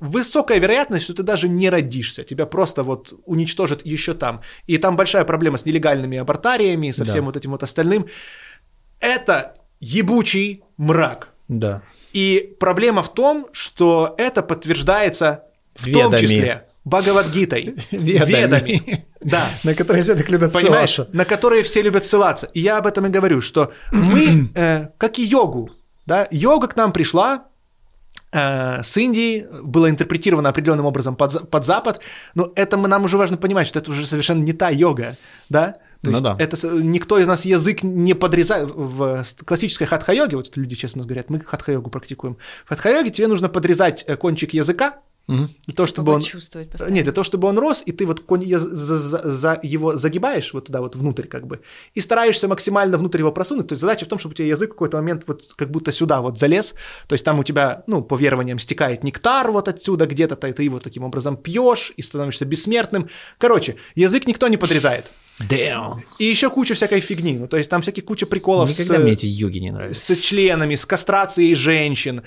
э, 0.00 0.04
высокая 0.04 0.58
вероятность, 0.60 1.04
что 1.04 1.12
ты 1.12 1.22
даже 1.22 1.46
не 1.46 1.68
родишься, 1.68 2.24
тебя 2.24 2.46
просто 2.46 2.84
вот 2.84 3.12
уничтожат 3.26 3.84
еще 3.84 4.14
там. 4.14 4.40
И 4.66 4.78
там 4.78 4.96
большая 4.96 5.24
проблема 5.26 5.58
с 5.58 5.66
нелегальными 5.66 6.16
абортариями, 6.16 6.90
со 6.90 7.04
Да. 7.04 7.10
всем 7.10 7.26
вот 7.26 7.36
этим 7.36 7.50
вот 7.50 7.62
остальным. 7.62 8.06
Это 8.98 9.56
ебучий 9.80 10.62
мрак. 10.78 11.34
Да. 11.48 11.82
И 12.18 12.56
проблема 12.58 13.02
в 13.02 13.14
том, 13.14 13.46
что 13.52 14.14
это 14.18 14.42
подтверждается 14.42 15.44
в 15.76 15.84
том 15.92 16.10
Ведами. 16.10 16.20
числе 16.20 16.64
Бхагавадгитой, 16.84 17.74
Ведами. 17.92 18.30
ведами. 18.30 19.04
Да. 19.20 19.48
На 19.64 19.74
которые 19.74 20.02
все 20.02 20.14
так 20.14 20.28
любят 20.28 20.52
Понимаешь, 20.52 20.94
ссылаться. 20.94 21.16
на 21.16 21.24
которые 21.24 21.62
все 21.62 21.82
любят 21.82 22.04
ссылаться. 22.04 22.46
И 22.54 22.60
я 22.60 22.78
об 22.78 22.86
этом 22.86 23.06
и 23.06 23.08
говорю, 23.10 23.40
что 23.40 23.70
мы, 23.92 24.50
э, 24.54 24.88
как 24.98 25.18
и 25.18 25.22
йогу, 25.24 25.70
да, 26.06 26.26
йога 26.32 26.66
к 26.66 26.76
нам 26.76 26.92
пришла 26.92 27.44
э, 28.32 28.82
с 28.82 28.96
Индии, 28.96 29.46
была 29.62 29.88
интерпретирована 29.90 30.48
определенным 30.48 30.86
образом 30.86 31.14
под, 31.14 31.50
под 31.50 31.64
Запад, 31.64 32.00
но 32.34 32.52
это 32.56 32.76
мы, 32.76 32.88
нам 32.88 33.04
уже 33.04 33.16
важно 33.16 33.36
понимать, 33.36 33.66
что 33.68 33.78
это 33.78 33.90
уже 33.92 34.06
совершенно 34.06 34.42
не 34.42 34.52
та 34.52 34.70
йога, 34.70 35.16
да? 35.50 35.74
То 36.02 36.10
Ну 36.10 36.12
есть 36.12 36.24
да. 36.24 36.36
это 36.38 36.56
никто 36.82 37.18
из 37.18 37.26
нас 37.26 37.44
язык 37.44 37.82
не 37.82 38.14
подрезает. 38.14 38.70
В 38.74 39.24
классической 39.44 39.86
хатха-йоге, 39.86 40.36
вот 40.36 40.56
люди 40.56 40.76
честно 40.76 41.02
говорят, 41.04 41.28
мы 41.28 41.40
хатха-йогу 41.40 41.90
практикуем. 41.90 42.36
В 42.64 42.68
хатха-йоге 42.68 43.10
тебе 43.10 43.26
нужно 43.26 43.48
подрезать 43.48 44.04
э, 44.06 44.16
кончик 44.16 44.54
языка, 44.54 45.00
для 45.28 45.74
того, 45.74 45.86
чтобы 45.86 46.12
он... 46.12 46.22
чувствовать 46.22 46.70
постоянно. 46.70 46.94
Нет, 46.94 47.04
для 47.04 47.12
того, 47.12 47.22
чтобы 47.22 47.48
он 47.48 47.58
рос, 47.58 47.82
и 47.84 47.92
ты 47.92 48.06
вот 48.06 48.24
конь- 48.26 48.46
за, 48.56 48.98
за- 48.98 49.28
за 49.30 49.58
его 49.62 49.94
загибаешь 49.94 50.54
вот 50.54 50.66
туда 50.66 50.80
вот 50.80 50.96
внутрь 50.96 51.26
как 51.26 51.46
бы, 51.46 51.60
и 51.92 52.00
стараешься 52.00 52.48
максимально 52.48 52.96
внутрь 52.96 53.18
его 53.18 53.30
просунуть. 53.30 53.66
То 53.68 53.74
есть 53.74 53.82
задача 53.82 54.06
в 54.06 54.08
том, 54.08 54.18
чтобы 54.18 54.32
у 54.32 54.36
тебя 54.36 54.48
язык 54.48 54.70
в 54.70 54.72
какой-то 54.72 54.96
момент 54.96 55.24
вот 55.26 55.52
как 55.54 55.70
будто 55.70 55.92
сюда 55.92 56.22
вот 56.22 56.38
залез. 56.38 56.74
То 57.08 57.12
есть 57.12 57.26
там 57.26 57.38
у 57.38 57.44
тебя, 57.44 57.82
ну, 57.86 58.00
по 58.00 58.16
верованиям 58.16 58.58
стекает 58.58 59.04
нектар 59.04 59.50
вот 59.50 59.68
отсюда 59.68 60.06
где-то, 60.06 60.46
и 60.46 60.52
ты 60.54 60.62
его 60.62 60.78
таким 60.78 61.04
образом 61.04 61.36
пьешь 61.36 61.92
и 61.98 62.00
становишься 62.00 62.46
бессмертным. 62.46 63.10
Короче, 63.36 63.76
язык 63.94 64.26
никто 64.26 64.48
не 64.48 64.56
подрезает. 64.56 65.12
Damn. 65.40 66.00
И 66.18 66.24
еще 66.24 66.50
куча 66.50 66.74
всякой 66.74 67.00
фигни. 67.00 67.38
Ну, 67.38 67.46
то 67.48 67.56
есть 67.56 67.70
там 67.70 67.80
всякие 67.82 68.02
куча 68.02 68.26
приколов 68.26 68.68
Никогда 68.68 68.94
с, 68.94 68.98
мне 68.98 69.12
эти 69.12 69.26
йоги 69.26 69.58
не 69.58 69.70
нравились. 69.70 70.02
с 70.02 70.16
членами, 70.16 70.74
с 70.74 70.84
кастрацией 70.84 71.54
женщин. 71.54 72.22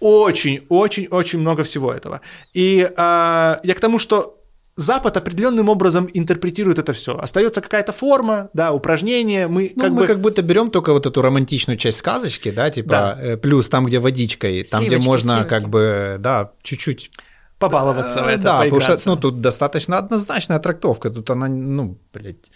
Очень-очень-очень 0.00 1.38
много 1.40 1.64
всего 1.64 1.92
этого. 1.92 2.20
И 2.54 2.88
а, 2.96 3.58
я 3.64 3.74
к 3.74 3.80
тому, 3.80 3.98
что 3.98 4.34
Запад 4.76 5.16
определенным 5.16 5.68
образом 5.68 6.08
интерпретирует 6.14 6.78
это 6.78 6.92
все. 6.92 7.18
Остается 7.18 7.60
какая-то 7.60 7.92
форма, 7.92 8.48
да, 8.52 8.72
упражнение. 8.72 9.48
Мы 9.48 9.72
Ну, 9.74 9.82
как 9.82 9.90
мы 9.90 10.00
бы 10.02 10.06
как 10.06 10.20
будто 10.20 10.40
берем 10.42 10.70
только 10.70 10.92
вот 10.92 11.04
эту 11.04 11.20
романтичную 11.20 11.76
часть 11.76 11.98
сказочки, 11.98 12.52
да, 12.52 12.70
типа, 12.70 12.88
Да. 12.88 13.18
э, 13.20 13.36
плюс 13.36 13.68
там, 13.68 13.86
где 13.86 13.98
водичкой, 13.98 14.62
там, 14.62 14.82
где 14.82 14.90
Сливочки, 14.90 15.08
можно 15.08 15.34
сливки. 15.38 15.50
как 15.50 15.68
бы, 15.68 16.16
да, 16.20 16.52
чуть-чуть 16.62 17.10
побаловаться 17.58 18.22
в 18.22 18.26
Э, 18.26 18.30
это, 18.32 18.42
да, 18.42 18.58
потому 18.62 18.80
что, 18.80 18.96
ну, 19.06 19.16
тут 19.16 19.40
достаточно 19.40 19.98
однозначная 19.98 20.58
трактовка, 20.58 21.10
тут 21.10 21.30
она, 21.30 21.48
ну, 21.48 21.98
блядь, 22.14 22.50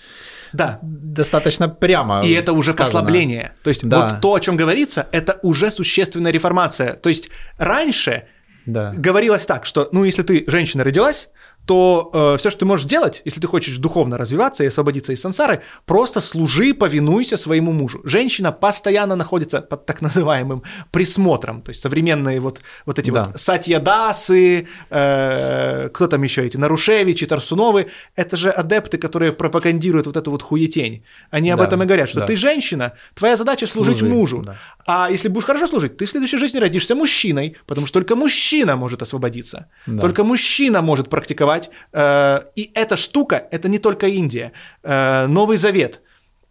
да. 0.53 0.79
достаточно 0.83 1.69
прямо 1.69 2.21
И 2.25 2.33
это 2.33 2.53
уже 2.53 2.73
сказано. 2.73 3.01
послабление. 3.01 3.53
То 3.63 3.71
есть 3.71 3.89
Да. 3.89 4.09
вот 4.09 4.21
то, 4.21 4.35
о 4.35 4.41
чем 4.41 4.57
говорится, 4.57 5.07
это 5.13 5.39
уже 5.43 5.71
существенная 5.71 6.33
реформация. 6.33 6.95
То 6.95 7.09
есть 7.09 7.31
раньше 7.59 8.25
Да. 8.67 8.93
говорилось 8.97 9.47
так, 9.47 9.67
что, 9.67 9.89
ну, 9.93 10.05
если 10.05 10.23
ты 10.23 10.45
женщина 10.47 10.85
родилась, 10.85 11.29
то 11.67 12.37
все, 12.39 12.51
что 12.51 12.61
ты 12.61 12.65
можешь 12.67 12.87
делать, 12.87 13.23
если 13.25 13.41
ты 13.41 13.47
хочешь 13.47 13.77
духовно 13.79 14.19
развиваться 14.19 14.65
и 14.65 14.67
освободиться 14.67 15.13
из 15.13 15.21
сансары, 15.21 15.63
просто 15.87 16.21
служи, 16.21 16.75
повинуйся 16.75 17.37
своему 17.37 17.73
мужу. 17.73 18.01
Женщина 18.05 18.53
постоянно 18.53 19.17
находится 19.17 19.61
под 19.61 19.87
так 19.87 20.03
называемым 20.03 20.63
присмотром, 20.91 21.63
то 21.63 21.71
есть 21.71 21.81
современные 21.81 22.41
вот, 22.41 22.61
вот 22.87 22.99
эти 22.99 23.11
Да. 23.11 23.25
вот 23.25 23.41
сатьядасы, 23.41 24.67
э, 24.91 25.89
кто 25.93 26.07
там 26.07 26.23
еще 26.23 26.47
эти, 26.47 26.57
Нарушевичи, 26.57 27.27
Тарсуновы, 27.27 27.87
это 28.17 28.37
же 28.37 28.51
адепты, 28.51 28.99
которые 28.99 29.33
пропагандируют 29.33 30.07
вот 30.07 30.17
эту 30.17 30.31
вот 30.31 30.43
хуетень. 30.43 31.05
Они 31.31 31.51
об 31.51 31.59
Да, 31.61 31.67
этом 31.67 31.83
и 31.83 31.87
говорят, 31.87 32.09
что 32.09 32.21
да. 32.21 32.27
ты 32.27 32.37
женщина, 32.37 32.93
твоя 33.15 33.37
задача 33.37 33.67
служить 33.67 33.99
Служи, 33.99 34.15
мужу. 34.15 34.43
да. 34.45 34.57
А 34.87 35.09
если 35.11 35.29
будешь 35.29 35.47
хорошо 35.47 35.67
служить, 35.67 35.97
ты 35.97 36.07
в 36.07 36.11
следующей 36.11 36.39
жизни 36.39 36.59
родишься 36.59 36.95
мужчиной, 36.95 37.57
потому 37.67 37.87
что 37.87 38.01
только 38.01 38.17
мужчина 38.17 38.77
может 38.77 39.03
освободиться. 39.03 39.67
Да. 39.87 40.01
Только 40.01 40.25
мужчина 40.25 40.83
может 40.83 41.09
практиковать. 41.09 41.52
Э, 41.93 42.41
и 42.57 42.71
эта 42.75 42.97
штука, 42.97 43.47
это 43.51 43.69
не 43.69 43.79
только 43.79 44.07
Индия. 44.07 44.53
Э, 44.83 45.27
Новый 45.27 45.57
Завет. 45.57 46.01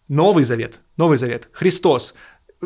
Новый 0.07 0.43
Завет. 0.43 0.81
Новый 0.97 1.17
Завет. 1.17 1.49
Христос. 1.53 2.13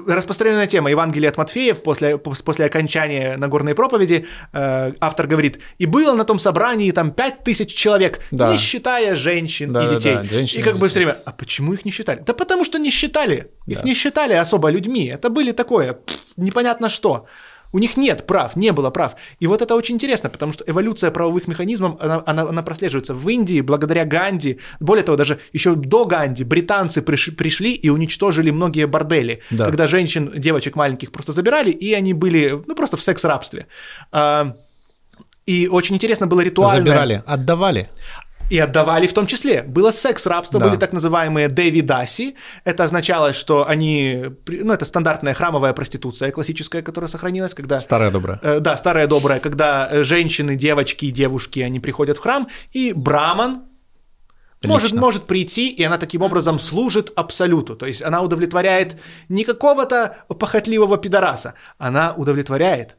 Распространенная 0.07 0.67
тема 0.67 0.89
Евангелия 0.89 1.29
от 1.29 1.37
Матфеев 1.37 1.81
после, 1.81 2.15
пос- 2.17 2.43
после 2.43 2.65
окончания 2.65 3.37
Нагорной 3.37 3.75
проповеди 3.75 4.25
э, 4.51 4.91
автор 4.99 5.25
говорит, 5.25 5.59
и 5.77 5.85
было 5.85 6.13
на 6.13 6.25
том 6.25 6.37
собрании 6.37 6.91
там 6.91 7.11
пять 7.11 7.45
тысяч 7.45 7.73
человек, 7.73 8.19
Да. 8.31 8.51
не 8.51 8.57
считая 8.57 9.15
женщин 9.15 9.71
Да, 9.71 9.83
и 9.83 9.87
да, 9.87 9.95
детей. 9.95 10.15
да, 10.15 10.23
женщин 10.25 10.57
и 10.57 10.61
и 10.61 10.65
как 10.65 10.77
бы 10.79 10.89
все 10.89 10.99
время, 10.99 11.17
а 11.25 11.31
почему 11.31 11.73
их 11.73 11.85
не 11.85 11.91
считали? 11.91 12.21
Да 12.25 12.33
потому 12.33 12.65
что 12.65 12.77
не 12.77 12.89
считали. 12.89 13.51
Их 13.67 13.77
Да. 13.77 13.83
не 13.83 13.93
считали 13.93 14.33
особо 14.33 14.69
людьми. 14.69 15.05
Это 15.07 15.29
были 15.29 15.53
такое, 15.53 15.93
пф, 15.93 16.17
непонятно 16.35 16.89
что. 16.89 17.27
У 17.75 17.79
них 17.79 17.97
нет 17.97 18.25
прав, 18.25 18.55
не 18.55 18.71
было 18.71 18.89
прав. 18.89 19.15
И 19.41 19.47
вот 19.47 19.61
это 19.61 19.75
очень 19.75 19.95
интересно, 19.95 20.29
потому 20.29 20.53
что 20.53 20.63
эволюция 20.65 21.11
правовых 21.11 21.47
механизмов, 21.47 22.01
она, 22.01 22.23
она, 22.25 22.43
она 22.43 22.61
прослеживается 22.63 23.13
в 23.13 23.29
Индии 23.29 23.59
благодаря 23.61 24.05
Ганди. 24.05 24.59
Более 24.79 25.03
того, 25.03 25.17
даже 25.17 25.39
еще 25.53 25.75
до 25.75 26.05
Ганди 26.05 26.45
британцы 26.45 27.01
приш- 27.01 27.35
пришли 27.35 27.73
и 27.73 27.89
уничтожили 27.89 28.51
многие 28.51 28.87
бордели, 28.87 29.41
Да. 29.51 29.65
когда 29.65 29.87
женщин, 29.87 30.31
девочек 30.37 30.75
маленьких 30.77 31.11
просто 31.11 31.33
забирали, 31.33 31.69
и 31.71 31.93
они 31.93 32.13
были, 32.13 32.63
ну, 32.67 32.75
просто 32.75 32.95
в 32.95 33.01
секс-рабстве. 33.01 33.65
А, 34.13 34.55
И 35.47 35.67
очень 35.67 35.95
интересно 35.95 36.27
было 36.27 36.41
ритуальное... 36.43 36.81
Забирали, 36.81 37.23
отдавали. 37.27 37.89
И 38.49 38.59
отдавали 38.59 39.07
в 39.07 39.13
том 39.13 39.25
числе. 39.25 39.63
Было 39.63 39.91
секс-рабство, 39.91 40.59
Да. 40.59 40.67
были 40.67 40.77
так 40.77 40.93
называемые 40.93 41.47
дэвидаси. 41.47 42.35
Это 42.63 42.83
означало, 42.83 43.33
что 43.33 43.67
они... 43.67 44.25
Ну, 44.47 44.71
это 44.71 44.85
стандартная 44.85 45.33
храмовая 45.33 45.73
проституция 45.73 46.31
классическая, 46.31 46.81
которая 46.81 47.09
сохранилась, 47.09 47.53
когда... 47.53 47.79
Старая 47.79 48.11
добрая. 48.11 48.39
Э, 48.43 48.59
Да, 48.59 48.77
старая 48.77 49.07
добрая, 49.07 49.39
когда 49.39 49.87
э, 49.91 50.03
женщины, 50.03 50.55
девочки 50.55 51.11
девушки, 51.11 51.59
они 51.59 51.79
приходят 51.79 52.17
в 52.17 52.21
храм, 52.21 52.47
и 52.71 52.93
браман 52.93 53.63
может, 54.63 54.91
Лично. 54.91 55.01
может 55.01 55.23
прийти, 55.27 55.69
и 55.69 55.83
она 55.83 55.97
таким 55.97 56.21
образом 56.21 56.59
служит 56.59 57.11
абсолюту. 57.15 57.75
То 57.75 57.85
есть 57.85 58.01
она 58.01 58.21
удовлетворяет 58.21 58.97
не 59.29 59.43
какого-то 59.43 60.17
похотливого 60.27 60.97
пидораса, 60.97 61.53
она 61.77 62.13
удовлетворяет 62.17 62.95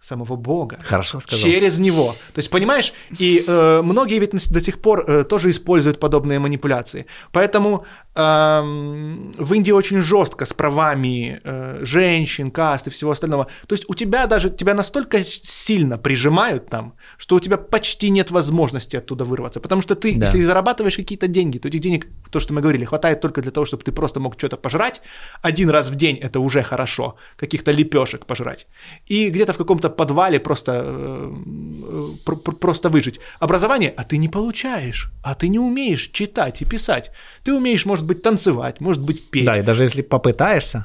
самого 0.00 0.36
Бога. 0.36 0.78
Хорошо 0.82 1.20
сказал. 1.20 1.44
Через 1.44 1.78
него. 1.78 2.14
То 2.32 2.38
есть, 2.38 2.50
понимаешь, 2.50 2.94
и 3.18 3.44
э, 3.46 3.82
многие 3.82 4.18
ведь 4.18 4.32
до 4.50 4.60
сих 4.60 4.80
пор 4.80 5.04
э, 5.06 5.24
тоже 5.24 5.50
используют 5.50 6.00
подобные 6.00 6.38
манипуляции. 6.38 7.06
Поэтому 7.32 7.84
в 8.14 9.54
Индии 9.54 9.70
очень 9.72 10.00
жестко 10.00 10.44
с 10.44 10.52
правами 10.52 11.40
э, 11.44 11.78
женщин, 11.84 12.50
каст 12.50 12.86
и 12.86 12.90
всего 12.90 13.10
остального. 13.12 13.46
То 13.66 13.74
есть 13.74 13.84
у 13.88 13.94
тебя 13.94 14.26
даже, 14.26 14.50
тебя 14.50 14.74
настолько 14.74 15.22
сильно 15.24 15.96
прижимают 15.98 16.68
там, 16.68 16.94
что 17.18 17.36
у 17.36 17.40
тебя 17.40 17.56
почти 17.56 18.10
нет 18.10 18.30
возможности 18.30 18.96
оттуда 18.96 19.24
вырваться. 19.24 19.60
Потому 19.60 19.80
что 19.82 19.94
ты, 19.94 20.14
Да. 20.16 20.26
если 20.26 20.42
зарабатываешь 20.44 20.96
какие-то 20.96 21.28
деньги, 21.28 21.58
то 21.58 21.68
этих 21.68 21.80
денег, 21.80 22.06
то, 22.30 22.40
что 22.40 22.52
мы 22.52 22.60
говорили, 22.62 22.84
хватает 22.84 23.20
только 23.20 23.42
для 23.42 23.50
того, 23.52 23.64
чтобы 23.66 23.84
ты 23.84 23.92
просто 23.92 24.20
мог 24.20 24.34
что-то 24.38 24.56
пожрать. 24.56 25.00
Один 25.42 25.70
раз 25.70 25.88
в 25.90 25.94
день 25.94 26.16
это 26.16 26.40
уже 26.40 26.62
хорошо, 26.62 27.14
каких-то 27.36 27.70
лепешек 27.70 28.26
пожрать. 28.26 28.66
И 29.06 29.28
где-то 29.30 29.52
в 29.52 29.56
каком-то 29.56 29.88
подвале 29.88 30.40
просто, 30.40 30.82
э, 30.84 31.32
э, 31.32 32.16
пр- 32.24 32.36
пр- 32.38 32.56
просто 32.56 32.88
выжить. 32.88 33.20
Образование, 33.38 33.94
а 33.96 34.02
ты 34.04 34.18
не 34.18 34.28
получаешь, 34.28 35.10
а 35.22 35.34
ты 35.34 35.48
не 35.48 35.58
умеешь 35.58 36.08
читать 36.12 36.62
и 36.62 36.64
писать. 36.64 37.10
Ты 37.44 37.54
умеешь, 37.54 37.86
может 37.86 37.99
быть, 38.04 38.22
танцевать, 38.22 38.80
может 38.80 39.02
быть, 39.02 39.30
петь. 39.30 39.46
Да, 39.46 39.52
и 39.58 39.62
даже 39.62 39.82
если 39.84 40.02
попытаешься, 40.02 40.84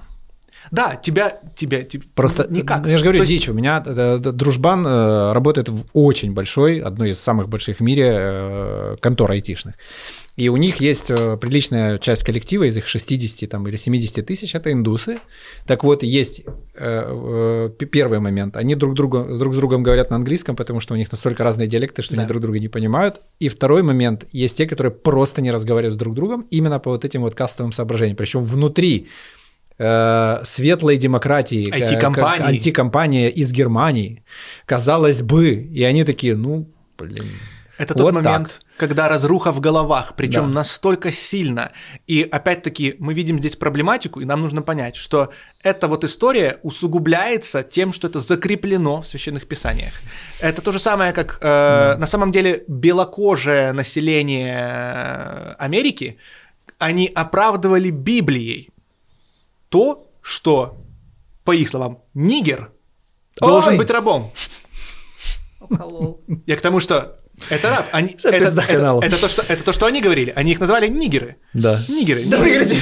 Да, 0.72 0.96
тебя, 0.96 1.38
тебя, 1.56 1.84
тебя 1.84 2.04
Просто, 2.16 2.48
никак. 2.50 2.88
я 2.88 2.98
же 2.98 3.04
говорю, 3.04 3.20
То 3.20 3.24
есть- 3.24 3.34
дичь. 3.34 3.50
У 3.50 3.54
меня 3.54 3.84
э, 3.86 4.18
д- 4.20 4.32
дружбан 4.32 4.86
э, 4.88 5.34
работает 5.34 5.70
в 5.70 5.86
очень 5.94 6.34
большой, 6.34 6.80
одной 6.80 7.10
из 7.12 7.20
самых 7.20 7.50
больших 7.50 7.78
в 7.78 7.84
мире 7.84 8.08
э, 8.18 8.96
контор 9.00 9.30
айтишных. 9.32 9.76
И 10.36 10.50
у 10.50 10.58
них 10.58 10.82
есть 10.82 11.12
э, 11.12 11.38
приличная 11.38 11.98
часть 11.98 12.24
коллектива, 12.24 12.66
из 12.66 12.76
их 12.78 12.88
60 12.88 13.50
там, 13.50 13.66
или 13.68 13.78
70 13.78 14.26
тысяч, 14.26 14.54
это 14.54 14.70
индусы. 14.72 15.20
Так 15.66 15.84
вот, 15.86 16.04
есть 16.04 16.42
э, 16.74 17.70
э, 17.80 17.86
первый 17.86 18.20
момент. 18.20 18.58
Они 18.58 18.76
друг, 18.76 18.96
другу, 18.96 19.24
друг 19.38 19.54
с 19.54 19.58
другом 19.58 19.82
говорят 19.82 20.10
на 20.10 20.18
английском, 20.18 20.58
потому 20.58 20.82
что 20.82 20.94
у 20.94 20.98
них 20.98 21.10
настолько 21.12 21.44
разные 21.44 21.68
диалекты, 21.68 22.02
что 22.02 22.16
Да. 22.16 22.22
они 22.22 22.28
друг 22.28 22.42
друга 22.42 22.60
не 22.60 22.68
понимают. 22.68 23.22
И 23.40 23.48
второй 23.48 23.82
момент. 23.82 24.26
Есть 24.34 24.58
те, 24.58 24.66
которые 24.66 24.92
просто 24.92 25.42
не 25.42 25.52
разговаривают 25.52 25.94
с 25.94 25.98
друг 25.98 26.14
другом 26.16 26.46
именно 26.52 26.80
по 26.80 26.90
вот 26.92 27.06
этим 27.06 27.22
вот 27.22 27.34
кастовым 27.34 27.72
соображениям. 27.72 28.18
Причем 28.18 28.44
внутри 28.44 29.08
э, 29.78 30.42
светлой 30.44 30.98
демократии, 30.98 31.70
э, 31.70 31.80
IT-компании. 31.80 32.38
как 32.40 32.48
антикомпания 32.48 33.30
из 33.30 33.54
Германии, 33.54 34.24
казалось 34.66 35.22
бы, 35.22 35.54
и 35.54 35.84
они 35.84 36.04
такие, 36.04 36.36
ну, 36.36 36.68
блин, 36.98 37.26
Это 37.78 37.94
тот 37.94 38.04
Вот 38.04 38.14
момент, 38.14 38.62
когда 38.78 39.08
разруха 39.08 39.52
в 39.52 39.60
головах, 39.60 40.14
причем 40.16 40.48
Да. 40.52 40.60
настолько 40.60 41.12
сильно. 41.12 41.72
И 42.08 42.24
опять-таки 42.24 42.96
мы 43.00 43.14
видим 43.14 43.40
здесь 43.40 43.56
проблематику, 43.56 44.20
и 44.22 44.26
нам 44.26 44.42
нужно 44.42 44.62
понять, 44.62 44.96
что 44.96 45.30
эта 45.64 45.88
вот 45.88 46.04
история 46.04 46.60
усугубляется 46.64 47.64
тем, 47.64 47.94
что 47.94 48.08
это 48.08 48.20
закреплено 48.20 49.02
в 49.02 49.08
священных 49.08 49.48
писаниях. 49.48 49.94
Это 50.42 50.62
то 50.62 50.72
же 50.72 50.80
самое, 50.80 51.14
как 51.14 51.40
э, 51.42 51.96
на 51.98 52.06
самом 52.06 52.32
деле 52.32 52.64
белокожее 52.68 53.72
население 53.72 54.58
э, 54.58 55.54
Америки, 55.58 56.18
они 56.78 57.10
оправдывали 57.16 57.90
Библией 57.92 58.70
то, 59.70 60.12
что, 60.22 60.78
по 61.44 61.52
их 61.56 61.70
словам, 61.70 62.00
нигер 62.14 62.72
должен 63.40 63.74
Ой! 63.74 63.78
быть 63.78 63.90
рабом. 63.90 64.32
Уколол. 65.62 66.22
Я 66.46 66.58
к 66.58 66.62
тому, 66.62 66.80
что 66.80 67.18
это 67.50 67.70
раб. 67.70 67.88
Они, 67.92 68.16
это, 68.24 68.30
это- 68.30 68.62
канала. 68.68 69.02
это 69.04 69.20
то, 69.20 69.28
что, 69.28 69.44
это 69.48 69.64
то, 69.64 69.74
что 69.74 69.86
они 69.86 70.02
говорили. 70.02 70.32
Они 70.36 70.52
их 70.52 70.60
назвали 70.60 70.88
нигеры. 70.88 71.36
да. 71.54 71.82
Нигеры. 71.88 72.26
Да 72.26 72.38
прекрати. 72.40 72.78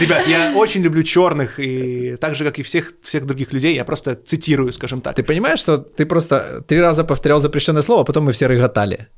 Ребят, 0.00 0.26
я 0.28 0.52
очень 0.56 0.82
люблю 0.82 1.02
черных, 1.02 1.58
и 1.58 2.16
так 2.20 2.34
же, 2.34 2.44
как 2.44 2.58
и 2.58 2.62
всех, 2.62 2.92
всех 3.02 3.26
других 3.26 3.52
людей, 3.52 3.74
я 3.74 3.84
просто 3.84 4.14
цитирую, 4.14 4.72
скажем 4.72 5.00
так. 5.00 5.16
Ты 5.16 5.22
понимаешь, 5.22 5.58
что 5.60 5.78
ты 5.78 6.06
просто 6.06 6.62
три 6.66 6.80
раза 6.80 7.04
повторял 7.04 7.40
запрещенное 7.40 7.82
слово, 7.82 8.02
а 8.02 8.04
потом 8.04 8.24
мы 8.24 8.32
все 8.32 8.46
рыготали. 8.46 9.08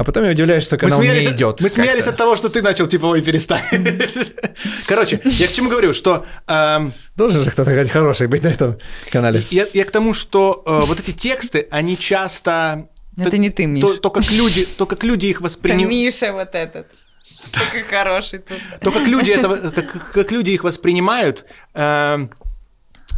А 0.00 0.04
потом 0.04 0.24
я 0.24 0.30
удивляюсь, 0.30 0.64
что 0.64 0.76
Мы 0.76 0.78
канал 0.78 1.02
не 1.02 1.08
смеялись, 1.08 1.36
идет. 1.36 1.60
мы 1.60 1.68
смеялись 1.68 2.04
как-то. 2.04 2.10
от 2.12 2.16
того, 2.16 2.34
что 2.34 2.48
ты 2.48 2.62
начал, 2.62 2.86
типа, 2.86 3.04
ой, 3.04 3.20
перестань. 3.20 3.60
Короче, 4.86 5.20
я 5.24 5.46
к 5.46 5.52
чему 5.52 5.68
говорю, 5.68 5.92
что 5.92 6.24
эм, 6.46 6.94
Должен 7.16 7.42
же 7.42 7.50
кто-то 7.50 7.86
хороший 7.86 8.26
быть 8.26 8.42
на 8.42 8.48
этом 8.48 8.78
канале. 9.12 9.42
я, 9.50 9.66
я 9.74 9.84
к 9.84 9.90
тому, 9.90 10.14
что 10.14 10.62
э, 10.64 10.86
вот 10.86 11.00
эти 11.00 11.10
тексты, 11.10 11.68
они 11.70 11.98
часто... 11.98 12.88
Это 13.18 13.36
не 13.36 13.50
ты, 13.50 13.66
Миш. 13.66 13.82
То, 13.82 13.94
то, 13.98 14.08
как 14.08 14.30
люди, 14.30 14.64
то, 14.64 14.86
как 14.86 15.04
люди 15.04 15.26
их 15.26 15.36
Это 15.36 15.44
воспринимают... 15.44 15.90
Миша 15.92 16.32
вот 16.32 16.54
этот. 16.54 16.86
Такой 17.52 17.82
хороший 17.82 18.38
тут. 18.38 18.56
то, 18.80 18.90
как 18.92 19.06
люди, 19.06 19.32
этого, 19.32 19.58
как, 19.70 20.12
как 20.12 20.32
люди 20.32 20.52
их 20.52 20.64
воспринимают, 20.64 21.44
э, 21.74 22.26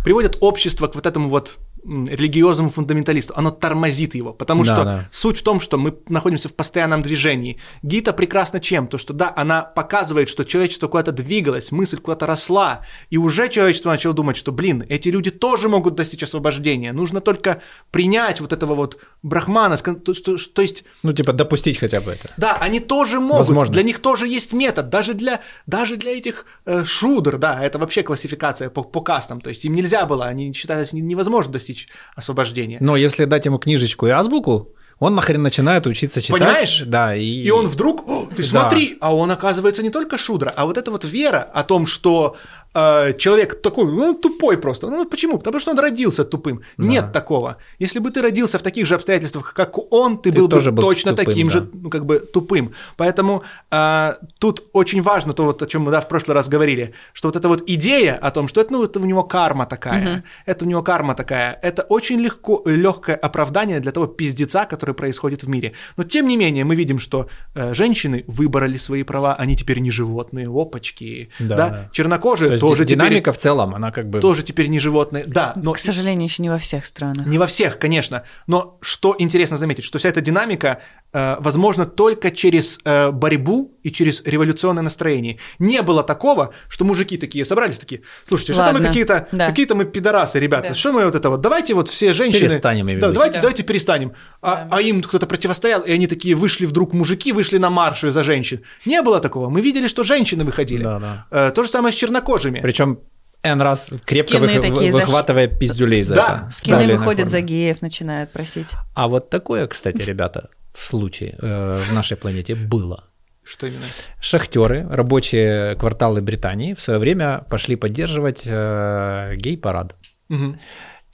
приводят 0.02 0.36
общество 0.40 0.88
к 0.88 0.96
вот 0.96 1.06
этому 1.06 1.28
вот 1.28 1.58
религиозному 1.84 2.70
фундаменталисту, 2.70 3.34
оно 3.36 3.50
тормозит 3.50 4.14
его, 4.14 4.32
потому 4.32 4.64
Да, 4.64 4.74
что 4.74 4.84
да. 4.84 5.08
суть 5.10 5.38
в 5.38 5.42
том, 5.42 5.60
что 5.60 5.78
мы 5.78 5.94
находимся 6.08 6.48
в 6.48 6.54
постоянном 6.54 7.02
движении. 7.02 7.58
Гита 7.82 8.12
прекрасна 8.12 8.60
чем? 8.60 8.86
То, 8.86 8.98
что 8.98 9.12
да, 9.12 9.32
она 9.36 9.62
показывает, 9.62 10.28
что 10.28 10.44
человечество 10.44 10.88
куда-то 10.88 11.12
двигалось, 11.12 11.72
мысль 11.72 11.98
куда-то 11.98 12.26
росла, 12.26 12.82
и 13.10 13.18
уже 13.18 13.48
человечество 13.48 13.90
начало 13.90 14.14
думать, 14.14 14.36
что, 14.36 14.52
блин, 14.52 14.84
эти 14.88 15.08
люди 15.08 15.30
тоже 15.30 15.68
могут 15.68 15.94
достичь 15.94 16.22
освобождения, 16.22 16.92
нужно 16.92 17.20
только 17.20 17.60
принять 17.90 18.40
вот 18.40 18.52
этого 18.52 18.74
вот 18.74 18.98
брахмана, 19.22 19.76
то, 19.76 20.14
что- 20.14 20.36
то 20.36 20.62
есть 20.62 20.84
Ну, 21.02 21.12
типа, 21.12 21.32
допустить 21.32 21.78
хотя 21.78 22.00
бы 22.00 22.12
это. 22.12 22.30
да, 22.36 22.56
они 22.60 22.80
тоже 22.80 23.20
могут. 23.20 23.70
Для 23.70 23.82
них 23.82 23.98
тоже 24.00 24.26
есть 24.28 24.52
метод. 24.52 24.88
Даже 24.88 25.14
для, 25.14 25.40
даже 25.66 25.96
для 25.96 26.16
этих 26.16 26.46
э, 26.66 26.84
шудер, 26.84 27.38
да, 27.38 27.62
это 27.64 27.78
вообще 27.78 28.02
классификация 28.02 28.70
по, 28.70 28.82
по 28.82 29.00
кастам. 29.00 29.40
То 29.40 29.50
есть 29.50 29.64
им 29.64 29.74
нельзя 29.74 30.06
было, 30.06 30.26
они 30.26 30.52
считались 30.52 30.92
не- 30.92 31.00
невозможно 31.00 31.52
достичь 31.52 31.71
освобождения. 32.14 32.78
Но 32.80 32.96
если 32.96 33.24
дать 33.24 33.46
ему 33.46 33.58
книжечку 33.58 34.06
и 34.06 34.10
азбуку, 34.10 34.74
он 35.02 35.14
нахрен 35.14 35.42
начинает 35.42 35.86
учиться 35.86 36.20
читать. 36.20 36.40
Понимаешь? 36.40 36.82
Да, 36.86 37.16
и... 37.16 37.42
И 37.42 37.50
он 37.50 37.66
вдруг, 37.66 38.08
«О, 38.08 38.26
ты 38.26 38.42
Да. 38.42 38.48
смотри, 38.48 38.96
а 39.00 39.14
он 39.14 39.30
оказывается 39.30 39.82
не 39.82 39.90
только 39.90 40.16
шудра, 40.16 40.52
а 40.56 40.64
вот 40.64 40.78
эта 40.78 40.90
вот 40.90 41.04
вера 41.04 41.48
о 41.52 41.62
том, 41.64 41.86
что 41.86 42.36
э, 42.74 43.14
человек 43.18 43.60
такой, 43.62 43.84
ну, 43.84 44.04
он 44.04 44.14
тупой 44.14 44.56
просто. 44.56 44.86
Ну, 44.86 45.04
почему? 45.04 45.38
Потому 45.38 45.60
что 45.60 45.72
он 45.72 45.78
родился 45.78 46.24
тупым. 46.24 46.60
Нет 46.78 47.12
такого. 47.12 47.56
Если 47.80 47.98
бы 47.98 48.10
ты 48.10 48.22
родился 48.22 48.58
в 48.58 48.62
таких 48.62 48.86
же 48.86 48.94
обстоятельствах, 48.94 49.54
как 49.54 49.78
он, 49.92 50.18
ты, 50.18 50.30
Ты 50.30 50.38
был 50.38 50.48
бы 50.48 50.60
был 50.70 50.82
точно 50.82 51.10
тупым, 51.10 51.26
таким 51.26 51.48
да. 51.48 51.52
же, 51.52 51.68
ну, 51.72 51.90
как 51.90 52.06
бы 52.06 52.18
тупым. 52.20 52.72
Поэтому 52.96 53.42
э, 53.70 54.14
тут 54.38 54.62
очень 54.72 55.02
важно 55.02 55.32
то, 55.32 55.44
вот, 55.44 55.62
о 55.62 55.66
чем 55.66 55.82
мы 55.82 55.90
да, 55.90 56.00
в 56.00 56.08
прошлый 56.08 56.34
раз 56.34 56.48
говорили, 56.48 56.92
что 57.12 57.28
вот 57.28 57.36
эта 57.36 57.48
вот 57.48 57.62
идея 57.66 58.14
о 58.14 58.30
том, 58.30 58.48
что 58.48 58.60
это, 58.60 58.72
ну, 58.72 58.84
это 58.84 59.00
у 59.00 59.04
него 59.04 59.24
карма 59.24 59.66
такая, 59.66 60.22
это 60.46 60.64
у 60.64 60.68
него 60.68 60.82
карма 60.82 61.14
такая, 61.14 61.58
это 61.62 61.82
очень 61.82 62.20
легко, 62.20 62.62
легкое 62.66 63.16
оправдание 63.16 63.80
для 63.80 63.92
того 63.92 64.06
пиздеца, 64.06 64.64
который 64.64 64.91
происходит 64.94 65.42
в 65.44 65.48
мире. 65.48 65.72
Но 65.96 66.04
тем 66.04 66.26
не 66.28 66.36
менее 66.36 66.64
мы 66.64 66.74
видим, 66.74 66.98
что 66.98 67.28
э, 67.54 67.74
женщины 67.74 68.24
выбрали 68.26 68.76
свои 68.76 69.02
права, 69.02 69.34
они 69.34 69.56
теперь 69.56 69.78
не 69.78 69.90
животные, 69.90 70.48
опачки, 70.48 71.28
Да, 71.38 71.56
да, 71.56 71.68
да. 71.68 71.88
чернокожие 71.92 72.48
То 72.48 72.54
есть 72.54 72.62
тоже 72.62 72.84
теперь, 72.84 72.96
динамика 72.98 73.32
в 73.32 73.38
целом, 73.38 73.74
она 73.74 73.90
как 73.90 74.08
бы... 74.08 74.20
тоже 74.20 74.42
теперь 74.42 74.68
не 74.68 74.78
животные, 74.78 75.24
да, 75.26 75.52
но 75.56 75.72
К 75.72 75.78
сожалению, 75.78 76.24
еще 76.24 76.42
не 76.42 76.50
во 76.50 76.58
всех 76.58 76.84
странах. 76.86 77.26
не 77.26 77.38
во 77.38 77.46
всех, 77.46 77.78
конечно. 77.78 78.22
Но 78.46 78.78
что 78.80 79.14
интересно 79.18 79.56
заметить, 79.56 79.84
что 79.84 79.98
вся 79.98 80.08
эта 80.08 80.20
динамика 80.20 80.80
э, 81.12 81.36
возможна 81.40 81.86
только 81.86 82.30
через 82.30 82.78
э, 82.84 83.10
борьбу 83.10 83.76
и 83.82 83.90
через 83.90 84.22
революционное 84.24 84.82
настроение. 84.82 85.38
Не 85.58 85.82
было 85.82 86.02
такого, 86.02 86.52
что 86.68 86.84
мужики 86.84 87.16
такие 87.16 87.44
собрались, 87.44 87.78
такие, 87.78 88.02
слушайте, 88.28 88.52
что-то 88.52 88.72
мы 88.72 88.80
какие-то, 88.80 89.28
да. 89.32 89.48
какие-то 89.48 89.74
мы 89.74 89.84
пидорасы, 89.84 90.38
ребята, 90.38 90.68
Да. 90.68 90.74
что 90.74 90.92
мы 90.92 91.04
вот 91.04 91.14
это 91.14 91.30
вот, 91.30 91.40
давайте 91.40 91.74
вот 91.74 91.88
все 91.88 92.12
женщины... 92.12 92.48
Перестанем, 92.48 92.88
я 92.88 92.98
да, 92.98 93.10
давайте, 93.10 93.36
Да. 93.36 93.42
давайте 93.42 93.62
перестанем. 93.62 94.12
А, 94.40 94.68
а 94.70 94.81
им 94.82 95.00
кто-то 95.02 95.26
противостоял, 95.26 95.80
и 95.82 95.92
они 95.92 96.06
такие 96.06 96.34
вышли 96.34 96.66
вдруг, 96.66 96.92
мужики 96.92 97.32
вышли 97.32 97.58
на 97.58 97.70
марши 97.70 98.10
за 98.10 98.22
женщин. 98.22 98.60
Не 98.86 99.02
было 99.02 99.20
такого. 99.20 99.48
Мы 99.50 99.60
видели, 99.60 99.88
что 99.88 100.04
женщины 100.04 100.44
выходили. 100.44 100.84
Да, 100.84 100.98
да. 100.98 101.26
Э, 101.30 101.50
то 101.54 101.64
же 101.64 101.70
самое 101.70 101.92
с 101.92 101.96
чернокожими. 101.96 102.60
Причем 102.60 102.98
N 103.42 103.60
раз 103.60 103.92
крепко 104.04 104.36
Скины 104.36 104.52
вых- 104.58 104.60
такие 104.60 104.92
выхватывая 104.92 105.46
пиздюлей 105.48 106.02
за 106.02 106.14
Да. 106.14 106.42
это. 106.44 106.50
Скины 106.52 106.84
иной 106.84 106.96
выходят 106.96 107.30
за 107.30 107.40
геев, 107.40 107.82
начинают 107.82 108.30
просить. 108.32 108.68
А 108.94 109.08
вот 109.08 109.30
такое, 109.30 109.66
кстати, 109.66 110.02
ребята, 110.02 110.48
в 110.72 110.84
случае 110.84 111.36
э, 111.42 111.78
в 111.88 111.92
нашей 111.92 112.16
планете 112.16 112.54
было. 112.54 113.04
Что 113.44 113.66
именно? 113.66 113.86
Шахтеры, 114.20 114.86
рабочие 114.88 115.74
кварталы 115.74 116.22
Британии 116.22 116.74
в 116.74 116.80
свое 116.80 117.00
время 117.00 117.44
пошли 117.50 117.74
поддерживать 117.74 118.44
э, 118.46 119.34
гей-парад. 119.36 119.96
Мгм. 120.28 120.60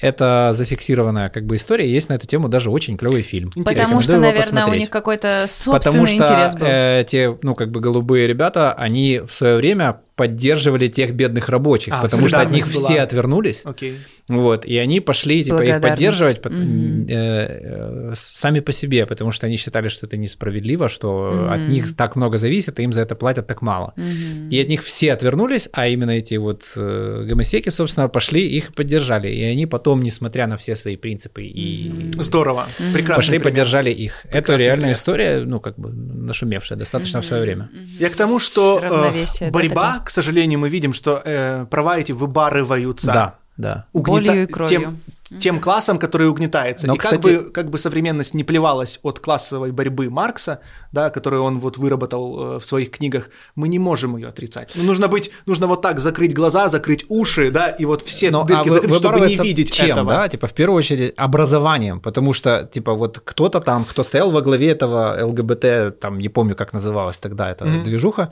Это 0.01 0.51
зафиксированная 0.53 1.29
как 1.29 1.45
бы 1.45 1.57
история, 1.57 1.91
есть 1.91 2.09
на 2.09 2.15
эту 2.15 2.27
тему 2.27 2.49
даже 2.49 2.71
очень 2.71 2.97
клевый 2.97 3.23
фильм. 3.23 3.51
Интересно. 3.57 3.83
Потому 3.85 4.03
что, 4.03 4.17
наверное, 4.19 4.67
у 4.67 4.75
них 4.75 4.91
какой-то 4.91 5.47
собственный 5.49 5.79
Потому 5.79 6.07
что 6.07 6.17
интерес 6.17 6.55
был. 6.55 6.67
э, 6.69 7.05
те, 7.07 7.37
ну, 7.43 7.55
как 7.55 7.71
бы 7.71 7.81
голубые 7.81 8.27
ребята, 8.29 8.73
они 8.73 9.21
в 9.27 9.35
свое 9.35 9.57
время 9.57 10.01
поддерживали 10.15 10.89
тех 10.89 11.15
бедных 11.15 11.49
рабочих, 11.49 11.95
А, 11.95 12.03
потому 12.03 12.29
что 12.29 12.41
от 12.41 12.51
них 12.51 12.65
солидарность 12.65 12.85
все 12.87 12.95
была. 12.95 13.03
отвернулись. 13.05 13.63
Окей. 13.65 13.99
Вот, 14.29 14.67
и 14.67 14.77
они 14.77 15.01
пошли 15.01 15.43
типа 15.43 15.63
их 15.65 15.81
поддерживать 15.81 16.43
по- 16.43 16.51
Мгм. 16.51 17.07
э, 17.09 17.11
э, 17.11 18.13
сами 18.15 18.61
по 18.61 18.73
себе, 18.73 19.07
потому 19.07 19.33
что 19.33 19.47
они 19.47 19.57
считали, 19.57 19.89
что 19.89 20.07
это 20.07 20.17
несправедливо, 20.19 20.89
что 20.89 21.31
Мгм. 21.33 21.51
от 21.53 21.69
них 21.69 21.97
так 21.97 22.17
много 22.17 22.37
зависит, 22.39 22.79
а 22.79 22.83
им 22.83 22.93
за 22.93 23.01
это 23.01 23.15
платят 23.15 23.47
так 23.47 23.63
мало. 23.63 23.93
Мгм. 23.97 24.43
И 24.51 24.61
от 24.61 24.69
них 24.69 24.83
все 24.83 25.13
отвернулись, 25.15 25.69
а 25.73 25.87
именно 25.87 26.11
эти 26.11 26.35
вот 26.39 26.63
э, 26.77 27.25
гомосеки, 27.29 27.71
собственно, 27.71 28.09
пошли, 28.09 28.47
их 28.47 28.75
поддержали. 28.75 29.29
И 29.31 29.43
они 29.43 29.67
потом, 29.67 30.03
несмотря 30.03 30.47
на 30.47 30.57
все 30.57 30.77
свои 30.77 30.97
принципы 30.97 31.43
и 31.45 32.11
Здорово. 32.19 32.67
Прекрасно. 32.93 33.15
пошли, 33.17 33.39
поддержали 33.39 33.91
их. 33.91 34.25
Это 34.25 34.33
Прекрасный 34.39 34.65
реальная 34.65 34.81
пример. 34.81 34.97
история, 34.97 35.45
ну, 35.47 35.61
как 35.61 35.79
бы 35.79 35.91
нашумевшая 35.93 36.79
достаточно 36.79 37.21
в 37.21 37.25
свое 37.25 37.43
время. 37.43 37.71
Я 37.99 38.09
к 38.09 38.17
тому, 38.17 38.39
что 38.39 38.81
э, 38.83 38.89
да, 38.89 39.51
борьба, 39.51 39.93
такое? 39.93 40.05
к 40.07 40.11
сожалению, 40.11 40.59
мы 40.59 40.69
видим, 40.69 40.93
что 40.93 41.23
э, 41.25 41.65
права 41.71 41.99
эти 41.99 42.13
выбарываются. 42.13 43.07
Да, 43.07 43.38
да. 43.59 43.85
Болью 43.93 44.45
и 44.45 44.47
кровью. 44.47 44.81
Тем, 45.29 45.39
тем 45.41 45.61
классом, 45.61 45.99
который 45.99 46.27
угнетается. 46.29 46.87
Но, 46.87 46.95
и 46.95 46.97
как, 46.97 47.05
кстати- 47.11 47.37
бы, 47.37 47.51
как 47.51 47.69
бы 47.69 47.77
современность 47.77 48.33
не 48.33 48.45
плевалась 48.45 48.99
от 49.03 49.19
классовой 49.21 49.73
борьбы 49.73 50.09
Маркса, 50.09 50.61
да, 50.93 51.11
которую 51.11 51.43
он 51.43 51.59
вот 51.59 51.77
выработал 51.77 52.55
э, 52.57 52.61
в 52.61 52.65
своих 52.65 52.91
книгах, 52.91 53.29
мы 53.55 53.69
не 53.69 53.79
можем 53.79 54.17
ее 54.17 54.29
отрицать. 54.29 54.71
Ну, 54.75 54.85
нужно 54.85 55.09
быть, 55.09 55.31
нужно 55.45 55.67
вот 55.67 55.83
так 55.83 55.99
закрыть 55.99 56.33
глаза, 56.33 56.69
закрыть 56.71 57.05
уши, 57.11 57.51
да, 57.51 57.69
и 57.69 57.85
вот 57.85 58.01
все 58.03 58.31
Но, 58.31 58.45
дырки 58.45 58.61
а 58.69 58.71
вы- 58.71 58.75
закрыть, 58.77 58.97
чтобы 58.97 59.21
не 59.27 59.35
видеть 59.37 59.71
чем, 59.73 59.91
этого. 59.91 60.11
да? 60.11 60.29
Типа, 60.29 60.47
в 60.47 60.55
первую 60.55 60.79
очередь, 60.79 61.13
образованием, 61.17 62.01
потому 62.01 62.33
что, 62.33 62.67
типа, 62.73 62.95
вот 62.95 63.21
кто-то 63.23 63.61
там, 63.61 63.85
кто 63.85 64.03
стоял 64.05 64.31
во 64.31 64.41
главе 64.41 64.71
этого 64.71 65.19
ЛГБТ, 65.23 66.01
там, 66.01 66.19
не 66.19 66.29
помню, 66.31 66.55
как 66.55 66.73
называлась 66.73 67.19
тогда 67.19 67.51
эта 67.51 67.67
Мгм. 67.67 67.85
движуха, 67.85 68.31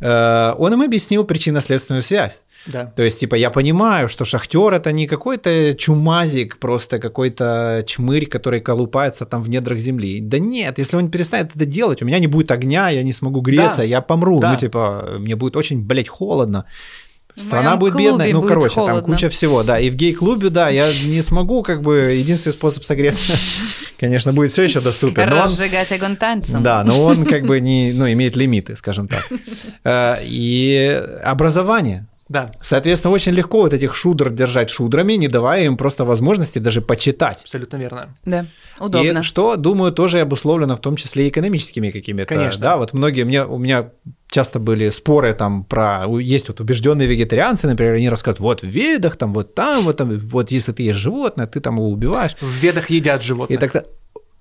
Э, 0.00 0.54
он 0.58 0.72
им 0.72 0.82
объяснил 0.82 1.24
причинно-следственную 1.24 2.02
связь. 2.02 2.40
Да. 2.66 2.86
То 2.96 3.02
есть, 3.02 3.20
типа, 3.20 3.34
я 3.34 3.50
понимаю, 3.50 4.08
что 4.08 4.24
шахтер 4.24 4.72
это 4.72 4.90
не 4.92 5.06
какой-то 5.06 5.74
чумазик, 5.74 6.58
просто 6.58 6.98
какой-то 6.98 7.84
чмырь, 7.86 8.26
который 8.26 8.60
колупается 8.60 9.26
там 9.26 9.42
в 9.42 9.50
недрах 9.50 9.78
земли. 9.78 10.20
Да 10.20 10.38
нет, 10.38 10.78
если 10.78 10.96
он 10.96 11.10
перестанет 11.10 11.50
это 11.54 11.66
делать, 11.66 12.00
у 12.02 12.06
меня 12.06 12.18
не 12.18 12.26
будет 12.26 12.50
огня, 12.50 12.88
я 12.88 13.02
не 13.02 13.12
смогу 13.12 13.40
греться, 13.42 13.78
Да. 13.78 13.82
я 13.84 14.00
помру. 14.00 14.40
Да. 14.40 14.52
Ну, 14.52 14.58
типа, 14.58 15.16
мне 15.18 15.36
будет 15.36 15.56
очень, 15.56 15.82
блядь, 15.82 16.08
холодно. 16.08 16.64
Страна 17.36 17.74
будет 17.76 17.96
бедная, 17.96 18.32
ну, 18.32 18.40
будет 18.42 18.48
короче, 18.50 18.74
там 18.76 18.86
холодно. 18.86 19.12
куча 19.12 19.28
всего, 19.28 19.64
да. 19.64 19.80
И 19.80 19.90
в 19.90 19.96
гей-клубе, 19.96 20.50
да, 20.50 20.68
я 20.68 20.88
не 21.04 21.20
смогу, 21.20 21.64
как 21.64 21.82
бы, 21.82 21.96
единственный 22.16 22.52
способ 22.52 22.84
согреться, 22.84 23.34
конечно, 23.98 24.32
будет 24.32 24.52
все 24.52 24.62
еще 24.62 24.80
доступен. 24.80 25.28
но 25.28 25.36
он- 25.38 25.42
Разжигать 25.46 25.90
огонь 25.90 26.14
танцем. 26.14 26.62
да, 26.62 26.84
но 26.84 27.02
он 27.02 27.24
как 27.24 27.44
бы 27.44 27.58
не, 27.58 27.92
ну, 27.92 28.06
имеет 28.12 28.36
лимиты, 28.36 28.76
скажем 28.76 29.08
так. 29.08 29.26
Э, 29.84 30.18
И 30.22 31.02
образование. 31.24 32.06
Да, 32.28 32.52
Соответственно, 32.62 33.12
очень 33.12 33.32
легко 33.32 33.60
вот 33.62 33.74
этих 33.74 33.94
шудр 33.94 34.30
держать 34.30 34.70
шудрами, 34.70 35.12
не 35.14 35.28
давая 35.28 35.64
им 35.64 35.76
просто 35.76 36.04
возможности 36.06 36.58
даже 36.58 36.80
почитать. 36.80 37.42
абсолютно 37.42 37.76
верно. 37.76 38.14
Да, 38.24 38.46
удобно. 38.80 39.18
И 39.18 39.22
что, 39.22 39.56
думаю, 39.56 39.92
тоже 39.92 40.20
обусловлено 40.20 40.74
в 40.76 40.80
том 40.80 40.96
числе 40.96 41.26
и 41.26 41.28
экономическими 41.28 41.90
какими-то. 41.90 42.34
Конечно. 42.34 42.60
Да, 42.62 42.76
вот 42.78 42.94
многие, 42.94 43.24
мне, 43.24 43.44
у 43.44 43.58
меня 43.58 43.90
часто 44.30 44.58
были 44.58 44.88
споры 44.88 45.34
там 45.34 45.64
про... 45.64 46.06
Есть 46.18 46.48
вот 46.48 46.60
убежденные 46.60 47.06
вегетарианцы, 47.06 47.66
например, 47.68 47.92
они 47.94 48.08
рассказывают, 48.08 48.40
вот 48.40 48.62
в 48.62 48.74
ведах, 48.74 49.16
там, 49.16 49.34
вот 49.34 49.54
там, 49.54 49.84
вот 49.84 49.96
там, 49.98 50.18
вот 50.18 50.50
если 50.50 50.72
ты 50.72 50.82
ешь 50.82 50.96
животное, 50.96 51.46
ты 51.46 51.60
там 51.60 51.76
его 51.76 51.90
убиваешь. 51.90 52.36
В 52.40 52.50
ведах 52.62 52.88
едят 52.90 53.20
И 53.20 53.24
животных. 53.24 53.60
тогда... 53.60 53.84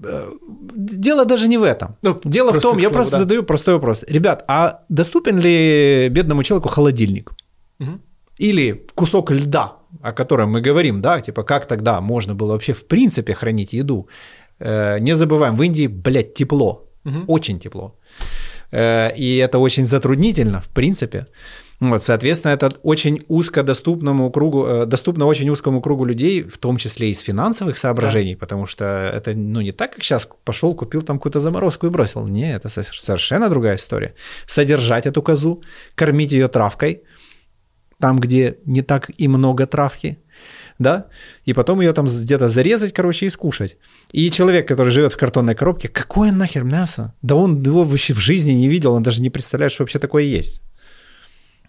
э, 0.03 0.31
Дело 0.75 1.25
даже 1.25 1.47
не 1.49 1.57
в 1.57 1.63
этом. 1.63 1.97
Ну, 2.01 2.19
Дело 2.23 2.53
в 2.53 2.61
том, 2.61 2.77
к 2.77 2.79
я 2.79 2.83
слову, 2.85 2.93
просто 2.95 3.11
да. 3.11 3.17
задаю 3.19 3.43
простой 3.43 3.73
вопрос. 3.75 4.03
Ребят, 4.07 4.45
а 4.47 4.79
доступен 4.89 5.37
ли 5.37 6.07
бедному 6.09 6.43
человеку 6.43 6.69
холодильник? 6.69 7.31
Или 8.39 8.85
кусок 8.95 9.31
льда, 9.31 9.77
о 10.01 10.11
котором 10.11 10.51
мы 10.51 10.61
говорим, 10.61 11.01
да, 11.01 11.21
типа 11.21 11.43
как 11.43 11.65
тогда 11.67 12.01
можно 12.01 12.33
было 12.35 12.53
вообще 12.53 12.73
в 12.73 12.87
принципе 12.87 13.33
хранить 13.33 13.73
еду? 13.73 14.07
Э, 14.59 14.99
Не 14.99 15.15
забываем, 15.15 15.55
в 15.57 15.61
Индии, 15.63 15.87
блядь, 15.87 16.33
тепло, 16.33 16.87
очень 17.27 17.59
тепло. 17.59 17.95
Э, 18.71 19.11
И 19.15 19.37
это 19.37 19.59
очень 19.59 19.85
затруднительно, 19.85 20.59
в 20.59 20.69
принципе. 20.69 21.25
Вот, 21.79 22.01
соответственно, 22.03 22.53
это 22.53 22.71
очень 22.83 23.19
узко 23.27 23.61
доступному 23.63 24.31
кругу, 24.31 24.65
э, 24.65 24.85
доступно 24.85 25.25
очень 25.25 25.49
узкому 25.49 25.81
кругу 25.81 26.05
людей, 26.05 26.43
в 26.43 26.57
том 26.57 26.77
числе 26.77 27.09
из 27.09 27.19
финансовых 27.19 27.77
соображений, 27.77 28.35
потому 28.35 28.65
что 28.65 28.83
это 29.17 29.33
ну, 29.35 29.61
не 29.61 29.71
так, 29.73 29.91
как 29.93 30.03
сейчас 30.03 30.29
пошел, 30.45 30.75
купил 30.75 31.01
там 31.01 31.17
какую-то 31.17 31.39
заморозку 31.39 31.87
и 31.87 31.89
бросил. 31.89 32.27
Не, 32.27 32.55
это 32.55 32.69
со- 32.69 32.83
совершенно 32.83 33.49
другая 33.49 33.75
история. 33.75 34.13
Содержать 34.47 35.05
эту 35.07 35.21
козу, 35.21 35.61
кормить 35.95 36.31
ее 36.31 36.47
травкой, 36.47 37.01
там, 38.03 38.19
где 38.19 38.57
не 38.65 38.81
так 38.81 39.11
и 39.17 39.29
много 39.29 39.65
травки, 39.65 40.17
да, 40.77 41.05
и 41.45 41.53
потом 41.53 41.79
ее 41.79 41.93
там 41.93 42.05
где-то 42.05 42.49
зарезать, 42.49 42.91
короче, 42.91 43.27
и 43.27 43.29
скушать. 43.29 43.77
И 44.11 44.29
человек, 44.29 44.67
который 44.67 44.89
живет 44.89 45.13
в 45.13 45.17
картонной 45.17 45.55
коробке, 45.55 45.87
какое 45.87 46.33
нахер 46.33 46.65
мясо? 46.65 47.13
Да 47.21 47.35
он 47.35 47.61
его 47.61 47.83
вообще 47.83 48.13
в 48.13 48.19
жизни 48.19 48.51
не 48.51 48.67
видел, 48.67 48.91
он 48.91 49.03
даже 49.03 49.21
не 49.21 49.29
представляет, 49.29 49.71
что 49.71 49.83
вообще 49.83 49.99
такое 49.99 50.23
есть. 50.23 50.61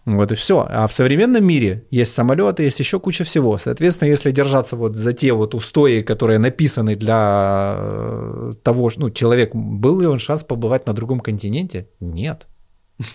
Вот 0.06 0.32
и 0.32 0.34
все. 0.34 0.66
А 0.68 0.88
в 0.88 0.92
современном 0.92 1.44
мире 1.44 1.86
есть 1.92 2.12
самолеты, 2.12 2.64
есть 2.64 2.80
еще 2.80 2.98
куча 2.98 3.22
всего. 3.22 3.56
Соответственно, 3.56 4.08
если 4.08 4.32
держаться 4.32 4.74
вот 4.74 4.96
за 4.96 5.12
те 5.12 5.32
вот 5.32 5.54
устои, 5.54 6.02
которые 6.02 6.40
написаны 6.40 6.96
для 6.96 7.76
э, 7.78 8.52
того, 8.64 8.90
что 8.90 9.02
ну, 9.02 9.10
человек, 9.10 9.54
был 9.54 10.00
ли 10.00 10.08
он 10.08 10.18
шанс 10.18 10.42
побывать 10.42 10.88
на 10.88 10.94
другом 10.94 11.20
континенте? 11.20 11.86
Нет. 12.00 12.48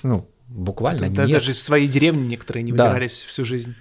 Ну, 0.04 0.30
буквально 0.50 1.10
Да, 1.10 1.24
нет. 1.26 1.36
даже 1.38 1.52
из 1.52 1.62
своей 1.64 1.88
деревни 1.88 2.28
некоторые 2.28 2.64
не 2.64 2.72
Да. 2.72 2.86
выбирались 2.90 3.22
всю 3.24 3.46
жизнь. 3.46 3.76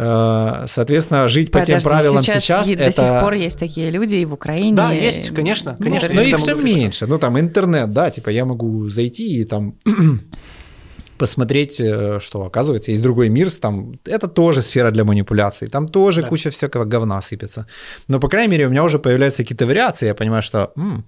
Э, 0.00 0.64
Соответственно, 0.68 1.28
жить 1.28 1.50
по 1.50 1.58
тем 1.64 1.80
Подожди, 1.80 1.88
правилам 1.88 2.22
сейчас, 2.22 2.44
сейчас, 2.44 2.68
и 2.68 2.74
это... 2.74 2.84
до 2.84 2.90
сих 2.92 3.20
пор 3.20 3.32
есть 3.34 3.58
такие 3.58 3.90
люди 3.90 4.14
и 4.14 4.24
в 4.24 4.32
Украине. 4.32 4.76
Да, 4.76 4.92
есть, 4.92 5.34
конечно, 5.34 5.74
Ну, 5.78 5.84
конечно. 5.86 6.08
но 6.14 6.20
я 6.22 6.28
их 6.28 6.28
к 6.28 6.32
тому 6.38 6.42
все 6.44 6.52
говорю, 6.54 6.68
что- 6.70 6.78
меньше. 6.80 7.06
Ну, 7.06 7.18
там 7.18 7.38
интернет, 7.40 7.92
да, 7.92 8.08
типа 8.10 8.30
я 8.30 8.44
могу 8.44 8.88
зайти 8.88 9.40
и 9.40 9.44
там 9.44 9.74
посмотреть, 11.18 11.80
э, 11.80 12.20
что 12.20 12.44
оказывается 12.44 12.92
есть 12.92 13.02
другой 13.02 13.28
мир, 13.28 13.50
там 13.50 13.98
это 14.04 14.28
тоже 14.28 14.62
сфера 14.62 14.92
для 14.92 15.04
манипуляций, 15.04 15.66
там 15.68 15.88
тоже 15.88 16.22
Да. 16.22 16.28
куча 16.28 16.50
всякого 16.50 16.84
говна 16.84 17.20
сыпется. 17.20 17.66
Но 18.06 18.20
по 18.20 18.28
крайней 18.28 18.52
мере 18.52 18.66
у 18.66 18.70
меня 18.70 18.84
уже 18.84 18.98
появляются 19.00 19.42
какие-то 19.42 19.66
вариации, 19.66 20.06
я 20.06 20.14
понимаю, 20.14 20.42
что 20.42 20.70
м, 20.76 21.04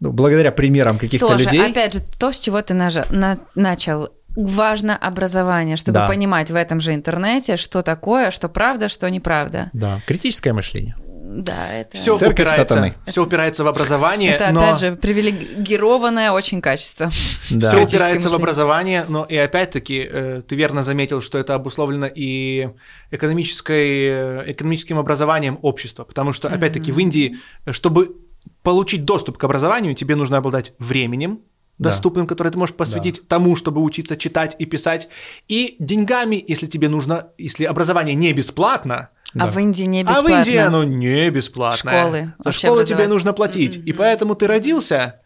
ну, 0.00 0.12
благодаря 0.12 0.50
примерам 0.52 0.98
каких-то 0.98 1.28
Тоже, 1.28 1.44
людей. 1.44 1.70
опять 1.70 1.94
же, 1.94 2.00
то, 2.18 2.32
с 2.32 2.38
чего 2.40 2.60
ты 2.62 2.74
нажа- 2.74 3.06
на- 3.10 3.38
начал. 3.54 4.10
Важно 4.36 4.96
образование, 4.96 5.76
чтобы 5.76 5.94
Да. 6.00 6.06
понимать 6.06 6.50
в 6.50 6.54
этом 6.54 6.80
же 6.80 6.94
интернете, 6.94 7.56
что 7.56 7.82
такое, 7.82 8.30
что 8.30 8.48
правда, 8.48 8.88
что 8.88 9.10
неправда. 9.10 9.70
Да, 9.72 10.00
критическое 10.06 10.52
мышление. 10.52 10.94
Да, 11.32 11.72
это... 11.72 11.96
Все 11.96 12.16
Церковь 12.16 12.34
упирается, 12.40 12.74
сатаны. 12.74 12.94
все 13.06 13.22
упирается 13.22 13.62
в 13.64 13.68
образование, 13.68 14.32
Это, 14.32 14.50
но 14.52 14.64
опять 14.64 14.80
же, 14.80 14.96
привилегированное 14.96 16.32
очень 16.32 16.60
качество. 16.60 17.06
Да. 17.50 17.68
все 17.68 17.84
упирается 17.84 18.28
в 18.28 18.32
мышление. 18.32 18.36
образование, 18.36 19.04
но 19.08 19.24
и 19.28 19.36
опять-таки 19.36 20.08
э, 20.10 20.42
ты 20.46 20.54
верно 20.56 20.82
заметил, 20.84 21.20
что 21.20 21.38
это 21.38 21.54
обусловлено 21.54 22.08
и 22.12 22.70
экономической, 23.10 24.08
э, 24.08 24.42
экономическим 24.46 24.98
образованием 24.98 25.58
общества, 25.62 26.04
потому 26.04 26.32
что 26.32 26.48
опять-таки 26.48 26.90
в 26.92 26.98
Индии, 26.98 27.36
э, 27.66 27.72
чтобы 27.72 28.16
получить 28.62 29.04
доступ 29.04 29.38
к 29.38 29.44
образованию, 29.44 29.94
тебе 29.94 30.16
нужно 30.16 30.36
обладать 30.38 30.72
временем, 30.78 31.40
Да. 31.78 31.88
доступным, 31.90 32.26
которое 32.26 32.50
ты 32.50 32.58
можешь 32.58 32.74
посвятить 32.74 33.26
тому, 33.26 33.56
чтобы 33.56 33.80
учиться 33.82 34.16
читать 34.16 34.54
и 34.58 34.66
писать, 34.66 35.08
и 35.48 35.76
деньгами, 35.78 36.42
если 36.46 36.66
тебе 36.66 36.88
нужно, 36.88 37.28
если 37.38 37.64
образование 37.64 38.14
не 38.14 38.32
бесплатно, 38.32 39.08
А 39.32 39.38
Да. 39.38 39.46
в 39.46 39.58
Индии 39.60 39.84
не 39.84 40.00
а 40.00 40.02
бесплатно. 40.02 40.28
в 40.28 40.38
Индии 40.38 40.56
оно 40.56 40.82
не 40.82 41.30
бесплатное. 41.30 42.00
Школы 42.02 42.34
За 42.44 42.50
школы 42.50 42.84
тебе 42.84 43.06
нужно 43.06 43.32
платить. 43.32 43.76
И 43.76 43.92
поэтому 43.92 44.34
ты 44.34 44.48
родился 44.48 45.20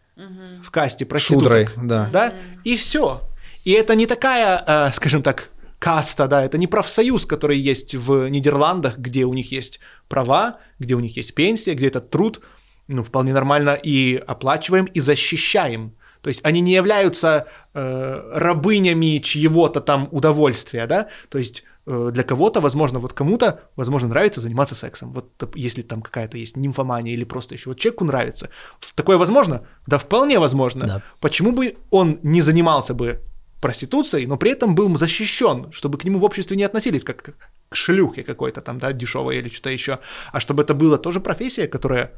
в 0.63 0.69
касте 0.69 1.05
проституток. 1.05 1.69
Шудрой, 1.69 1.87
да. 1.87 2.09
Да? 2.13 2.33
И 2.63 2.75
все. 2.77 3.21
И 3.63 3.71
это 3.71 3.95
не 3.95 4.05
такая, 4.05 4.63
э, 4.67 4.91
скажем 4.93 5.23
так, 5.23 5.49
каста, 5.79 6.27
да, 6.27 6.43
это 6.45 6.57
не 6.59 6.67
профсоюз, 6.67 7.25
который 7.25 7.57
есть 7.57 7.95
в 7.95 8.29
Нидерландах, 8.29 8.97
где 8.99 9.25
у 9.25 9.33
них 9.33 9.51
есть 9.51 9.79
права, 10.07 10.59
где 10.79 10.93
у 10.93 10.99
них 10.99 11.17
есть 11.17 11.33
пенсия, 11.33 11.73
где 11.73 11.87
этот 11.87 12.11
труд, 12.11 12.41
ну, 12.87 13.03
вполне 13.03 13.33
нормально 13.33 13.77
и 13.83 14.21
оплачиваем, 14.27 14.85
и 14.85 14.99
защищаем. 14.99 15.95
То 16.21 16.29
есть 16.29 16.43
они 16.43 16.59
не 16.59 16.73
являются 16.73 17.45
э, 17.75 18.31
рабынями 18.33 19.19
чьего-то 19.19 19.79
там 19.79 20.09
удовольствия, 20.11 20.87
да, 20.87 21.07
то 21.29 21.37
есть 21.37 21.63
э, 21.85 22.09
для 22.11 22.23
кого-то, 22.23 22.61
возможно, 22.61 22.97
вот 22.97 23.13
кому-то, 23.13 23.59
возможно, 23.75 24.09
нравится 24.09 24.41
заниматься 24.41 24.73
сексом. 24.73 25.11
Вот 25.11 25.27
если 25.53 25.83
там 25.83 26.01
какая-то 26.01 26.37
есть 26.37 26.57
нимфомания 26.57 27.13
или 27.13 27.25
просто 27.25 27.53
еще 27.53 27.69
вот 27.69 27.77
человеку 27.77 28.05
нравится. 28.05 28.49
Такое 28.95 29.17
возможно? 29.17 29.67
Да 29.85 29.99
вполне 29.99 30.39
возможно. 30.39 30.85
Да. 30.85 31.01
Почему 31.19 31.51
бы 31.51 31.75
он 31.91 32.19
не 32.23 32.41
занимался 32.41 32.95
бы 32.95 33.21
проституцией, 33.61 34.25
но 34.25 34.37
при 34.37 34.51
этом 34.51 34.75
был 34.75 34.95
защищен, 34.97 35.71
чтобы 35.71 35.97
к 35.97 36.03
нему 36.03 36.19
в 36.19 36.23
обществе 36.23 36.57
не 36.57 36.63
относились 36.63 37.03
как 37.03 37.35
к 37.69 37.75
шлюхе 37.75 38.23
какой-то 38.23 38.61
там, 38.61 38.79
да, 38.79 38.93
дешевой 38.93 39.37
или 39.37 39.49
что-то 39.49 39.69
еще, 39.69 39.99
а 40.31 40.39
чтобы 40.39 40.63
это 40.63 40.73
была 40.73 40.97
тоже 40.97 41.19
профессия, 41.19 41.67
которая 41.67 42.11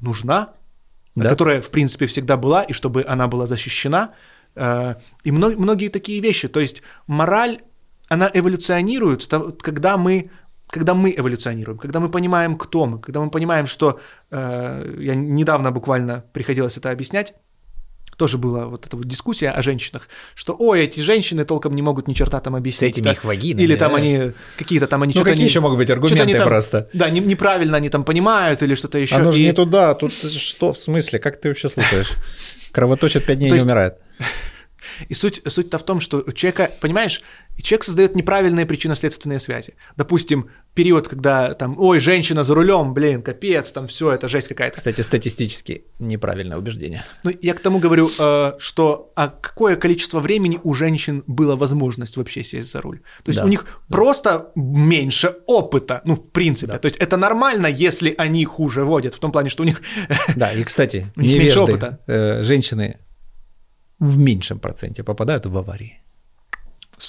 нужна, 0.00 0.48
Да. 1.14 1.30
которая, 1.30 1.60
в 1.60 1.70
принципе, 1.70 2.06
всегда 2.06 2.36
была, 2.36 2.62
и 2.62 2.72
чтобы 2.72 3.04
она 3.08 3.26
была 3.28 3.46
защищена. 3.46 4.10
Э, 4.54 4.94
И 5.24 5.30
мно- 5.32 5.56
многие 5.58 5.88
такие 5.88 6.20
вещи. 6.20 6.48
То 6.48 6.60
есть 6.60 6.82
мораль, 7.06 7.58
она 8.08 8.30
эволюционирует, 8.32 9.26
когда 9.62 9.96
мы 9.96 10.30
когда 10.68 10.94
мы 10.94 11.14
эволюционируем, 11.16 11.78
когда 11.78 12.00
мы 12.00 12.08
понимаем, 12.10 12.56
кто 12.58 12.86
мы, 12.86 12.98
когда 12.98 13.20
мы 13.20 13.30
понимаем, 13.30 13.66
что 13.68 14.00
э, 14.32 14.96
я 14.98 15.14
недавно 15.14 15.70
буквально 15.70 16.24
приходилось 16.32 16.76
это 16.76 16.90
объяснять, 16.90 17.34
тоже 18.16 18.38
была 18.38 18.66
вот 18.66 18.86
эта 18.86 18.96
вот 18.96 19.06
дискуссия 19.06 19.50
о 19.50 19.62
женщинах, 19.62 20.08
что, 20.34 20.56
ой, 20.58 20.84
эти 20.84 21.00
женщины 21.00 21.44
толком 21.44 21.74
не 21.74 21.82
могут 21.82 22.08
ни 22.08 22.14
черта 22.14 22.40
там 22.40 22.56
объяснить. 22.56 22.92
этими 22.92 23.04
да. 23.04 23.12
их 23.12 23.24
вагинами, 23.24 23.62
Или 23.62 23.76
там 23.76 23.92
да. 23.92 23.98
они 23.98 24.32
какие-то 24.56 24.86
там 24.86 25.02
они 25.02 25.10
Ну, 25.10 25.20
что-то 25.20 25.30
какие 25.30 25.44
не- 25.44 25.48
еще 25.50 25.60
могут 25.60 25.78
быть 25.78 25.88
что-то 25.88 26.02
они 26.04 26.12
аргументы 26.14 26.38
там- 26.38 26.48
просто? 26.48 26.88
Да, 26.92 27.10
не- 27.10 27.20
неправильно 27.20 27.76
они 27.76 27.88
там 27.90 28.04
понимают 28.04 28.62
или 28.62 28.74
что-то 28.74 28.98
еще. 28.98 29.16
Оно 29.16 29.32
же 29.32 29.40
И- 29.40 29.44
не 29.44 29.52
туда, 29.52 29.94
тут 29.94 30.12
что, 30.12 30.72
в 30.72 30.78
смысле, 30.78 31.18
как 31.18 31.40
ты 31.40 31.48
вообще 31.48 31.68
слушаешь? 31.68 32.10
Кровоточит 32.72 33.24
пять 33.26 33.38
дней 33.38 33.50
То 33.50 33.56
не 33.56 33.62
умирает. 33.62 33.96
И 35.08 35.14
суть, 35.14 35.42
суть-то 35.46 35.78
в 35.78 35.82
том, 35.84 36.00
что 36.00 36.22
у 36.26 36.32
человека, 36.32 36.70
понимаешь, 36.80 37.22
человек 37.62 37.84
создает 37.84 38.14
неправильные 38.16 38.66
причинно-следственные 38.66 39.40
связи. 39.40 39.74
Допустим, 39.96 40.50
период, 40.74 41.08
когда 41.08 41.54
там, 41.54 41.78
ой, 41.78 42.00
женщина 42.00 42.44
за 42.44 42.54
рулем, 42.54 42.92
блин, 42.92 43.22
капец, 43.22 43.72
там 43.72 43.86
все, 43.86 44.12
это 44.12 44.28
жесть 44.28 44.48
какая-то. 44.48 44.76
Кстати, 44.76 45.00
статистически 45.00 45.84
неправильное 45.98 46.58
убеждение. 46.58 47.02
Ну, 47.24 47.30
я 47.40 47.54
к 47.54 47.60
тому 47.60 47.78
говорю, 47.78 48.10
э, 48.18 48.52
что 48.58 49.10
а 49.16 49.28
какое 49.28 49.76
количество 49.76 50.20
времени 50.20 50.60
у 50.62 50.74
женщин 50.74 51.24
было 51.26 51.56
возможность 51.56 52.16
вообще 52.18 52.42
сесть 52.42 52.70
за 52.72 52.80
руль? 52.82 52.98
То 53.24 53.30
есть 53.30 53.38
Да. 53.38 53.44
у 53.46 53.48
них 53.48 53.80
просто 53.88 54.50
меньше 54.54 55.36
опыта, 55.46 56.02
ну, 56.04 56.14
в 56.14 56.30
принципе. 56.30 56.76
То 56.78 56.86
есть 56.86 56.96
это 56.98 57.16
нормально, 57.16 57.66
если 57.66 58.14
они 58.18 58.44
хуже 58.44 58.84
водят, 58.84 59.14
в 59.14 59.18
том 59.18 59.32
плане, 59.32 59.48
что 59.48 59.62
у 59.62 59.66
них... 59.66 59.80
Да, 60.36 60.52
и, 60.52 60.62
кстати, 60.62 61.06
У 61.16 61.22
них 61.22 61.38
меньше 61.38 61.60
опыта. 61.60 62.00
э, 62.06 62.42
женщины 62.42 62.98
в 63.98 64.16
меньшем 64.18 64.58
проценте 64.58 65.02
попадают 65.02 65.46
в 65.46 65.56
аварии. 65.56 66.00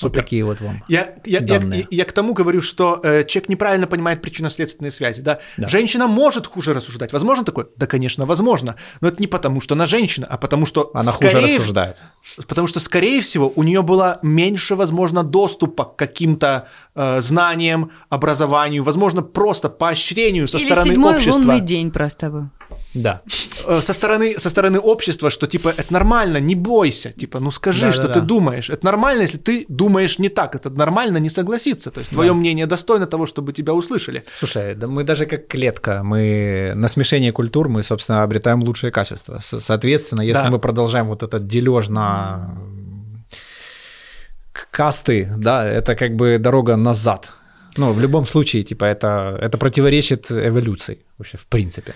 Вот 0.02 0.12
такие 0.12 0.44
вот 0.44 0.60
вам. 0.60 0.84
Я, 0.90 1.16
я, 1.26 1.40
я, 1.40 1.60
данные. 1.60 1.80
я- 1.90 1.98
я 2.00 2.04
к 2.06 2.12
тому 2.12 2.34
говорю, 2.34 2.62
что 2.62 3.00
э, 3.04 3.24
человек 3.24 3.48
неправильно 3.48 3.88
понимает 3.88 4.22
причинно-следственные 4.22 4.92
связи. 4.92 5.22
Да? 5.22 5.40
Да. 5.56 5.70
Женщина 5.70 6.08
может 6.08 6.46
хуже 6.46 6.74
рассуждать. 6.74 7.14
Возможно 7.14 7.46
такое? 7.46 7.68
Да, 7.78 7.86
конечно, 7.86 8.26
возможно. 8.26 8.76
Но 9.00 9.08
это 9.08 9.22
не 9.22 9.28
потому, 9.28 9.62
что 9.62 9.76
она 9.76 9.88
женщина, 9.88 10.28
а 10.30 10.38
потому 10.38 10.66
что 10.66 10.92
Она 10.94 11.14
хуже 11.14 11.30
скорее, 11.30 11.58
рассуждает. 11.58 12.02
Потому 12.50 12.68
что, 12.68 12.82
скорее 12.82 13.22
всего, 13.22 13.50
у 13.56 13.64
нее 13.64 13.82
было 13.82 14.20
меньше, 14.24 14.76
возможно, 14.76 15.24
доступа 15.24 15.86
к 15.86 15.96
каким-то 15.96 16.68
э, 16.94 17.22
знаниям, 17.22 17.92
образованию, 18.10 18.84
возможно, 18.84 19.22
просто 19.22 19.70
поощрению 19.70 20.50
со 20.50 20.58
Или 20.58 20.66
стороны 20.66 20.90
седьмой 20.92 21.14
общества. 21.16 21.40
лунный 21.40 21.62
день 21.62 21.92
просто 21.92 22.30
был. 22.30 22.50
Да. 22.94 23.22
Э, 23.68 23.82
со 23.82 23.94
стороны, 23.94 24.40
со 24.40 24.50
стороны 24.50 24.80
общества, 24.80 25.30
что 25.30 25.46
типа 25.48 25.70
это 25.78 25.94
нормально, 25.94 26.38
не 26.40 26.56
бойся, 26.56 27.12
типа 27.12 27.40
ну 27.40 27.52
скажи, 27.52 27.82
Да-да-да. 27.88 28.04
что 28.04 28.14
ты 28.14 28.22
думаешь. 28.26 28.70
Это 28.70 28.86
нормально, 28.86 29.22
если 29.22 29.38
ты 29.38 29.66
думаешь 29.68 30.20
не 30.20 30.30
так, 30.30 30.56
это 30.56 30.70
нормально 30.70 31.18
не 31.18 31.30
согласиться. 31.30 31.92
То 31.92 32.00
есть 32.00 32.12
твое 32.12 32.34
мнение 32.34 32.66
достойно 32.66 33.06
того, 33.06 33.26
чтобы 33.28 33.54
тебя 33.54 33.74
услышали. 33.74 34.24
Слушай, 34.40 34.74
да 34.76 34.88
мы 34.88 35.04
даже 35.04 35.26
как 35.26 35.48
клетка, 35.48 36.02
мы 36.04 36.74
на 36.76 36.88
смешении 36.88 37.32
культур 37.32 37.70
мы, 37.70 37.84
собственно, 37.84 38.24
обретаем 38.24 38.64
лучшие 38.64 38.92
качества. 38.92 39.40
Со- 39.44 39.60
Соответственно, 39.60 40.22
если 40.22 40.44
Да. 40.44 40.50
мы 40.52 40.60
продолжаем 40.60 41.06
вот 41.08 41.24
этот 41.24 41.46
дележ 41.48 41.90
на 41.90 42.58
касты, 44.72 45.30
да, 45.38 45.66
это 45.68 45.96
как 45.96 46.16
бы 46.16 46.38
дорога 46.40 46.76
назад. 46.76 47.34
Ну, 47.78 47.94
в 47.94 48.00
любом 48.00 48.26
случае, 48.26 48.64
типа, 48.64 48.86
это, 48.86 49.38
это 49.40 49.58
противоречит 49.58 50.32
эволюции 50.32 51.06
вообще, 51.20 51.38
в 51.38 51.46
принципе. 51.46 51.94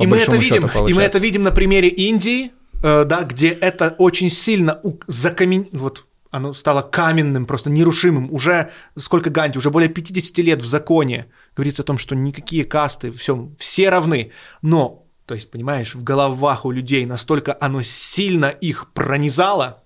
И 0.00 0.06
мы 0.06 0.18
это 0.18 0.36
видим, 0.36 0.68
счету 0.68 0.86
и 0.86 0.94
мы 0.94 1.02
это 1.02 1.18
видим 1.18 1.42
на 1.42 1.50
примере 1.50 1.88
Индии, 1.88 2.52
э, 2.82 3.04
да, 3.04 3.24
где 3.24 3.50
это 3.50 3.94
очень 3.98 4.30
сильно 4.30 4.80
закамен... 5.06 5.68
вот 5.72 6.06
оно 6.30 6.52
стало 6.52 6.82
каменным, 6.82 7.44
просто 7.44 7.70
нерушимым. 7.70 8.32
Уже 8.32 8.70
сколько 8.96 9.30
Ганди, 9.30 9.58
уже 9.58 9.70
более 9.70 9.88
50 9.88 10.38
лет 10.38 10.62
в 10.62 10.66
законе 10.66 11.26
говорится 11.56 11.82
о 11.82 11.84
том, 11.84 11.98
что 11.98 12.14
никакие 12.14 12.64
касты, 12.64 13.10
все, 13.10 13.50
все 13.58 13.90
равны. 13.90 14.30
Но, 14.62 15.06
то 15.26 15.34
есть, 15.34 15.50
понимаешь, 15.50 15.94
в 15.94 16.04
головах 16.04 16.64
у 16.64 16.70
людей 16.70 17.04
настолько 17.04 17.56
оно 17.60 17.82
сильно 17.82 18.46
их 18.46 18.92
пронизало, 18.92 19.79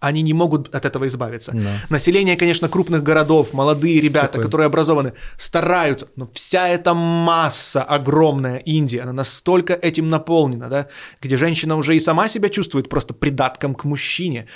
они 0.00 0.22
не 0.22 0.32
могут 0.32 0.74
от 0.74 0.84
этого 0.84 1.06
избавиться. 1.06 1.52
Да. 1.52 1.70
Население, 1.88 2.36
конечно, 2.36 2.68
крупных 2.68 3.02
городов, 3.02 3.52
молодые 3.52 4.00
ребята, 4.00 4.28
такой- 4.28 4.44
которые 4.44 4.66
образованы, 4.66 5.12
стараются, 5.36 6.06
но 6.16 6.28
вся 6.32 6.68
эта 6.68 6.94
масса 6.94 7.82
огромная 7.82 8.58
Индия, 8.58 9.02
она 9.02 9.12
настолько 9.12 9.74
этим 9.74 10.08
наполнена, 10.08 10.68
да, 10.68 10.86
где 11.20 11.36
женщина 11.36 11.76
уже 11.76 11.96
и 11.96 12.00
сама 12.00 12.28
себя 12.28 12.48
чувствует 12.48 12.88
просто 12.88 13.14
придатком 13.14 13.74
к 13.74 13.84
мужчине. 13.84 14.46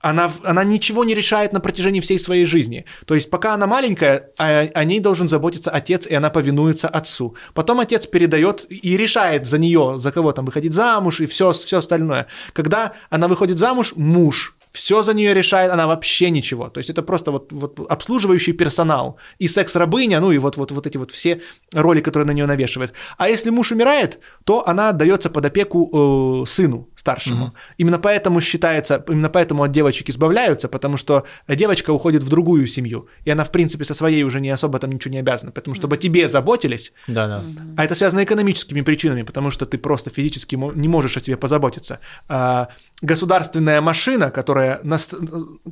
Она, 0.00 0.30
она 0.44 0.64
ничего 0.64 1.04
не 1.04 1.14
решает 1.14 1.52
на 1.52 1.60
протяжении 1.60 2.00
всей 2.00 2.18
своей 2.18 2.44
жизни. 2.44 2.84
То 3.06 3.14
есть, 3.14 3.30
пока 3.30 3.54
она 3.54 3.66
маленькая, 3.66 4.30
о, 4.38 4.68
о 4.74 4.84
ней 4.84 5.00
должен 5.00 5.28
заботиться 5.28 5.70
отец, 5.70 6.06
и 6.06 6.14
она 6.14 6.30
повинуется 6.30 6.88
отцу. 6.88 7.34
Потом 7.54 7.80
отец 7.80 8.06
передает 8.06 8.66
и 8.70 8.96
решает 8.96 9.46
за 9.46 9.58
нее, 9.58 9.96
за 9.98 10.12
кого 10.12 10.32
там 10.32 10.44
выходить 10.44 10.72
замуж 10.72 11.20
и 11.20 11.26
все, 11.26 11.52
все 11.52 11.78
остальное. 11.78 12.26
Когда 12.52 12.92
она 13.10 13.28
выходит 13.28 13.58
замуж, 13.58 13.94
муж 13.96 14.54
все 14.70 15.02
за 15.02 15.14
нее 15.14 15.34
решает, 15.34 15.72
она 15.72 15.86
вообще 15.86 16.30
ничего. 16.30 16.68
То 16.68 16.78
есть 16.78 16.90
это 16.90 17.02
просто 17.02 17.30
вот, 17.30 17.52
вот 17.52 17.80
обслуживающий 17.90 18.52
персонал 18.52 19.16
и 19.38 19.48
секс-рабыня, 19.48 20.20
ну 20.20 20.32
и 20.32 20.38
вот, 20.38 20.56
вот, 20.56 20.72
вот 20.72 20.86
эти 20.86 20.96
вот 20.96 21.10
все 21.10 21.40
роли, 21.72 22.00
которые 22.00 22.26
на 22.26 22.32
нее 22.32 22.46
навешивают. 22.46 22.92
А 23.16 23.28
если 23.28 23.50
муж 23.50 23.72
умирает, 23.72 24.20
то 24.44 24.66
она 24.68 24.90
отдается 24.90 25.30
под 25.30 25.46
опеку 25.46 26.42
э, 26.42 26.46
сыну 26.46 26.88
старшему. 26.98 27.54
Именно 27.78 27.98
поэтому 27.98 28.40
считается, 28.40 29.04
именно 29.08 29.28
поэтому 29.28 29.62
от 29.62 29.70
девочек 29.72 30.08
избавляются, 30.10 30.68
потому 30.68 30.96
что 30.96 31.24
девочка 31.48 31.92
уходит 31.92 32.22
в 32.22 32.28
другую 32.28 32.66
семью, 32.66 33.06
и 33.24 33.30
она, 33.30 33.44
в 33.44 33.50
принципе, 33.52 33.84
со 33.84 33.94
своей 33.94 34.24
уже 34.24 34.40
не 34.40 34.50
особо 34.50 34.78
там 34.78 34.90
ничего 34.92 35.12
не 35.12 35.20
обязана. 35.20 35.52
Поэтому, 35.52 35.74
чтобы 35.74 35.94
о 35.94 35.98
тебе 35.98 36.28
заботились, 36.28 36.92
Да, 37.06 37.26
да. 37.28 37.42
а 37.76 37.84
это 37.84 37.94
связано 37.94 38.24
экономическими 38.24 38.82
причинами, 38.82 39.22
потому 39.22 39.50
что 39.50 39.64
ты 39.66 39.78
просто 39.78 40.10
физически 40.10 40.56
не 40.56 40.88
можешь 40.88 41.16
о 41.16 41.20
себе 41.20 41.36
позаботиться. 41.36 41.98
А, 42.28 42.68
государственная 43.00 43.80
машина, 43.80 44.30
которая, 44.30 44.80
нас- 44.82 45.14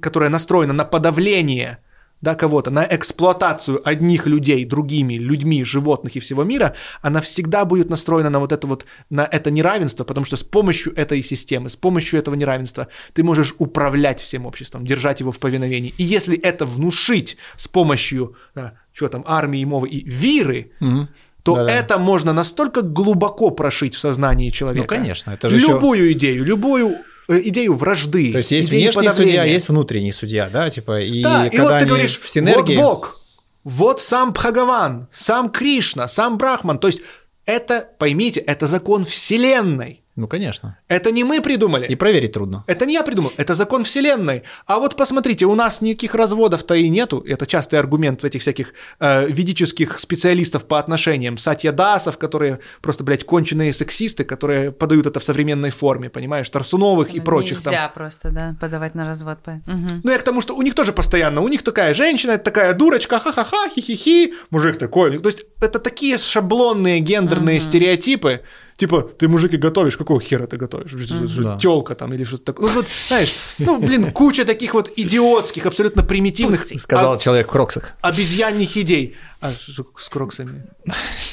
которая 0.01 0.31
настроена 0.31 0.73
на 0.73 0.85
подавление 0.85 1.79
да, 2.27 2.35
кого-то, 2.35 2.71
на 2.71 2.85
эксплуатацию 2.85 3.81
одних 3.89 4.27
людей 4.27 4.65
другими 4.65 5.15
людьми, 5.15 5.63
животных 5.65 6.17
и 6.17 6.19
всего 6.21 6.45
мира, 6.45 6.75
она 7.03 7.21
всегда 7.21 7.65
будет 7.65 7.91
настроена 7.91 8.31
на 8.31 8.41
вот 8.41 8.53
это 8.53 8.67
вот, 8.67 8.85
на 9.11 9.29
это 9.33 9.53
неравенство, 9.53 10.05
потому 10.05 10.27
что 10.27 10.37
с 10.37 10.43
помощью 10.43 10.93
этой 10.97 11.23
системы, 11.23 11.69
с 11.69 11.77
помощью 11.77 12.19
этого 12.19 12.35
неравенства 12.35 12.89
ты 13.15 13.23
можешь 13.23 13.55
управлять 13.59 14.21
всем 14.21 14.47
обществом, 14.47 14.85
держать 14.85 15.21
его 15.21 15.31
в 15.31 15.39
повиновении. 15.39 15.95
И 15.99 16.03
если 16.03 16.37
это 16.37 16.67
внушить 16.67 17.37
с 17.57 17.69
помощью, 17.69 18.35
да, 18.55 18.73
что 18.93 19.09
там, 19.09 19.23
армии, 19.27 19.65
мовы 19.65 19.89
и 19.89 20.11
виры, 20.11 20.73
Мгм. 20.81 21.09
то 21.45 21.55
Да-да. 21.55 21.73
это 21.73 21.99
можно 21.99 22.33
настолько 22.33 22.83
глубоко 22.83 23.51
прошить 23.51 23.95
в 23.95 23.99
сознании 24.01 24.51
человека. 24.51 24.95
Ну, 24.95 25.01
конечно, 25.01 25.31
это 25.31 25.49
же 25.49 25.59
любую 25.59 26.11
идею, 26.13 26.45
любую 26.45 26.97
идею 27.29 27.75
вражды. 27.75 28.33
То 28.33 28.39
есть 28.39 28.53
есть 28.53 28.71
внешний 28.71 29.07
подавления. 29.07 29.13
судья, 29.13 29.45
есть 29.45 29.69
внутренний 29.69 30.13
судья, 30.13 30.49
да, 30.49 30.71
типа, 30.71 31.01
и 31.01 31.23
Да, 31.23 31.47
и 31.47 31.59
вот 31.59 31.79
ты 31.81 31.87
говоришь, 31.87 32.19
в 32.19 32.29
синергии... 32.29 32.77
вот 32.77 32.85
Бог, 32.85 33.21
вот 33.65 34.01
сам 34.01 34.33
Бхагаван, 34.33 35.09
сам 35.11 35.51
Кришна, 35.51 36.09
сам 36.09 36.39
Брахман. 36.39 36.79
То 36.79 36.87
есть 36.89 37.03
это, 37.47 37.89
поймите, 37.99 38.41
это 38.41 38.67
закон 38.67 39.05
Вселенной. 39.05 40.03
Ну, 40.17 40.27
конечно. 40.29 40.79
Это 40.89 41.11
не 41.13 41.25
мы 41.25 41.41
придумали. 41.43 41.87
И 41.87 41.95
проверить 41.95 42.33
трудно. 42.33 42.65
Это 42.67 42.87
не 42.87 42.95
я 42.95 43.03
придумал, 43.03 43.33
это 43.37 43.55
закон 43.55 43.85
Вселенной. 43.85 44.43
А 44.67 44.79
вот 44.79 44.97
посмотрите, 44.97 45.45
у 45.45 45.55
нас 45.55 45.83
никаких 45.83 46.15
разводов-то 46.15 46.75
и 46.75 46.89
нету. 46.89 47.23
Это 47.29 47.47
частый 47.47 47.79
аргумент 47.79 48.25
этих 48.25 48.41
всяких 48.41 48.73
э, 48.99 49.27
ведических 49.29 49.99
специалистов 49.99 50.65
по 50.65 50.79
отношениям. 50.79 51.37
Сатьядасов, 51.37 52.17
которые 52.17 52.61
просто, 52.81 53.05
блядь, 53.05 53.25
конченые 53.25 53.73
сексисты, 53.73 54.25
которые 54.25 54.73
подают 54.73 55.07
это 55.07 55.21
в 55.21 55.25
современной 55.25 55.71
форме, 55.71 56.09
понимаешь, 56.09 56.49
Тарсуновых 56.51 57.15
и 57.15 57.21
прочих 57.21 57.63
там. 57.63 57.73
Нельзя 57.73 57.89
просто, 57.89 58.31
да, 58.31 58.57
подавать 58.61 58.95
на 58.95 59.05
развод. 59.05 59.39
по- 59.43 59.61
Мгм. 59.67 60.01
Ну, 60.03 60.11
я 60.11 60.19
к 60.19 60.23
тому, 60.23 60.41
что 60.41 60.57
у 60.57 60.63
них 60.63 60.75
тоже 60.75 60.93
постоянно, 60.93 61.43
у 61.43 61.49
них 61.49 61.63
такая 61.63 61.93
женщина, 61.95 62.33
это 62.33 62.45
такая 62.45 62.73
дурочка, 62.73 63.19
ха-ха-ха, 63.19 63.69
хи-хи-хи, 63.75 64.33
мужик 64.51 64.79
такой. 64.79 65.19
То 65.19 65.29
есть 65.29 65.45
это 65.61 65.79
такие 65.79 66.17
шаблонные 66.19 67.01
гендерные 67.01 67.61
стереотипы, 67.61 68.41
типа, 68.77 69.03
ты 69.03 69.29
мужик 69.29 69.53
и 69.55 69.57
готовишь, 69.57 69.97
какого 69.97 70.21
хера 70.21 70.47
ты 70.47 70.57
готовишь? 70.57 70.93
Да. 71.39 71.59
Телка 71.59 71.95
там 71.95 72.13
или 72.13 72.25
что-то 72.25 72.45
такое. 72.45 72.69
Ну, 72.69 72.75
вот, 72.75 72.87
знаешь, 73.09 73.35
ну, 73.59 73.81
блин, 73.81 74.13
куча 74.13 74.45
таких 74.45 74.75
вот 74.75 74.91
идиотских, 74.97 75.67
абсолютно 75.67 76.03
примитивных. 76.03 76.61
Сказал 76.79 77.15
а- 77.15 77.19
человек 77.19 77.49
в 77.49 77.51
кроксах. 77.51 77.95
обезьянных 78.03 78.77
идей. 78.77 79.17
А 79.41 79.53
что 79.53 79.87
с 79.97 80.09
кроксами? 80.09 80.65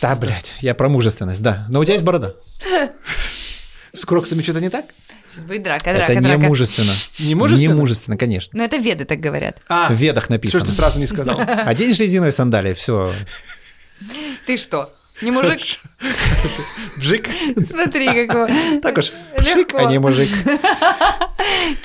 Да, 0.02 0.16
блядь, 0.16 0.54
я 0.60 0.76
про 0.76 0.90
мужественность, 0.90 1.42
да. 1.42 1.66
Но 1.70 1.80
у 1.80 1.84
тебя 1.84 1.94
есть 1.94 2.06
борода. 2.06 2.36
С 3.96 4.06
кроксами 4.06 4.42
что-то 4.42 4.60
не 4.60 4.70
так? 4.70 4.86
Сейчас 5.30 5.44
будет 5.44 5.62
драка, 5.64 5.94
драка, 5.94 6.14
Это 6.14 6.16
не 6.16 6.28
драка. 6.28 6.40
мужественно. 6.48 6.92
Не 7.20 7.36
мужественно? 7.36 7.74
Не 7.74 7.80
мужественно, 7.80 8.18
конечно. 8.18 8.58
Но 8.58 8.64
это 8.64 8.78
веды 8.78 9.06
так 9.06 9.20
говорят. 9.20 9.62
А, 9.70 9.90
В 9.90 9.94
ведах 9.94 10.24
что 10.24 10.30
ж 10.30 10.36
написано. 10.36 10.66
ты 10.66 10.72
сразу 10.72 10.98
не 11.00 11.06
сказал? 11.06 11.40
Одень 11.66 11.92
резиновые 11.92 12.32
сандалии, 12.32 12.74
все. 12.74 13.14
Ты 14.48 14.58
что? 14.58 14.92
Не 15.22 15.32
мужик? 15.32 15.60
Бжик. 16.98 17.28
Смотри, 17.66 18.26
какого. 18.28 18.48
Так 18.82 18.98
уж, 18.98 19.12
Легко. 19.40 19.78
а 19.78 19.86
не 19.86 20.00
мужик. 20.00 20.30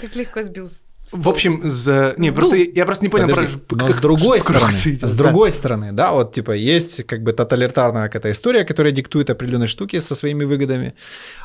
Как 0.00 0.14
легко 0.16 0.42
сбился. 0.42 0.80
В 1.10 1.26
общем, 1.30 1.62
за... 1.64 2.12
не, 2.18 2.30
просто 2.32 2.56
я 2.56 2.84
просто 2.84 3.02
не 3.02 3.08
понял, 3.08 3.28
Подожди, 3.28 3.56
про- 3.56 3.76
но 3.78 3.86
как- 3.86 3.96
с 3.96 3.98
другой 3.98 4.40
стороны, 4.42 4.70
с 4.70 5.00
да. 5.00 5.08
другой 5.14 5.52
стороны, 5.52 5.92
да, 5.92 6.12
вот 6.12 6.34
типа 6.34 6.52
есть 6.52 7.02
как 7.06 7.22
бы 7.22 7.32
тоталитарная 7.32 8.08
какая-то 8.08 8.30
история, 8.30 8.64
которая 8.66 8.92
диктует 8.92 9.30
определенные 9.30 9.68
штуки 9.68 10.00
со 10.00 10.14
своими 10.14 10.44
выгодами, 10.44 10.92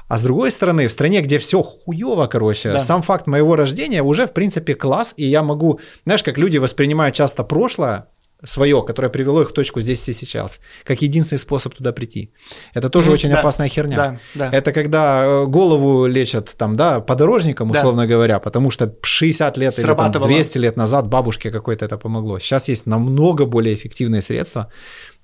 а 0.10 0.18
с 0.18 0.22
другой 0.22 0.52
стороны, 0.52 0.90
в 0.90 0.92
стране, 0.92 1.22
где 1.22 1.38
все 1.40 1.64
хуево, 1.64 2.28
короче, 2.28 2.74
Да. 2.74 2.82
сам 2.82 3.02
факт 3.02 3.26
моего 3.26 3.56
рождения 3.56 4.04
уже 4.04 4.28
в 4.28 4.34
принципе 4.34 4.76
класс, 4.76 5.14
и 5.16 5.26
я 5.26 5.42
могу, 5.44 5.80
знаешь, 6.06 6.24
как 6.24 6.38
люди 6.38 6.58
воспринимают 6.58 7.16
часто 7.16 7.46
прошлое 7.46 8.08
свое, 8.44 8.84
которое 8.84 9.10
привело 9.10 9.42
их 9.42 9.50
в 9.50 9.54
точку 9.54 9.82
здесь 9.82 10.08
и 10.10 10.14
сейчас, 10.14 10.60
как 10.84 11.02
единственный 11.02 11.40
способ 11.40 11.74
туда 11.76 11.92
прийти. 11.94 12.32
Это 12.74 12.90
тоже 12.90 13.08
Мгм, 13.08 13.14
очень 13.14 13.32
да, 13.32 13.40
опасная 13.40 13.68
херня. 13.70 13.96
да, 13.96 14.20
да. 14.36 14.50
Это 14.52 14.72
когда 14.72 15.24
э, 15.26 15.46
голову 15.46 16.06
лечат 16.08 16.54
там, 16.58 16.76
да, 16.76 17.00
подорожником, 17.00 17.72
Да. 17.72 17.80
условно 17.80 18.06
говоря, 18.08 18.40
потому 18.40 18.72
что 18.72 18.94
60 19.02 19.58
лет 19.58 19.74
или 19.74 19.86
там, 19.86 19.96
Срабатывало. 19.96 20.28
200 20.28 20.58
лет 20.60 20.78
назад 20.78 21.08
бабушке 21.08 21.52
какой-то 21.52 21.86
это 21.86 21.98
помогло. 21.98 22.40
Сейчас 22.40 22.70
есть 22.70 22.86
намного 22.86 23.46
более 23.46 23.76
эффективные 23.76 24.22
средства, 24.22 24.72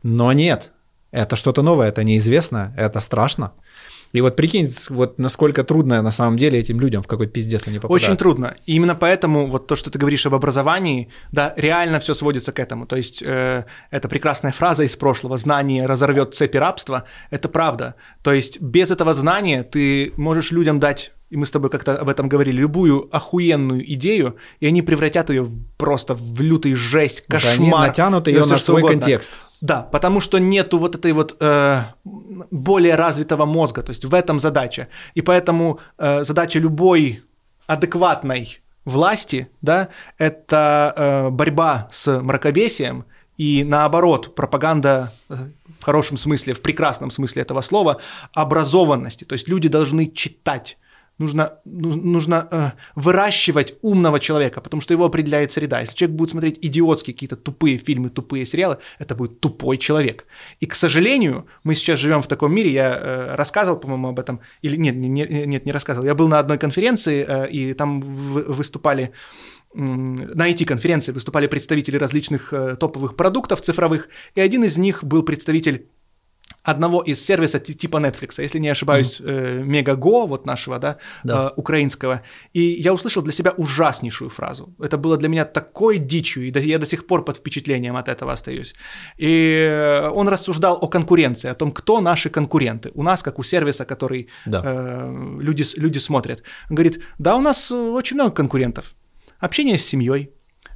но 0.04 0.32
нет, 0.34 0.72
это 1.12 1.36
что-то 1.36 1.62
новое, 1.62 1.90
это 1.90 2.04
неизвестно, 2.04 2.74
это 2.78 3.00
страшно. 3.02 3.52
И 4.12 4.22
вот 4.22 4.36
прикинь, 4.36 4.68
вот 4.90 5.20
насколько 5.20 5.64
трудно 5.64 6.02
на 6.02 6.12
самом 6.12 6.38
деле 6.38 6.60
этим 6.60 6.80
людям, 6.80 7.04
в 7.04 7.08
какой 7.08 7.28
пиздец 7.28 7.68
они 7.68 7.78
попадают. 7.78 8.04
Очень 8.04 8.18
трудно. 8.18 8.56
И 8.66 8.76
именно 8.76 8.96
поэтому 8.96 9.48
вот 9.48 9.68
то, 9.68 9.76
что 9.76 9.92
ты 9.92 10.00
говоришь 10.00 10.26
об 10.26 10.34
образовании, 10.34 11.10
да, 11.32 11.54
реально 11.58 12.00
все 12.00 12.14
сводится 12.14 12.52
к 12.52 12.60
этому. 12.60 12.88
То 12.88 12.96
есть 12.96 13.22
э, 13.26 13.66
это 13.92 14.10
прекрасная 14.10 14.52
фраза 14.52 14.84
из 14.84 14.96
прошлого 14.96 15.38
«знание 15.38 15.86
разорвет 15.86 16.34
цепи 16.34 16.58
рабства»— 16.58 17.04
это 17.30 17.50
правда. 17.50 17.96
То 18.24 18.34
есть 18.34 18.62
без 18.62 18.90
этого 18.90 19.14
знания 19.14 19.64
ты 19.64 20.12
можешь 20.18 20.52
людям 20.52 20.80
дать 20.80 21.12
и 21.30 21.38
мы 21.38 21.46
с 21.46 21.52
тобой 21.52 21.70
как-то 21.70 21.96
об 21.96 22.10
этом 22.10 22.28
говорили, 22.28 22.58
любую 22.58 23.08
охуенную 23.16 23.84
идею, 23.94 24.38
и 24.60 24.66
они 24.66 24.82
превратят 24.82 25.30
ее 25.30 25.44
в, 25.44 25.64
просто 25.78 26.16
в 26.16 26.42
лютый 26.42 26.74
жесть, 26.74 27.28
кошмар. 27.28 27.54
Они 27.60 27.70
натянут 27.70 28.28
ее 28.28 28.40
да 28.42 28.48
на 28.48 28.58
свой 28.58 28.82
угодно. 28.82 29.00
контекст. 29.00 29.32
Да, 29.62 29.82
потому 29.82 30.22
что 30.22 30.40
нету 30.40 30.78
вот 30.78 30.96
этой 30.96 31.12
вот 31.12 31.36
э, 31.42 31.82
более 32.50 32.96
развитого 32.96 33.46
мозга, 33.46 33.82
то 33.82 33.90
есть 33.90 34.06
в 34.06 34.14
этом 34.14 34.40
задача. 34.40 34.88
И 35.16 35.22
поэтому 35.22 35.80
э, 35.98 36.24
задача 36.24 36.60
любой 36.60 37.24
адекватной 37.68 38.62
власти, 38.86 39.50
да, 39.62 39.90
это 40.18 40.94
э, 40.96 41.30
борьба 41.30 41.90
с 41.92 42.22
мракобесием 42.22 43.06
и 43.38 43.64
наоборот 43.66 44.34
пропаганда 44.34 45.14
э, 45.30 45.36
в 45.80 45.84
хорошем 45.84 46.18
смысле, 46.18 46.54
в 46.54 46.62
прекрасном 46.62 47.12
смысле 47.12 47.42
этого 47.42 47.62
слова 47.62 48.00
образованности. 48.34 49.24
То 49.24 49.34
есть 49.34 49.48
люди 49.48 49.70
должны 49.70 50.08
читать. 50.08 50.78
Нужно, 51.20 51.60
ну- 51.66 51.96
нужно 51.96 52.48
э, 52.52 52.72
выращивать 52.96 53.76
умного 53.82 54.20
человека, 54.20 54.62
потому 54.62 54.82
что 54.82 54.94
его 54.94 55.06
определяет 55.06 55.52
среда. 55.52 55.82
Если 55.82 55.96
человек 55.96 56.18
будет 56.18 56.30
смотреть 56.32 56.60
идиотские 56.66 57.14
какие-то 57.14 57.36
тупые 57.36 57.78
фильмы, 57.78 58.10
тупые 58.10 58.46
сериалы, 58.46 58.78
это 59.00 59.16
будет 59.16 59.40
тупой 59.42 59.78
человек. 59.78 60.26
И, 60.62 60.66
к 60.66 60.76
сожалению, 60.76 61.46
мы 61.64 61.76
сейчас 61.76 62.00
живем 62.00 62.22
в 62.22 62.28
таком 62.28 62.54
мире, 62.56 62.72
я 62.72 62.98
э, 63.02 63.36
рассказывал, 63.36 63.80
по-моему, 63.80 64.08
об 64.08 64.20
этом, 64.20 64.40
или 64.64 64.78
нет, 64.78 64.96
не, 64.96 65.10
не- 65.10 65.46
нет, 65.46 65.66
не 65.66 65.72
рассказывал, 65.74 66.08
я 66.08 66.16
был 66.16 66.28
на 66.30 66.40
одной 66.40 66.58
конференции, 66.58 67.26
э, 67.28 67.50
и 67.50 67.74
там 67.74 68.02
в- 68.02 68.54
выступали 68.54 69.12
на 69.76 70.50
IT-конференции 70.50 71.12
выступали 71.12 71.46
представители 71.48 71.98
различных 71.98 72.54
э, 72.54 72.76
топовых 72.76 73.16
продуктов 73.16 73.62
цифровых, 73.62 74.10
и 74.34 74.42
один 74.42 74.64
из 74.64 74.78
них 74.78 75.04
был 75.04 75.22
представитель 75.24 75.86
одного 76.72 77.02
из 77.02 77.26
сервисов 77.26 77.64
ти- 77.64 77.74
типа 77.74 77.98
Netflix, 77.98 78.42
если 78.44 78.60
не 78.60 78.70
ошибаюсь, 78.72 79.22
э, 79.22 79.62
Мегаго, 79.64 80.26
вот 80.28 80.46
нашего, 80.46 80.80
да, 80.80 80.98
Да. 81.24 81.34
э, 81.48 81.54
украинского. 81.60 82.22
И 82.54 82.62
я 82.62 82.94
услышал 82.94 83.24
для 83.24 83.32
себя 83.34 83.52
ужаснейшую 83.58 84.30
фразу. 84.30 84.74
Это 84.80 84.98
было 84.98 85.18
для 85.18 85.30
меня 85.30 85.46
такой 85.46 85.98
дичью, 85.98 86.44
и 86.44 86.52
я 86.70 86.78
до 86.80 86.86
сих 86.86 87.06
пор 87.08 87.26
под 87.26 87.38
впечатлением 87.38 87.96
от 87.96 88.08
этого 88.08 88.32
остаюсь. 88.34 88.76
И 89.18 89.28
э, 89.70 90.10
он 90.10 90.28
рассуждал 90.30 90.78
о 90.82 90.88
конкуренции, 90.88 91.52
о 91.52 91.54
том, 91.56 91.72
кто 91.72 92.02
наши 92.02 92.30
конкуренты. 92.30 92.92
У 92.96 93.04
нас, 93.04 93.22
как 93.24 93.40
у 93.40 93.44
сервиса, 93.44 93.86
который 93.86 94.28
Да. 94.46 94.62
э, 94.66 95.38
люди, 95.42 95.64
люди 95.78 96.00
смотрят. 96.00 96.44
Он 96.70 96.76
говорит, 96.76 97.00
да, 97.20 97.36
у 97.36 97.42
нас 97.42 97.72
э, 97.72 97.76
очень 97.76 98.16
много 98.16 98.32
конкурентов. 98.32 98.96
Общение 99.40 99.78
с 99.78 99.86
семьей, 99.86 100.30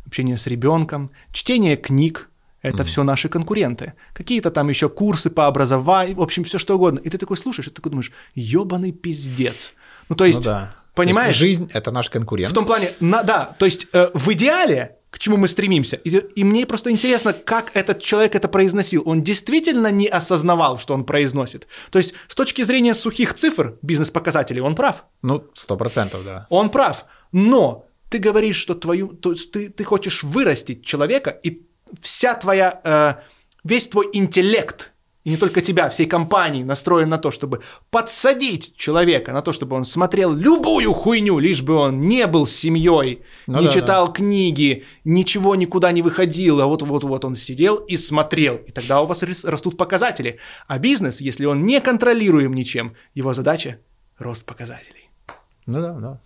общение 0.06 0.38
с 0.38 0.48
ребенком, 0.48 1.10
чтение 1.32 1.76
книг, 1.76 2.30
это 2.64 2.84
все 2.84 3.04
наши 3.04 3.30
конкуренты. 3.30 3.94
Какие-то 4.14 4.50
там 4.50 4.70
еще 4.70 4.90
курсы 4.90 5.30
по 5.30 5.46
образованию, 5.48 6.16
в 6.18 6.22
общем, 6.22 6.44
все 6.44 6.58
что 6.58 6.76
угодно. 6.76 7.00
И 7.00 7.10
ты 7.10 7.18
такой 7.18 7.38
слушаешь, 7.38 7.68
и 7.68 7.70
ты 7.70 7.76
такой 7.76 7.92
думаешь, 7.92 8.12
ебаный 8.34 8.92
пиздец. 8.92 9.74
Ну, 10.10 10.16
то 10.16 10.26
есть, 10.26 10.40
ну 10.40 10.46
да. 10.46 10.76
понимаешь, 10.96 11.38
То 11.38 11.46
есть 11.46 11.60
жизнь— 11.60 11.72
это 11.74 11.92
наш 11.92 12.10
конкурент. 12.10 12.50
в 12.52 12.54
том 12.56 12.66
плане, 12.66 12.92
на- 13.00 13.24
да, 13.24 13.56
то 13.60 13.66
есть 13.66 13.88
э, 13.94 14.10
в 14.14 14.32
идеале, 14.34 14.98
к 15.10 15.20
чему 15.20 15.38
мы 15.38 15.48
стремимся, 15.48 15.96
и, 15.98 16.10
и 16.10 16.44
мне 16.44 16.66
просто 16.66 16.90
интересно, 16.90 17.34
как 17.34 17.72
этот 17.76 18.00
человек 18.02 18.34
это 18.36 18.48
произносил. 18.48 19.04
Он 19.06 19.22
действительно 19.22 19.92
не 19.92 20.08
осознавал, 20.08 20.80
что 20.80 20.94
он 20.94 21.04
произносит. 21.06 21.68
То 21.92 22.00
есть 22.00 22.14
с 22.28 22.36
точки 22.36 22.64
зрения 22.64 22.96
сухих 22.96 23.34
цифр, 23.34 23.78
бизнес-показателей, 23.82 24.62
он 24.62 24.74
прав. 24.76 25.06
Ну, 25.22 25.44
сто 25.54 25.78
процентов, 25.78 26.24
да. 26.26 26.48
Он 26.50 26.70
прав. 26.70 27.06
Но 27.32 27.86
ты 28.10 28.18
говоришь, 28.20 28.56
что 28.58 28.74
твою, 28.74 29.10
то 29.10 29.32
есть 29.32 29.52
ты, 29.52 29.70
ты 29.70 29.84
хочешь 29.84 30.24
вырастить 30.24 30.84
человека, 30.86 31.30
и 31.30 31.62
вся 32.02 32.36
твоя, 32.36 32.82
э, 32.84 33.16
весь 33.64 33.88
твой 33.88 34.10
интеллект, 34.14 34.94
и 35.24 35.30
не 35.30 35.38
только 35.38 35.62
тебя, 35.62 35.90
всей 35.90 36.06
компании 36.06 36.64
настроен 36.64 37.08
на 37.08 37.18
то, 37.18 37.32
чтобы 37.32 37.62
подсадить 37.90 38.76
человека, 38.76 39.32
на 39.32 39.42
то, 39.42 39.54
чтобы 39.54 39.76
он 39.78 39.86
смотрел 39.86 40.34
любую 40.34 40.92
хуйню, 40.92 41.40
лишь 41.40 41.62
бы 41.62 41.76
он 41.76 42.02
не 42.02 42.28
был 42.28 42.46
с 42.46 42.52
семьей, 42.52 43.24
Ну 43.48 43.60
не 43.60 43.66
да, 43.66 43.72
читал 43.72 44.12
книги, 44.12 44.84
ничего 45.06 45.56
никуда 45.56 45.94
не 45.94 46.02
выходил, 46.02 46.60
а 46.60 46.66
вот-вот-вот 46.66 47.24
он 47.24 47.38
сидел 47.38 47.78
и 47.78 47.96
смотрел. 47.96 48.58
И 48.68 48.72
тогда 48.72 49.02
у 49.02 49.06
вас 49.06 49.24
растут 49.24 49.78
показатели. 49.78 50.40
А 50.68 50.78
бизнес, 50.78 51.22
если 51.22 51.46
он 51.46 51.66
не 51.66 51.80
контролируем 51.80 52.54
ничем, 52.54 52.94
его 53.16 53.34
задача– 53.34 53.78
рост 54.18 54.46
показателей. 54.46 55.10
Ну 55.66 55.82
да, 55.82 55.94
да. 55.94 56.20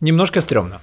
Немножко 0.00 0.40
стрёмно. 0.40 0.80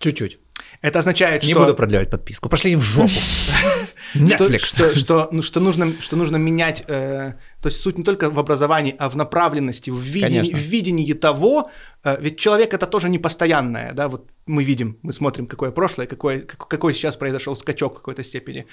Чуть-чуть. 0.00 0.38
Это 0.82 0.98
означает, 0.98 1.44
Не 1.44 1.52
что... 1.52 1.60
буду 1.60 1.74
продлевать 1.74 2.10
подписку. 2.10 2.48
Пошли 2.48 2.74
в 2.76 2.82
жопу. 2.82 3.08
Netflix. 4.14 4.66
что, 4.66 4.96
что, 4.96 5.28
ну, 5.32 5.42
что 5.42 5.60
нужно, 5.60 5.92
что 6.00 6.16
нужно 6.16 6.36
менять, 6.36 6.84
э, 6.88 7.34
то 7.62 7.68
есть 7.68 7.80
суть 7.80 7.98
не 7.98 8.04
только 8.04 8.30
в 8.30 8.38
образовании, 8.38 8.94
а 8.98 9.08
в 9.08 9.16
направленности, 9.16 9.90
в 9.90 9.98
видении, 9.98 10.52
в 10.52 10.58
видении 10.58 11.12
того, 11.14 11.70
э, 12.04 12.16
ведь 12.20 12.38
человек 12.38 12.74
это 12.74 12.86
тоже 12.86 13.08
не 13.08 13.18
постоянное, 13.18 13.92
да, 13.94 14.08
вот 14.08 14.28
мы 14.46 14.64
видим, 14.64 14.98
мы 15.02 15.12
смотрим, 15.12 15.46
какое 15.46 15.70
прошлое, 15.70 16.06
какой, 16.06 16.40
как- 16.40 16.68
какой 16.68 16.94
сейчас 16.94 17.16
произошел 17.16 17.56
скачок 17.56 17.92
в 17.92 17.96
какой-то 17.96 18.22
степени. 18.22 18.66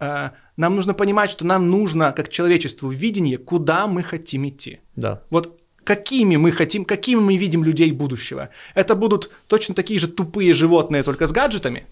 Э, 0.00 0.30
нам 0.56 0.74
нужно 0.74 0.94
понимать, 0.94 1.30
что 1.30 1.46
нам 1.46 1.70
нужно, 1.70 2.12
как 2.12 2.28
человечеству, 2.28 2.90
видение, 2.90 3.38
куда 3.38 3.86
мы 3.86 4.02
хотим 4.02 4.46
идти. 4.48 4.80
Да. 4.96 5.22
Вот 5.30 5.61
какими 5.84 6.36
мы 6.36 6.52
хотим, 6.52 6.84
какими 6.84 7.20
мы 7.20 7.36
видим 7.36 7.64
людей 7.64 7.92
будущего. 7.92 8.48
Это 8.74 8.94
будут 8.94 9.30
точно 9.46 9.74
такие 9.74 10.00
же 10.00 10.08
тупые 10.08 10.54
животные, 10.54 11.02
только 11.02 11.26
с 11.26 11.32
гаджетами. 11.32 11.86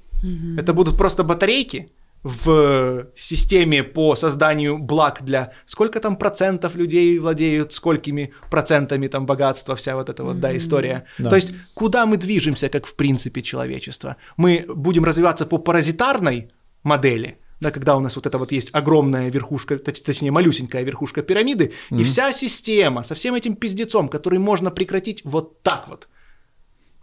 Это 0.59 0.75
будут 0.75 0.97
просто 0.97 1.25
батарейки 1.25 1.89
в 2.23 3.07
системе 3.15 3.83
по 3.83 4.15
созданию 4.15 4.79
благ 4.79 5.23
для 5.23 5.53
сколько 5.65 6.01
там 6.01 6.17
процентов 6.17 6.75
людей 6.75 7.19
владеют 7.19 7.73
сколькими 7.73 8.35
процентами 8.51 9.07
там 9.07 9.25
богатства, 9.25 9.75
вся 9.75 9.97
вот 9.97 10.11
эта 10.11 10.23
вот, 10.23 10.39
да, 10.39 10.55
история. 10.55 11.07
Да. 11.19 11.31
То 11.31 11.37
есть 11.37 11.55
куда 11.75 12.05
мы 12.05 12.19
движемся, 12.19 12.69
как 12.69 12.87
в 12.87 12.95
принципе 12.95 13.41
человечество? 13.41 14.17
Мы 14.37 14.67
будем 14.69 15.05
развиваться 15.05 15.47
по 15.47 15.57
паразитарной 15.57 16.51
модели, 16.83 17.39
да, 17.61 17.71
когда 17.71 17.97
у 17.97 18.01
нас 18.01 18.17
вот 18.17 18.27
это 18.27 18.39
вот 18.39 18.53
есть 18.53 18.71
огромная 18.73 19.31
верхушка, 19.31 19.75
точ- 19.75 20.03
точнее 20.05 20.31
малюсенькая 20.31 20.83
верхушка 20.85 21.23
пирамиды, 21.23 21.73
и 21.91 22.03
вся 22.05 22.33
система 22.33 23.03
со 23.03 23.15
всем 23.15 23.35
этим 23.35 23.55
пиздецом, 23.55 24.09
который 24.09 24.39
можно 24.39 24.71
прекратить 24.71 25.23
вот 25.25 25.63
так 25.63 25.89
вот. 25.89 26.09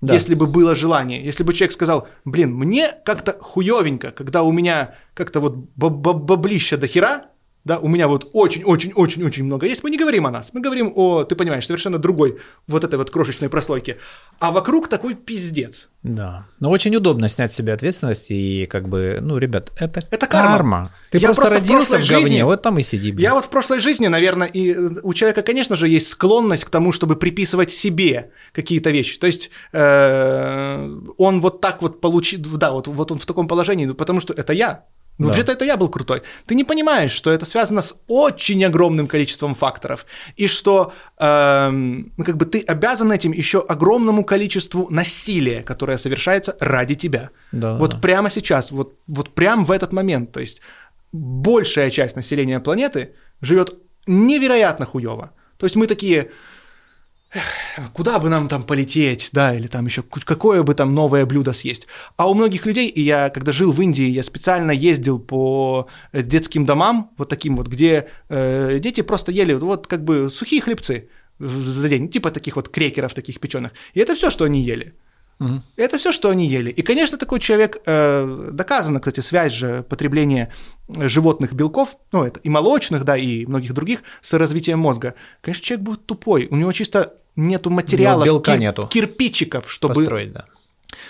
Да. 0.02 0.14
Если 0.14 0.36
бы 0.36 0.46
было 0.46 0.76
желание, 0.76 1.24
если 1.24 1.44
бы 1.44 1.54
человек 1.54 1.72
сказал, 1.72 2.08
блин, 2.26 2.54
мне 2.54 2.92
как-то 3.06 3.36
хуевенько, 3.40 4.12
когда 4.12 4.44
у 4.44 4.52
меня 4.52 4.96
как-то 5.16 5.40
вот 5.40 5.56
баб- 5.76 6.02
баб- 6.02 6.24
баблища 6.26 6.78
до 6.78 6.88
хера, 6.88 7.32
да, 7.68 7.80
у 7.80 7.88
меня 7.88 8.08
вот 8.08 8.30
очень-очень-очень-очень 8.34 9.44
много 9.44 9.68
есть, 9.68 9.84
мы 9.84 9.90
не 9.92 9.98
говорим 9.98 10.26
о 10.26 10.32
нас, 10.32 10.52
мы 10.54 10.62
говорим 10.62 10.92
о, 10.96 11.24
ты 11.24 11.36
понимаешь, 11.36 11.66
совершенно 11.68 11.98
другой 12.00 12.38
вот 12.68 12.84
этой 12.84 12.96
вот 12.98 13.12
крошечной 13.12 13.50
прослойке, 13.50 13.98
а 14.40 14.52
вокруг 14.52 14.88
такой 14.88 15.14
пиздец. 15.16 15.90
Да. 16.04 16.46
Но 16.60 16.72
очень 16.72 16.96
удобно 16.96 17.28
снять 17.30 17.52
с 17.52 17.56
себя 17.56 17.74
ответственность 17.74 18.32
и 18.32 18.66
как 18.66 18.88
бы, 18.88 19.20
ну, 19.22 19.38
ребят, 19.38 19.72
это, 19.78 20.00
Это 20.10 20.28
карма. 20.28 20.92
Ты 21.12 21.18
Я 21.18 21.28
просто, 21.28 21.42
просто 21.42 21.56
в 21.58 21.62
родился 21.62 21.86
в, 21.88 21.98
прошлой 21.98 22.10
говне, 22.10 22.28
жизни- 22.28 22.42
вот 22.44 22.62
там 22.62 22.78
и 22.78 22.84
сиди. 22.84 23.12
блин. 23.12 23.24
Я 23.24 23.34
вот 23.34 23.46
в 23.46 23.50
прошлой 23.50 23.80
жизни, 23.82 24.08
наверное, 24.08 24.48
и 24.48 24.74
э, 24.74 24.90
у 25.04 25.14
человека, 25.14 25.42
конечно 25.42 25.76
же, 25.76 25.88
есть 25.90 26.08
склонность 26.08 26.64
к 26.66 26.70
тому, 26.70 26.92
чтобы 26.94 27.16
приписывать 27.18 27.72
себе 27.72 28.32
какие-то 28.54 28.92
вещи. 28.92 29.20
То 29.20 29.28
есть 29.28 29.52
э, 29.74 30.98
он 31.18 31.42
вот 31.42 31.62
так 31.62 31.82
вот 31.82 32.00
получил, 32.02 32.40
да, 32.58 32.72
вот, 32.72 32.88
вот 32.88 33.12
он 33.12 33.20
в 33.20 33.26
таком 33.26 33.48
положении, 33.48 33.86
ну, 33.86 33.94
потому 33.94 34.20
что 34.22 34.34
это 34.34 34.54
я. 34.54 34.86
Ну, 35.18 35.28
Да. 35.28 35.28
Вообще-то 35.28 35.52
это 35.54 35.66
я 35.66 35.78
был 35.78 35.90
крутой. 35.90 36.22
Ты 36.46 36.56
не 36.56 36.64
понимаешь, 36.64 37.12
что 37.12 37.32
это 37.32 37.46
связано 37.46 37.82
с 37.82 37.96
очень 38.08 38.64
огромным 38.66 39.08
количеством 39.08 39.56
факторов, 39.56 40.06
и 40.36 40.48
что 40.48 40.94
эм, 41.20 42.12
ну, 42.18 42.24
как 42.24 42.38
бы 42.38 42.46
ты 42.46 42.60
обязан 42.62 43.12
этим 43.12 43.32
еще 43.32 43.60
огромному 43.60 44.24
количеству 44.24 44.88
насилия, 44.92 45.64
которое 45.64 45.98
совершается 45.98 46.56
ради 46.60 46.96
тебя. 46.96 47.30
Да, 47.52 47.78
вот 47.78 47.92
да. 47.92 48.00
прямо 48.00 48.30
сейчас, 48.30 48.72
вот, 48.72 48.94
вот 49.08 49.34
прямо 49.34 49.64
в 49.64 49.72
этот 49.72 49.94
момент. 49.94 50.32
То 50.32 50.40
есть 50.40 50.62
большая 51.12 51.90
часть 51.90 52.16
населения 52.16 52.60
планеты 52.60 53.14
живет 53.42 53.76
невероятно 54.06 54.86
хуево. 54.86 55.32
То 55.58 55.66
есть 55.66 55.76
мы 55.76 55.88
такие, 55.88 56.20
«Эх, 56.20 56.32
куда 57.94 58.20
бы 58.20 58.30
нам 58.30 58.48
там 58.48 58.64
полететь, 58.64 59.30
да, 59.34 59.56
или 59.56 59.68
там 59.68 59.86
еще 59.86 60.04
какое 60.04 60.64
бы 60.64 60.74
там 60.74 60.96
новое 60.96 61.26
блюдо 61.26 61.54
съесть. 61.54 61.88
А 62.16 62.30
у 62.30 62.34
многих 62.34 62.66
людей, 62.66 62.90
и 62.90 63.02
я 63.02 63.30
когда 63.30 63.52
жил 63.52 63.72
в 63.72 63.82
Индии, 63.82 64.10
я 64.10 64.24
специально 64.24 64.72
ездил 64.72 65.20
по 65.20 65.88
э, 66.12 66.24
детским 66.24 66.66
домам, 66.66 67.12
вот 67.18 67.30
таким 67.30 67.58
вот, 67.58 67.68
где 67.68 68.08
э, 68.30 68.80
дети 68.80 69.02
просто 69.02 69.32
ели 69.32 69.54
вот 69.54 69.88
как 69.88 70.04
бы 70.04 70.30
сухие 70.30 70.62
хлебцы 70.62 71.10
за 71.40 71.90
день, 71.90 72.10
типа 72.10 72.32
таких 72.32 72.56
вот 72.56 72.70
крекеров 72.70 73.14
таких 73.14 73.40
печеных. 73.40 73.72
И 73.94 74.00
это 74.00 74.16
все, 74.16 74.30
что 74.30 74.46
они 74.46 74.62
ели. 74.62 74.94
Мгм. 75.40 75.64
Это 75.76 75.98
все, 75.98 76.12
что 76.12 76.30
они 76.30 76.48
ели. 76.48 76.72
И, 76.72 76.82
конечно, 76.82 77.18
такой 77.18 77.40
человек, 77.40 77.78
э, 77.86 78.50
доказана, 78.52 79.00
кстати, 79.00 79.20
связь 79.20 79.54
же 79.54 79.84
потребления 79.84 80.52
животных 80.90 81.54
белков, 81.54 81.98
ну, 82.12 82.24
это 82.24 82.40
и 82.40 82.50
молочных, 82.50 83.04
да, 83.04 83.18
и 83.18 83.46
многих 83.46 83.74
других, 83.74 84.04
с 84.22 84.34
развитием 84.34 84.80
мозга. 84.80 85.14
Конечно, 85.42 85.64
человек 85.64 85.86
будет 85.86 86.06
тупой, 86.06 86.48
у 86.50 86.56
него 86.56 86.72
чисто 86.72 87.14
нету 87.36 87.70
материалов, 87.70 88.26
белка 88.26 88.58
нету. 88.58 88.88
кирпичиков, 88.88 89.72
чтобы 89.72 89.94
Построить, 89.94 90.32
да. 90.32 90.46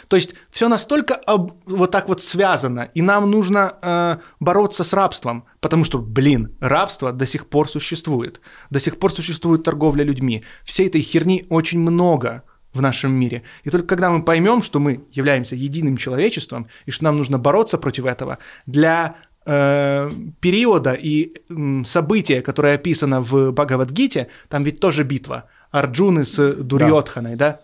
То 0.08 0.16
есть 0.16 0.34
все 0.50 0.68
настолько 0.68 1.16
об, 1.16 1.52
вот 1.66 1.92
так 1.92 2.10
вот 2.10 2.20
связано, 2.20 2.90
и 2.94 3.02
нам 3.02 3.30
нужно 3.30 3.78
э, 3.82 4.18
бороться 4.40 4.84
с 4.84 4.92
рабством, 4.92 5.46
потому 5.60 5.84
что, 5.84 6.00
блин, 6.00 6.52
рабство 6.60 7.14
до 7.14 7.26
сих 7.26 7.48
пор 7.48 7.70
существует, 7.70 8.42
до 8.70 8.80
сих 8.80 8.98
пор 9.00 9.14
существует 9.14 9.64
торговля 9.64 10.04
людьми. 10.04 10.44
Всей 10.66 10.88
этой 10.88 11.02
херни 11.02 11.46
очень 11.50 11.80
много 11.80 12.44
в 12.74 12.82
нашем 12.82 13.11
мире. 13.11 13.43
И 13.63 13.70
только 13.70 13.88
когда 13.88 14.09
мы 14.09 14.24
поймем, 14.24 14.61
что 14.61 14.80
мы 14.80 15.01
являемся 15.11 15.55
единым 15.55 15.97
человечеством, 15.97 16.68
и 16.86 16.91
что 16.91 17.03
нам 17.05 17.18
нужно 17.18 17.38
бороться 17.39 17.78
против 17.78 18.05
этого, 18.05 18.38
для 18.65 19.15
э, 19.45 20.11
периода 20.39 20.93
и 20.93 21.34
э, 21.34 21.84
события, 21.86 22.41
которое 22.41 22.76
описано 22.76 23.22
в 23.22 23.51
Бхагавадгите, 23.51 24.28
там 24.49 24.63
ведь 24.63 24.80
тоже 24.80 25.03
битва 25.03 25.45
Арджуны 25.72 26.26
с 26.26 26.53
Дурьотханой, 26.53 27.36
да. 27.36 27.51
да? 27.51 27.61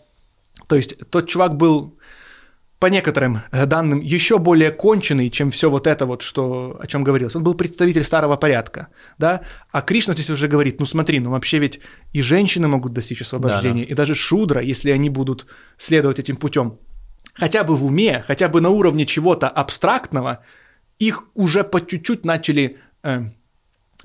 То 0.67 0.75
есть 0.75 0.97
тот 1.09 1.27
чувак 1.27 1.55
был 1.57 1.97
по 2.84 2.89
некоторым 2.89 3.38
э, 3.53 3.65
данным, 3.65 4.01
еще 4.01 4.38
более 4.38 4.69
конченый, 4.69 5.29
чем 5.29 5.51
все 5.51 5.69
вот 5.69 5.88
это 5.88 6.05
вот, 6.05 6.21
что, 6.21 6.75
о 6.81 6.86
чем 6.86 7.05
говорилось. 7.05 7.36
Он 7.36 7.43
был 7.43 7.55
представитель 7.55 8.03
старого 8.03 8.36
порядка, 8.36 8.88
да, 9.17 9.39
а 9.71 9.81
Кришна 9.81 10.13
здесь 10.13 10.29
уже 10.29 10.49
говорит, 10.49 10.79
ну 10.79 10.86
смотри, 10.86 11.21
ну 11.21 11.31
вообще 11.31 11.59
ведь 11.59 11.79
и 12.15 12.21
женщины 12.21 12.67
могут 12.67 12.91
достичь 12.91 13.21
освобождения, 13.21 13.84
да, 13.84 13.88
да. 13.88 13.93
и 13.93 13.95
даже 13.95 14.15
шудра, 14.15 14.61
если 14.61 14.91
они 14.91 15.09
будут 15.09 15.45
следовать 15.77 16.19
этим 16.19 16.36
путем, 16.36 16.77
хотя 17.34 17.63
бы 17.63 17.77
в 17.77 17.86
уме, 17.86 18.21
хотя 18.27 18.49
бы 18.49 18.59
на 18.59 18.69
уровне 18.69 19.05
чего-то 19.05 19.47
абстрактного, 19.47 20.39
их 20.99 21.23
уже 21.36 21.63
по 21.63 21.79
чуть-чуть 21.79 22.25
начали 22.25 22.75
э, 23.03 23.31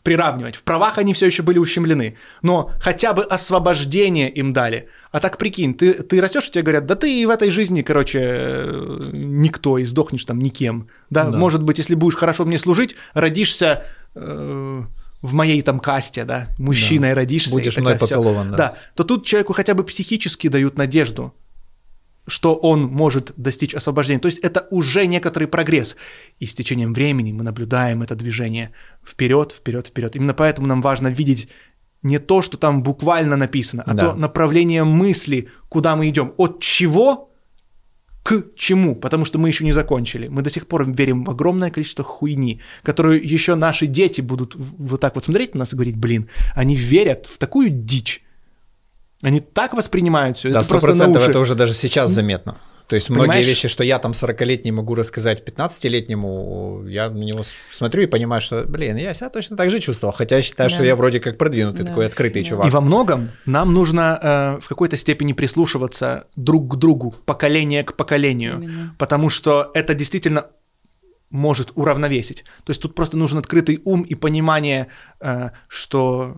приравнивать. 0.03 0.57
В 0.57 0.63
правах 0.63 0.99
они 0.99 1.13
все 1.13 1.27
еще 1.27 1.43
были 1.43 1.59
ущемлены, 1.59 2.17
но 2.43 2.73
хотя 2.81 3.13
бы 3.13 3.23
освобождение 3.23 4.31
им 4.31 4.53
дали. 4.53 4.89
А 5.11 5.21
так 5.21 5.39
прикинь, 5.39 5.75
ты, 5.75 5.95
ты 5.95 6.21
растешь, 6.21 6.51
тебе 6.51 6.63
говорят, 6.63 6.87
да 6.87 6.95
ты 6.95 7.27
в 7.27 7.31
этой 7.31 7.51
жизни, 7.51 7.83
короче, 7.83 8.21
э, 8.23 9.11
никто, 9.13 9.79
и 9.79 9.85
сдохнешь 9.85 10.25
там 10.25 10.41
никем. 10.41 10.89
Да? 11.11 11.25
да. 11.25 11.39
Может 11.39 11.63
быть, 11.63 11.79
если 11.79 11.95
будешь 11.95 12.17
хорошо 12.17 12.45
мне 12.45 12.59
служить, 12.59 12.95
родишься 13.15 13.85
э, 14.15 14.83
в 15.23 15.33
моей 15.33 15.63
там 15.63 15.81
касте, 15.81 16.25
да, 16.25 16.49
мужчиной 16.59 17.11
да. 17.11 17.15
родишься. 17.15 17.51
Будешь 17.51 17.77
мной 17.79 17.97
поцелован, 17.97 18.51
да. 18.51 18.57
Да, 18.57 18.77
то 18.95 19.05
тут 19.05 19.27
человеку 19.27 19.53
хотя 19.53 19.75
бы 19.75 19.85
психически 19.85 20.49
дают 20.49 20.77
надежду 20.77 21.35
что 22.29 22.55
он 22.55 22.83
может 22.83 23.33
достичь 23.37 23.75
освобождения. 23.75 24.21
То 24.21 24.29
есть 24.29 24.39
это 24.39 24.67
уже 24.71 25.07
некоторый 25.07 25.49
прогресс. 25.49 25.97
И 26.39 26.47
с 26.47 26.55
течением 26.55 26.95
времени 26.95 27.33
мы 27.33 27.43
наблюдаем 27.43 28.03
это 28.03 28.15
движение 28.15 28.71
вперед, 29.05 29.53
вперед, 29.53 29.89
вперед. 29.89 30.17
Именно 30.17 30.35
поэтому 30.35 30.67
нам 30.67 30.83
важно 30.83 31.09
видеть 31.09 31.49
не 32.03 32.19
то, 32.19 32.43
что 32.43 32.57
там 32.57 32.83
буквально 32.83 33.37
написано, 33.37 33.83
а 33.87 33.95
да. 33.95 34.11
то 34.13 34.19
направление 34.19 34.85
мысли, 34.85 35.49
куда 35.69 35.97
мы 35.97 36.09
идем, 36.09 36.33
от 36.37 36.61
чего 36.61 37.29
к 38.23 38.55
чему, 38.57 38.95
потому 38.95 39.25
что 39.25 39.39
мы 39.39 39.49
еще 39.49 39.65
не 39.65 39.73
закончили. 39.73 40.29
Мы 40.29 40.43
до 40.43 40.51
сих 40.51 40.67
пор 40.67 40.91
верим 40.91 41.25
в 41.25 41.31
огромное 41.31 41.71
количество 41.71 42.05
хуйни, 42.05 42.61
которую 42.83 43.27
еще 43.27 43.55
наши 43.55 43.87
дети 43.87 44.21
будут 44.21 44.55
вот 44.55 45.01
так 45.01 45.15
вот 45.15 45.25
смотреть 45.25 45.55
на 45.55 45.61
нас 45.61 45.73
и 45.73 45.77
говорить, 45.77 45.97
блин, 45.97 46.29
они 46.55 46.77
верят 46.77 47.27
в 47.27 47.39
такую 47.39 47.71
дичь, 47.71 48.23
они 49.23 49.41
так 49.41 49.75
воспринимают 49.75 50.37
все. 50.37 50.51
Да, 50.51 50.63
сто 50.63 50.79
процентов 50.79 51.29
это 51.29 51.39
уже 51.39 51.55
даже 51.55 51.75
сейчас 51.75 52.11
заметно. 52.11 52.57
То 52.89 52.97
есть 52.97 53.09
Понимаешь? 53.09 53.29
многие 53.29 53.47
вещи, 53.47 53.69
что 53.69 53.85
я 53.85 53.99
там 53.99 54.13
40-летний 54.13 54.73
могу 54.73 54.95
рассказать 54.95 55.47
15-летнему, 55.47 56.87
я 56.89 57.11
на 57.11 57.23
него 57.23 57.43
смотрю 57.71 58.05
и 58.05 58.07
понимаю, 58.07 58.41
что, 58.41 58.63
блин, 58.63 58.97
я 58.97 59.13
себя 59.13 59.29
точно 59.29 59.59
так 59.59 59.71
же 59.71 59.79
чувствовал, 59.79 60.15
хотя 60.15 60.37
я 60.37 60.43
считаю, 60.43 60.71
да. 60.71 60.75
что 60.75 60.85
я 60.85 60.97
вроде 60.97 61.21
как 61.21 61.37
продвинутый, 61.37 61.83
да. 61.83 61.89
такой 61.89 62.07
открытый 62.07 62.43
да. 62.43 62.49
чувак. 62.49 62.67
И 62.67 62.71
во 62.71 62.81
многом 62.81 63.31
нам 63.45 63.75
нужно 63.75 64.19
э, 64.23 64.61
в 64.63 64.69
какой-то 64.69 64.97
степени 64.97 65.35
прислушиваться 65.35 66.25
друг 66.35 66.73
к 66.73 66.77
другу, 66.77 67.15
поколение 67.27 67.85
к 67.85 67.95
поколению, 67.95 68.55
Именно. 68.55 68.95
потому 68.97 69.29
что 69.29 69.71
это 69.75 69.93
действительно 69.93 70.47
может 71.31 71.73
уравновесить. 71.75 72.45
То 72.65 72.71
есть 72.71 72.81
тут 72.81 72.95
просто 72.95 73.17
нужен 73.17 73.39
открытый 73.39 73.81
ум 73.85 74.03
и 74.03 74.15
понимание, 74.15 74.89
э, 75.21 75.51
что 75.69 76.37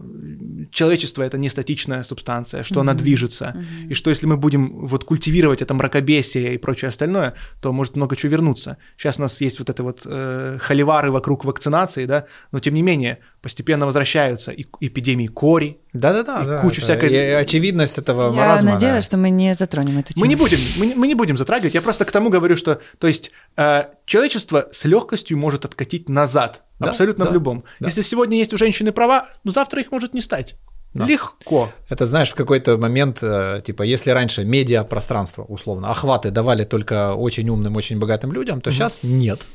человечество 0.73 1.23
это 1.23 1.39
не 1.39 1.49
статичная 1.49 2.03
субстанция, 2.03 2.63
что 2.63 2.77
mm-hmm. 2.77 2.81
она 2.81 2.95
движется, 2.95 3.55
mm-hmm. 3.57 3.89
и 3.91 3.95
что 3.95 4.11
если 4.11 4.27
мы 4.27 4.37
будем 4.37 4.87
вот 4.87 5.05
культивировать 5.05 5.63
это 5.63 5.75
мракобесие 5.75 6.55
и 6.55 6.59
прочее 6.59 6.89
остальное, 6.89 7.35
то 7.61 7.73
может 7.73 7.97
много 7.97 8.17
чего 8.17 8.33
вернуться. 8.33 8.79
Сейчас 8.97 9.19
у 9.19 9.23
нас 9.23 9.41
есть 9.41 9.59
вот 9.59 9.71
это 9.71 9.83
вот 9.83 10.03
э, 10.05 10.59
холивары 10.61 11.11
вокруг 11.11 11.45
вакцинации, 11.45 12.07
да, 12.07 12.27
но 12.53 12.61
тем 12.61 12.75
не 12.75 12.83
менее 12.83 13.19
постепенно 13.43 13.87
возвращаются 13.87 14.51
и 14.51 14.67
эпидемии 14.81 15.29
кори, 15.29 15.80
да-да-да, 15.93 16.43
и 16.43 16.47
да, 16.47 16.59
куча 16.59 16.81
всякой... 16.81 17.11
И 17.11 17.17
очевидность 17.17 17.99
этого 17.99 18.27
я 18.27 18.31
маразма. 18.31 18.69
Я 18.69 18.75
надеялась, 18.75 19.05
да. 19.05 19.09
что 19.09 19.17
мы 19.17 19.31
не 19.31 19.55
затронем 19.55 19.99
эту 19.99 20.15
тему. 20.15 20.25
Мы 20.25 20.29
не 20.29 20.37
будем, 20.37 20.59
мы, 20.77 20.95
мы 20.95 21.07
не 21.07 21.15
будем 21.15 21.37
затрагивать, 21.37 21.75
я 21.75 21.83
просто 21.83 22.05
к 22.05 22.13
тому 22.13 22.31
говорю, 22.31 22.57
что, 22.57 22.81
то 22.99 23.07
есть, 23.07 23.33
э, 23.57 23.85
человечество 24.05 24.67
с 24.71 24.85
легкостью 24.85 25.39
может 25.39 25.65
откатить 25.65 26.09
назад, 26.09 26.63
да, 26.79 26.91
абсолютно 26.91 27.25
да, 27.25 27.31
в 27.31 27.35
любом. 27.35 27.65
Да. 27.81 27.87
Если 27.87 28.03
сегодня 28.03 28.39
есть 28.39 28.53
у 28.53 28.59
женщины 28.59 28.93
права, 28.93 29.27
ну, 29.45 29.53
завтра 29.53 29.81
их 29.81 29.91
может 29.91 30.15
не 30.15 30.21
стать. 30.21 30.57
Да. 30.95 31.07
Легко. 31.07 31.71
Это 31.89 32.05
знаешь, 32.05 32.31
в 32.31 32.35
какой-то 32.35 32.77
момент, 32.77 33.23
э, 33.23 33.63
типа, 33.65 33.85
если 33.85 34.11
раньше 34.11 34.45
медиа-пространство, 34.45 35.45
условно, 35.45 35.91
охваты 35.91 36.31
давали 36.31 36.65
только 36.65 37.15
очень 37.15 37.49
умным, 37.49 37.77
очень 37.77 37.99
богатым 37.99 38.33
людям, 38.33 38.61
то 38.61 38.71
угу. 38.71 38.75
сейчас 38.75 39.01
нет. 39.03 39.47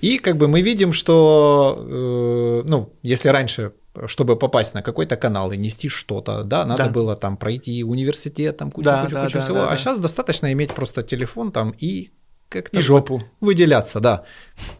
И 0.00 0.18
как 0.18 0.36
бы 0.36 0.48
мы 0.48 0.62
видим, 0.62 0.92
что, 0.92 1.78
э, 1.78 2.68
ну, 2.68 2.92
если 3.02 3.28
раньше 3.28 3.72
чтобы 4.06 4.36
попасть 4.36 4.74
на 4.74 4.82
какой-то 4.82 5.16
канал 5.16 5.52
и 5.52 5.56
нести 5.56 5.88
что-то, 5.88 6.44
да, 6.44 6.64
надо 6.64 6.84
да. 6.84 6.90
было 6.90 7.16
там 7.16 7.36
пройти 7.36 7.84
университет, 7.84 8.56
там 8.56 8.70
кучу, 8.70 8.84
да, 8.84 9.02
кучу, 9.02 9.14
да, 9.14 9.24
кучу 9.24 9.38
да, 9.38 9.44
всего. 9.44 9.56
Да, 9.56 9.66
а 9.66 9.70
да. 9.70 9.78
сейчас 9.78 9.98
достаточно 9.98 10.52
иметь 10.52 10.72
просто 10.72 11.02
телефон 11.02 11.52
там 11.52 11.74
и 11.78 12.10
как-то 12.48 12.78
и 12.78 12.82
жопу 12.82 13.22
выделяться, 13.40 14.00
да. 14.00 14.24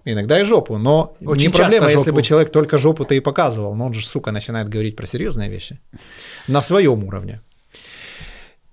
Иногда 0.04 0.40
и 0.40 0.44
жопу, 0.44 0.78
но 0.78 1.16
Очень 1.24 1.48
не 1.48 1.52
проблема, 1.52 1.90
если 1.90 2.10
бы 2.10 2.22
человек 2.22 2.52
только 2.52 2.78
жопу-то 2.78 3.14
и 3.14 3.20
показывал, 3.20 3.74
но 3.74 3.86
он 3.86 3.94
же, 3.94 4.06
сука, 4.06 4.32
начинает 4.32 4.68
говорить 4.68 4.96
про 4.96 5.06
серьезные 5.06 5.50
вещи 5.50 5.80
на 6.48 6.62
своем 6.62 7.04
уровне. 7.04 7.40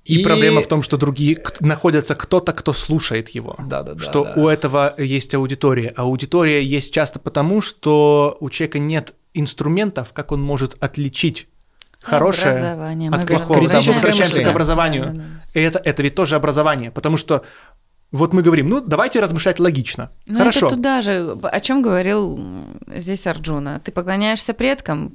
И, 0.06 0.22
и 0.22 0.24
проблема 0.24 0.62
в 0.62 0.68
том, 0.68 0.82
что 0.82 0.98
другие 0.98 1.38
находятся 1.60 2.16
кто-то, 2.16 2.52
кто 2.54 2.74
слушает 2.74 3.30
его. 3.30 3.56
Да, 3.60 3.84
да, 3.84 3.94
да. 3.94 4.04
Что 4.04 4.24
да. 4.24 4.34
у 4.38 4.48
этого 4.48 4.96
есть 4.98 5.36
аудитория. 5.36 5.94
А 5.96 6.02
аудитория 6.02 6.64
есть 6.64 6.92
часто 6.92 7.20
потому, 7.20 7.62
что 7.62 8.36
у 8.40 8.50
человека 8.50 8.80
нет 8.80 9.14
инструментов, 9.34 10.14
как 10.14 10.32
он 10.32 10.42
может 10.42 10.76
отличить 10.82 11.48
хорошее 12.02 12.74
от 13.12 13.28
плохого. 13.28 13.62
Мы 13.62 13.68
возвращаемся 13.68 14.44
к 14.44 14.48
образованию. 14.48 15.06
Да, 15.06 15.12
да, 15.12 15.18
да. 15.54 15.60
И 15.60 15.64
это, 15.64 15.80
это 15.80 16.04
ведь 16.04 16.16
тоже 16.16 16.36
образование, 16.36 16.92
потому 16.92 17.18
что 17.18 17.44
вот 18.12 18.34
мы 18.34 18.42
говорим, 18.42 18.70
ну 18.70 18.82
давайте 18.82 19.20
размышлять 19.20 19.60
логично. 19.60 20.12
Ну, 20.26 20.40
Хорошо. 20.40 20.68
Это 20.68 20.76
туда 20.76 21.02
же, 21.02 21.38
о 21.44 21.60
чем 21.60 21.82
говорил 21.82 22.40
здесь 22.88 23.28
Арджуна. 23.28 23.80
Ты 23.84 23.92
поклоняешься 23.92 24.54
предкам, 24.54 25.14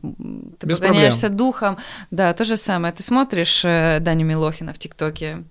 ты 0.60 0.66
Без 0.66 0.78
поклоняешься 0.78 1.22
проблем. 1.22 1.36
духам. 1.36 1.78
Да, 2.10 2.32
то 2.34 2.44
же 2.44 2.56
самое. 2.56 2.94
Ты 2.94 3.02
смотришь 3.02 3.64
э, 3.64 3.98
Даню 4.00 4.24
Милохина 4.26 4.72
в 4.72 4.78
ТикТоке. 4.78 5.44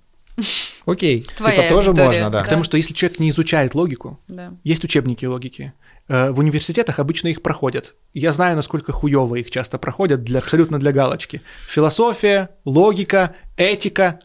Окей, 0.86 1.28
Твоя 1.36 1.64
типа 1.64 1.70
тоже 1.70 1.92
история. 1.92 2.08
можно, 2.08 2.30
да. 2.30 2.44
Потому 2.44 2.64
что 2.64 2.78
если 2.78 2.94
человек 2.94 3.20
не 3.20 3.30
изучает 3.30 3.76
логику, 3.76 4.20
да. 4.28 4.54
есть 4.64 4.84
учебники 4.84 5.26
логики. 5.26 5.74
Э, 6.10 6.32
в 6.32 6.40
университетах 6.40 7.00
обычно 7.00 7.30
их 7.30 7.42
проходят. 7.42 7.96
Я 8.14 8.32
знаю, 8.32 8.56
насколько 8.56 8.92
хуево 8.92 9.36
их 9.36 9.50
часто 9.50 9.78
проходят 9.78 10.24
для, 10.24 10.40
абсолютно 10.40 10.80
для 10.80 10.92
галочки. 10.92 11.42
Философия, 11.68 12.50
логика, 12.66 13.34
этика. 13.58 14.20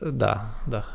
Да, 0.00 0.54
да. 0.66 0.86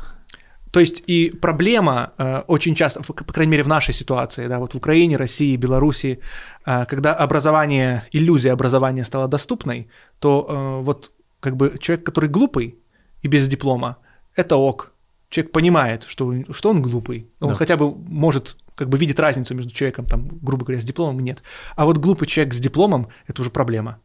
То 0.70 0.80
есть 0.80 1.02
и 1.08 1.30
проблема 1.30 2.12
э, 2.16 2.42
очень 2.46 2.74
часто, 2.74 3.02
по 3.02 3.32
крайней 3.32 3.50
мере 3.50 3.64
в 3.64 3.68
нашей 3.68 3.92
ситуации, 3.92 4.46
да, 4.46 4.60
вот 4.60 4.74
в 4.74 4.76
Украине, 4.76 5.16
России, 5.16 5.56
Белоруссии, 5.56 6.20
э, 6.64 6.84
когда 6.86 7.12
образование, 7.12 8.04
иллюзия 8.12 8.52
образования 8.52 9.04
стала 9.04 9.26
доступной, 9.26 9.88
то 10.20 10.46
э, 10.48 10.84
вот 10.84 11.10
как 11.40 11.56
бы 11.56 11.76
человек, 11.80 12.06
который 12.06 12.30
глупый 12.30 12.78
и 13.22 13.28
без 13.28 13.48
диплома, 13.48 13.96
это 14.36 14.56
ок. 14.56 14.92
Человек 15.28 15.52
понимает, 15.52 16.04
что, 16.04 16.32
что 16.52 16.70
он 16.70 16.82
глупый. 16.82 17.28
Он 17.40 17.50
да. 17.50 17.54
хотя 17.56 17.76
бы 17.76 17.92
может 17.92 18.56
как 18.80 18.88
бы 18.88 18.96
видит 18.96 19.20
разницу 19.20 19.54
между 19.54 19.72
человеком, 19.72 20.06
там, 20.06 20.38
грубо 20.40 20.64
говоря, 20.64 20.80
с 20.80 20.84
дипломом 20.84 21.20
и 21.20 21.22
нет. 21.22 21.42
А 21.76 21.84
вот 21.84 21.98
глупый 21.98 22.26
человек 22.26 22.54
с 22.54 22.58
дипломом– 22.58 23.08
это 23.26 23.42
уже 23.42 23.50
проблема. 23.50 23.98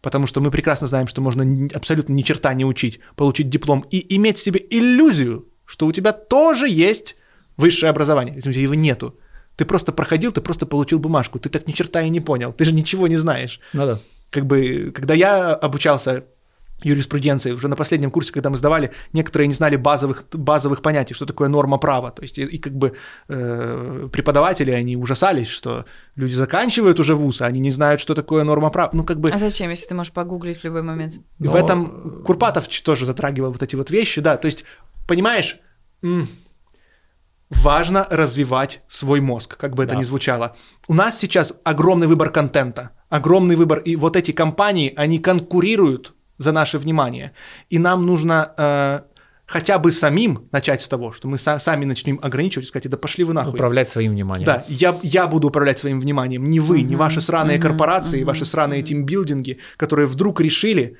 Потому 0.00 0.26
что 0.26 0.40
мы 0.40 0.50
прекрасно 0.50 0.86
знаем, 0.86 1.06
что 1.06 1.20
можно 1.20 1.68
абсолютно 1.74 2.14
ни 2.14 2.22
черта 2.22 2.54
не 2.54 2.64
учить, 2.64 2.98
получить 3.14 3.50
диплом 3.50 3.84
и 3.90 4.16
иметь 4.16 4.38
в 4.38 4.42
себе 4.42 4.58
иллюзию, 4.70 5.48
что 5.66 5.86
у 5.86 5.92
тебя 5.92 6.12
тоже 6.12 6.66
есть 6.66 7.16
высшее 7.58 7.90
образование, 7.90 8.34
если 8.34 8.48
у 8.48 8.52
тебя 8.54 8.62
его 8.62 8.74
нету. 8.74 9.18
Ты 9.56 9.66
просто 9.66 9.92
проходил, 9.92 10.32
ты 10.32 10.40
просто 10.40 10.64
получил 10.64 10.98
бумажку, 10.98 11.38
ты 11.38 11.50
так 11.50 11.68
ни 11.68 11.72
черта 11.72 12.00
и 12.00 12.08
не 12.08 12.20
понял, 12.20 12.54
ты 12.54 12.64
же 12.64 12.72
ничего 12.72 13.06
не 13.06 13.18
знаешь. 13.18 13.60
Ну 13.74 13.84
да. 13.84 14.00
Как 14.30 14.46
бы, 14.46 14.92
когда 14.94 15.12
я 15.12 15.54
обучался 15.54 16.24
юриспруденции, 16.84 17.52
уже 17.52 17.68
на 17.68 17.76
последнем 17.76 18.10
курсе, 18.10 18.32
когда 18.32 18.50
мы 18.50 18.56
сдавали, 18.56 18.90
некоторые 19.12 19.48
не 19.48 19.54
знали 19.54 19.76
базовых, 19.76 20.24
базовых 20.32 20.82
понятий, 20.82 21.14
что 21.14 21.26
такое 21.26 21.48
норма 21.48 21.78
права. 21.78 22.10
То 22.10 22.22
есть 22.22 22.38
и, 22.38 22.42
и 22.42 22.58
как 22.58 22.74
бы 22.74 22.92
э, 23.28 24.08
преподаватели, 24.12 24.70
они 24.70 24.96
ужасались, 24.96 25.48
что 25.48 25.84
люди 26.16 26.34
заканчивают 26.34 27.00
уже 27.00 27.14
вуз, 27.14 27.42
а 27.42 27.46
они 27.46 27.60
не 27.60 27.70
знают, 27.70 28.00
что 28.00 28.14
такое 28.14 28.44
норма 28.44 28.70
права. 28.70 28.90
Ну, 28.92 29.04
как 29.04 29.20
бы... 29.20 29.30
А 29.30 29.38
зачем, 29.38 29.70
если 29.70 29.86
ты 29.86 29.94
можешь 29.94 30.12
погуглить 30.12 30.60
в 30.60 30.64
любой 30.64 30.82
момент? 30.82 31.14
В 31.38 31.44
Но... 31.44 31.56
этом 31.56 32.22
Курпатов 32.24 32.68
тоже 32.82 33.06
затрагивал 33.06 33.52
вот 33.52 33.62
эти 33.62 33.76
вот 33.76 33.90
вещи, 33.90 34.20
да, 34.20 34.36
то 34.36 34.46
есть, 34.46 34.64
понимаешь, 35.06 35.58
важно 37.50 38.06
развивать 38.10 38.82
свой 38.88 39.20
мозг, 39.20 39.56
как 39.56 39.74
бы 39.74 39.84
это 39.84 39.92
Да. 39.94 39.98
ни 39.98 40.04
звучало. 40.04 40.56
У 40.88 40.94
нас 40.94 41.18
сейчас 41.18 41.54
огромный 41.64 42.06
выбор 42.06 42.30
контента, 42.30 42.90
огромный 43.08 43.56
выбор, 43.56 43.78
и 43.78 43.96
вот 43.96 44.16
эти 44.16 44.32
компании, 44.32 44.92
они 44.96 45.18
конкурируют 45.18 46.14
за 46.42 46.52
наше 46.52 46.78
внимание, 46.78 47.32
и 47.70 47.78
нам 47.78 48.06
нужно 48.06 48.52
э, 48.58 49.00
хотя 49.46 49.78
бы 49.78 49.92
самим 49.92 50.48
начать 50.52 50.82
с 50.82 50.88
того, 50.88 51.12
что 51.12 51.28
мы 51.28 51.36
са- 51.36 51.58
сами 51.58 51.84
начнем 51.84 52.18
ограничивать 52.22 52.66
и 52.66 52.68
сказать, 52.68 52.88
да 52.88 52.96
пошли 52.96 53.24
вы 53.24 53.32
нахуй. 53.34 53.54
Управлять 53.54 53.88
своим 53.88 54.12
вниманием. 54.12 54.46
Да, 54.46 54.64
я, 54.68 54.98
я 55.02 55.26
буду 55.26 55.48
управлять 55.48 55.78
своим 55.78 56.00
вниманием, 56.00 56.48
не 56.48 56.60
вы, 56.60 56.82
не 56.82 56.96
ваши 56.96 57.20
сраные 57.20 57.58
корпорации, 57.58 58.24
ваши 58.24 58.44
сраные 58.44 58.82
тимбилдинги, 58.82 59.58
которые 59.76 60.06
вдруг 60.06 60.40
решили, 60.40 60.96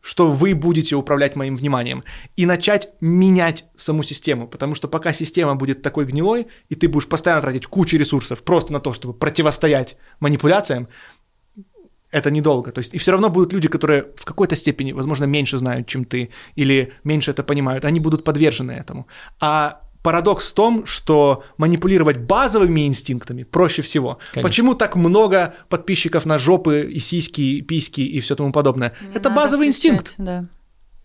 что 0.00 0.30
вы 0.30 0.54
будете 0.54 0.94
управлять 0.94 1.34
моим 1.34 1.56
вниманием, 1.56 2.04
и 2.36 2.46
начать 2.46 2.90
менять 3.00 3.64
саму 3.76 4.04
систему, 4.04 4.46
потому 4.46 4.76
что 4.76 4.86
пока 4.86 5.12
система 5.12 5.56
будет 5.56 5.82
такой 5.82 6.06
гнилой, 6.06 6.46
и 6.68 6.76
ты 6.76 6.88
будешь 6.88 7.08
постоянно 7.08 7.42
тратить 7.42 7.66
кучу 7.66 7.96
ресурсов 7.96 8.44
просто 8.44 8.72
на 8.72 8.78
то, 8.78 8.92
чтобы 8.92 9.12
противостоять 9.12 9.96
манипуляциям, 10.20 10.88
это 12.10 12.30
недолго. 12.30 12.70
То 12.72 12.80
есть, 12.80 12.94
и 12.94 12.98
все 12.98 13.12
равно 13.12 13.28
будут 13.28 13.52
люди, 13.52 13.68
которые 13.68 14.06
в 14.16 14.24
какой-то 14.24 14.56
степени, 14.56 14.92
возможно, 14.92 15.24
меньше 15.24 15.58
знают, 15.58 15.86
чем 15.86 16.04
ты, 16.04 16.30
или 16.56 16.92
меньше 17.04 17.30
это 17.30 17.42
понимают, 17.42 17.84
они 17.84 18.00
будут 18.00 18.24
подвержены 18.24 18.72
этому. 18.72 19.06
А 19.40 19.80
парадокс 20.02 20.50
в 20.50 20.54
том, 20.54 20.86
что 20.86 21.44
манипулировать 21.58 22.18
базовыми 22.18 22.86
инстинктами 22.86 23.42
проще 23.42 23.82
всего. 23.82 24.18
Конечно. 24.32 24.48
Почему 24.48 24.74
так 24.74 24.96
много 24.96 25.54
подписчиков 25.68 26.24
на 26.26 26.38
жопы 26.38 26.88
и 26.90 26.98
сиськи, 26.98 27.40
и 27.40 27.62
письки 27.62 28.00
и 28.00 28.20
все 28.20 28.34
тому 28.34 28.52
подобное? 28.52 28.94
это 29.12 29.28
Надо 29.28 29.42
базовый 29.42 29.70
включать, 29.70 29.92
инстинкт. 29.92 30.14
Да. 30.18 30.48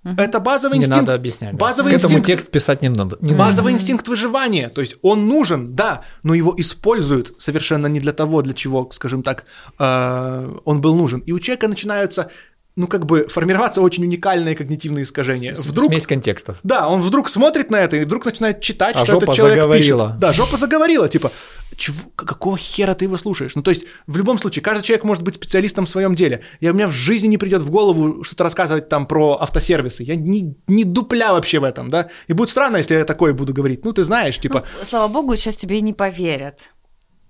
Это 0.04 0.39
базовый 0.39 0.78
Не 0.80 0.84
инстинкт. 0.84 1.01
надо 1.01 1.14
объяснять. 1.16 1.51
да. 1.54 1.58
Базовый 1.58 1.91
К 1.93 1.95
этому 1.95 2.16
инстинкт. 2.16 2.28
текст 2.28 2.51
писать 2.51 2.82
не 2.82 2.89
надо. 2.89 3.18
Не 3.22 3.32
надо. 3.32 3.43
Базовый 3.45 3.72
инстинкт 3.74 4.08
выживания, 4.08 4.70
то 4.70 4.82
есть 4.82 4.97
он 5.01 5.28
нужен, 5.28 5.76
да, 5.76 6.01
но 6.24 6.34
его 6.34 6.54
используют 6.58 7.34
совершенно 7.38 7.88
не 7.88 7.99
для 7.99 8.12
того, 8.12 8.41
для 8.41 8.54
чего, 8.54 8.89
скажем 8.91 9.24
так, 9.24 9.45
э, 9.80 10.58
он 10.66 10.82
был 10.82 10.95
нужен. 10.95 11.20
И 11.22 11.32
у 11.32 11.39
человека 11.39 11.68
начинаются, 11.68 12.30
ну 12.76 12.88
как 12.88 13.05
бы 13.05 13.28
формироваться 13.28 13.82
очень 13.82 14.03
уникальные 14.03 14.55
когнитивные 14.55 15.03
искажения. 15.03 15.53
С- 15.55 15.65
Вдруг, 15.65 15.91
Смесь 15.91 16.07
контекстов. 16.07 16.57
да, 16.63 16.88
он 16.89 16.99
вдруг 17.01 17.30
смотрит 17.30 17.69
на 17.69 17.78
это 17.78 17.97
и 17.97 18.05
вдруг 18.05 18.26
начинает 18.26 18.61
читать, 18.61 18.95
А 18.95 19.05
что 19.05 19.17
этот 19.17 19.34
человек 19.36 19.57
заговорила. 19.59 20.07
пишет. 20.07 20.19
Да, 20.19 20.34
жопа 20.34 20.57
заговорила, 20.57 21.07
типа, 21.07 21.32
чего, 21.76 21.97
какого 22.15 22.55
хера 22.57 22.93
ты 22.93 23.05
его 23.05 23.17
слушаешь? 23.17 23.55
Ну, 23.55 23.63
то 23.63 23.69
есть, 23.69 23.86
в 24.05 24.15
любом 24.17 24.38
случае, 24.38 24.61
каждый 24.63 24.84
человек 24.84 25.03
может 25.05 25.24
быть 25.24 25.36
специалистом 25.36 25.86
в 25.86 25.89
своем 25.89 26.13
деле. 26.13 26.41
И 26.59 26.69
у 26.69 26.74
меня 26.74 26.88
в 26.88 26.91
жизни 26.91 27.28
не 27.28 27.38
придет 27.39 27.61
в 27.63 27.71
голову 27.71 28.24
что-то 28.24 28.43
рассказывать 28.43 28.89
там 28.89 29.07
про 29.07 29.38
автосервисы. 29.41 30.03
Я 30.03 30.15
не, 30.15 30.55
не 30.67 30.84
дупля 30.84 31.34
вообще 31.34 31.57
в 31.59 31.63
этом, 31.63 31.89
да? 31.89 32.09
И 32.28 32.34
будет 32.34 32.49
странно, 32.49 32.78
если 32.78 32.93
я 32.95 33.05
такое 33.05 33.34
буду 33.34 33.53
говорить. 33.53 33.84
Ну, 33.86 33.91
ты 33.91 34.03
знаешь, 34.03 34.38
типа, 34.39 34.65
Ну, 34.80 34.86
слава 34.86 35.07
богу, 35.07 35.36
сейчас 35.36 35.55
тебе 35.55 35.80
и 35.80 35.82
не 35.82 35.93
поверят. 35.93 36.59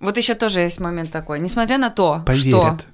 Вот 0.01 0.17
еще 0.17 0.33
тоже 0.33 0.59
есть 0.59 0.81
момент 0.81 1.11
такой. 1.11 1.39
Несмотря 1.39 1.77
на 1.77 1.89
то, 1.89 2.21
поверят. 2.25 2.81
что... 2.81 2.92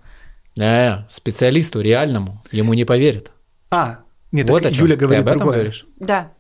Э, 0.60 1.06
специалисту 1.08 1.82
реальному 1.82 2.42
ему 2.52 2.74
не 2.74 2.86
поверят. 2.86 3.32
А, 3.72 4.00
нет, 4.32 4.50
вот 4.50 4.62
так 4.64 4.72
о 4.72 4.76
чем. 4.76 4.86
Юля 4.86 4.96
Ты 4.96 5.00
говорит 5.00 5.22
об 5.24 5.28
этом 5.28 5.40
другое. 5.40 5.56
говоришь? 5.58 5.86
Да. 6.00 6.34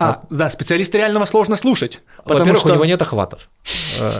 А, 0.00 0.22
да, 0.30 0.48
специалиста 0.48 0.96
реального 0.98 1.24
сложно 1.24 1.56
слушать. 1.56 2.02
Потому 2.18 2.38
Во-первых, 2.40 2.60
что... 2.60 2.70
у 2.70 2.74
него 2.74 2.84
нет 2.84 3.02
охватов. 3.02 3.48
Э, 4.00 4.12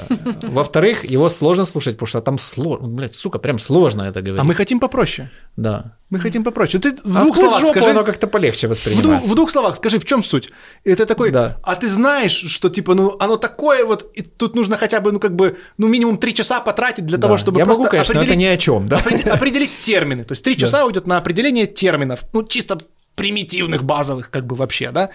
Во-вторых, 0.49 1.05
его 1.05 1.29
сложно 1.29 1.65
слушать, 1.65 1.95
потому 1.97 2.07
что 2.09 2.21
там 2.21 2.39
сложно, 2.41 2.89
блядь, 2.89 3.15
сука, 3.15 3.39
прям 3.39 3.61
сложно 3.61 4.03
это 4.03 4.21
говорить. 4.21 4.41
А 4.41 4.45
мы 4.45 4.55
хотим 4.55 4.81
попроще. 4.81 5.31
Да. 5.57 5.97
Мы 6.11 6.19
хотим 6.19 6.43
попроще. 6.43 6.81
Ты 6.83 6.97
в 7.05 7.17
А 7.17 7.21
двух 7.21 7.37
словах 7.37 7.61
жопу 7.61 7.71
скажи. 7.75 7.91
оно 7.91 8.03
как-то 8.03 8.27
полегче 8.27 8.67
В 8.67 8.71
двух, 8.71 8.79
воспринимается. 8.79 9.29
в 9.31 9.35
двух 9.37 9.51
словах 9.53 9.77
скажи, 9.77 9.99
в 10.01 10.05
чем 10.05 10.25
суть? 10.25 10.51
Это 10.85 11.07
такой, 11.07 11.31
Да. 11.31 11.59
а 11.63 11.77
ты 11.77 11.89
знаешь, 11.89 12.33
что 12.33 12.71
типа, 12.71 12.95
ну, 12.95 13.15
оно 13.21 13.37
такое 13.37 13.85
вот, 13.85 14.11
и 14.15 14.23
тут 14.23 14.57
нужно 14.57 14.77
хотя 14.79 15.01
бы, 15.01 15.13
ну, 15.13 15.21
как 15.21 15.37
бы, 15.37 15.59
ну, 15.77 15.87
минимум 15.87 16.19
три 16.19 16.35
часа 16.35 16.59
потратить 16.61 17.07
для 17.07 17.19
того, 17.19 17.35
Да. 17.35 17.39
чтобы 17.39 17.59
Я 17.61 17.67
просто 17.67 17.83
могу, 17.83 17.91
конечно, 17.93 18.15
но 18.15 18.21
это 18.23 18.31
определить, 18.31 18.49
ни 18.51 18.53
о 18.53 18.57
чем, 18.57 18.89
да? 18.89 18.99
опред- 18.99 19.29
определить 19.29 19.79
термины. 19.79 20.25
То 20.25 20.33
есть 20.33 20.43
три 20.45 20.57
часа 20.57 20.85
уйдет 20.87 21.07
на 21.07 21.19
определение 21.19 21.67
терминов, 21.67 22.25
ну, 22.33 22.43
чисто 22.45 22.79
примитивных, 23.15 23.83
базовых, 23.85 24.31
как 24.31 24.47
бы 24.47 24.55
вообще, 24.57 24.91
да? 24.93 25.11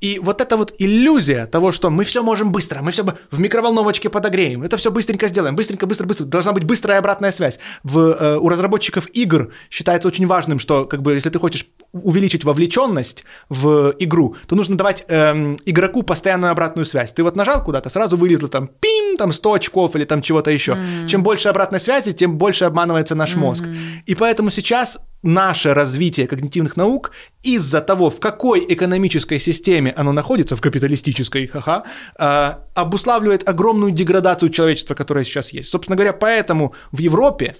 И 0.00 0.18
вот 0.18 0.40
эта 0.40 0.56
вот 0.56 0.74
иллюзия 0.78 1.46
того, 1.46 1.72
что 1.72 1.90
мы 1.90 2.04
все 2.04 2.22
можем 2.22 2.52
быстро, 2.52 2.82
мы 2.82 2.90
все 2.90 3.04
в 3.30 3.40
микроволновочке 3.40 4.10
подогреем, 4.10 4.62
это 4.62 4.76
все 4.76 4.90
быстренько 4.90 5.26
сделаем, 5.28 5.56
быстренько, 5.56 5.86
быстро, 5.86 6.06
быстро. 6.06 6.24
Должна 6.26 6.52
быть 6.52 6.64
быстрая 6.64 6.98
обратная 6.98 7.32
связь. 7.32 7.58
В, 7.82 7.98
э, 7.98 8.36
у 8.38 8.48
разработчиков 8.48 9.08
игр 9.14 9.52
считается 9.70 10.08
очень 10.08 10.26
важным, 10.26 10.58
что 10.58 10.84
как 10.84 11.02
бы 11.02 11.14
если 11.14 11.30
ты 11.30 11.38
хочешь 11.38 11.66
увеличить 12.02 12.44
вовлеченность 12.44 13.24
в 13.48 13.94
игру, 13.98 14.36
то 14.46 14.56
нужно 14.56 14.76
давать 14.76 15.04
эм, 15.08 15.58
игроку 15.66 16.02
постоянную 16.02 16.52
обратную 16.52 16.84
связь. 16.84 17.12
Ты 17.12 17.22
вот 17.22 17.36
нажал 17.36 17.62
куда-то, 17.64 17.90
сразу 17.90 18.16
вылезло 18.16 18.48
там 18.48 18.68
пим, 18.68 19.16
там 19.16 19.32
100 19.32 19.52
очков 19.52 19.96
или 19.96 20.04
там 20.04 20.22
чего-то 20.22 20.50
еще. 20.50 20.76
Чем 21.06 21.22
больше 21.22 21.48
обратной 21.48 21.80
связи, 21.80 22.12
тем 22.12 22.38
больше 22.38 22.64
обманывается 22.64 23.14
наш 23.14 23.34
мозг. 23.34 23.64
И 24.06 24.14
поэтому 24.14 24.50
сейчас 24.50 24.98
наше 25.22 25.74
развитие 25.74 26.26
когнитивных 26.26 26.76
наук 26.76 27.12
из-за 27.42 27.80
того, 27.80 28.10
в 28.10 28.20
какой 28.20 28.64
экономической 28.68 29.40
системе 29.40 29.92
оно 29.96 30.12
находится, 30.12 30.56
в 30.56 30.60
капиталистической, 30.60 31.46
ха-ха, 31.46 31.84
э, 32.18 32.54
обуславливает 32.74 33.48
огромную 33.48 33.92
деградацию 33.92 34.50
человечества, 34.50 34.94
которая 34.94 35.24
сейчас 35.24 35.52
есть. 35.52 35.70
Собственно 35.70 35.96
говоря, 35.96 36.12
поэтому 36.12 36.74
в 36.92 36.98
Европе 36.98 37.56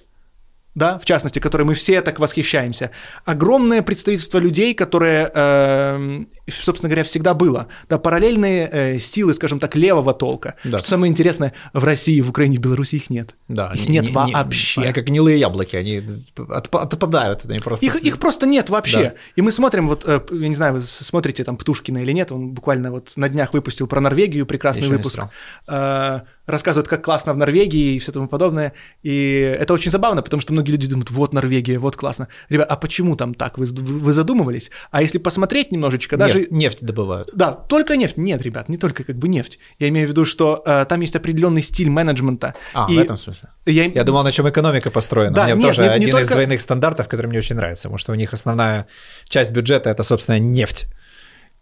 да, 0.77 0.99
в 0.99 1.05
частности, 1.05 1.39
которой 1.39 1.63
мы 1.63 1.73
все 1.73 2.01
так 2.01 2.19
восхищаемся, 2.19 2.91
огромное 3.25 3.81
представительство 3.81 4.37
людей, 4.37 4.75
которые, 4.75 5.31
э, 5.33 6.23
собственно 6.47 6.87
говоря, 6.87 7.03
всегда 7.03 7.33
было, 7.33 7.67
да, 7.89 7.97
параллельные 7.97 8.69
э, 8.71 8.99
силы, 8.99 9.33
скажем 9.33 9.59
так, 9.59 9.75
левого 9.75 10.13
толка. 10.13 10.53
Да. 10.63 10.77
Что 10.77 10.87
самое 10.89 11.09
интересное, 11.11 11.53
в 11.73 11.83
России, 11.83 12.21
в 12.21 12.29
Украине, 12.29 12.57
в 12.57 12.61
Беларуси 12.61 12.97
их 12.97 13.09
нет. 13.09 13.33
Да, 13.47 13.71
их 13.73 13.87
не- 13.87 13.93
нет 13.93 14.05
не- 14.05 14.11
не- 14.25 14.33
вообще. 14.33 14.81
Они 14.81 14.93
как 14.93 15.05
гнилые 15.05 15.39
яблоки, 15.39 15.75
они 15.75 15.97
отп- 16.37 16.77
отпадают. 16.79 17.45
Они 17.45 17.57
просто... 17.57 17.83
Их, 17.83 17.95
их 17.95 18.19
просто 18.19 18.45
нет 18.45 18.69
вообще. 18.69 18.99
Да. 19.03 19.13
И 19.35 19.41
мы 19.41 19.51
смотрим, 19.51 19.87
вот, 19.87 20.03
э, 20.07 20.21
я 20.31 20.47
не 20.47 20.55
знаю, 20.55 20.75
вы 20.75 20.81
смотрите 20.83 21.43
там 21.43 21.57
Птушкина 21.57 21.97
или 21.97 22.11
нет, 22.11 22.31
он 22.31 22.49
буквально 22.53 22.91
вот 22.91 23.13
на 23.15 23.29
днях 23.29 23.53
выпустил 23.53 23.87
про 23.87 23.99
Норвегию 23.99 24.45
прекрасный 24.45 24.81
Ещё 24.83 24.91
не 24.91 24.97
выпуск. 24.97 25.15
смотрел. 25.15 26.21
Рассказывает, 26.47 26.87
как 26.87 27.03
классно 27.03 27.33
в 27.33 27.37
Норвегии 27.37 27.95
и 27.95 27.99
все 27.99 28.11
тому 28.11 28.27
подобное. 28.27 28.71
И 29.03 29.55
это 29.59 29.73
очень 29.73 29.91
забавно, 29.91 30.21
потому 30.21 30.39
что 30.41 30.53
многие 30.53 30.71
люди 30.71 30.87
думают, 30.87 31.11
вот 31.11 31.33
Норвегия, 31.33 31.77
вот 31.77 31.95
классно. 31.95 32.29
Ребят, 32.49 32.67
а 32.71 32.77
почему 32.77 33.15
там 33.15 33.33
так? 33.33 33.57
Вы, 33.57 33.65
вы 33.65 34.13
задумывались? 34.13 34.71
А 34.89 35.01
если 35.01 35.17
посмотреть 35.17 35.71
немножечко, 35.71 36.15
даже... 36.17 36.39
Нефть, 36.39 36.51
нефть 36.51 36.85
добывают. 36.85 37.29
Да, 37.33 37.51
только 37.51 37.97
нефть. 37.97 38.17
Нет, 38.17 38.41
ребят, 38.41 38.69
не 38.69 38.77
только 38.77 39.03
как 39.03 39.17
бы 39.17 39.27
нефть. 39.27 39.59
Я 39.77 39.89
имею 39.89 40.07
в 40.07 40.11
виду, 40.11 40.23
что 40.25 40.63
э, 40.65 40.85
там 40.87 41.01
есть 41.01 41.15
определенный 41.15 41.61
стиль 41.61 41.89
менеджмента. 41.89 42.53
А, 42.73 42.87
И 42.89 42.95
в 42.95 42.99
этом 42.99 43.17
смысле. 43.17 43.49
Я, 43.65 43.83
Я 43.85 44.03
думал, 44.05 44.23
на 44.23 44.31
чем 44.31 44.47
экономика 44.49 44.89
построена. 44.89 45.33
Да, 45.35 45.41
у 45.43 45.45
меня 45.47 45.55
нет, 45.55 45.63
тоже 45.67 45.81
не- 45.81 45.87
не 45.89 45.93
один 45.95 46.09
из 46.09 46.13
только- 46.13 46.33
двойных 46.33 46.61
стандартов, 46.61 47.07
который 47.09 47.27
мне 47.27 47.39
очень 47.39 47.57
нравится, 47.57 47.83
потому 47.89 47.97
что 47.97 48.13
у 48.13 48.15
них 48.15 48.33
основная 48.33 48.87
часть 49.27 49.51
бюджета 49.51 49.89
это, 49.89 50.03
собственно, 50.03 50.39
нефть. 50.39 50.87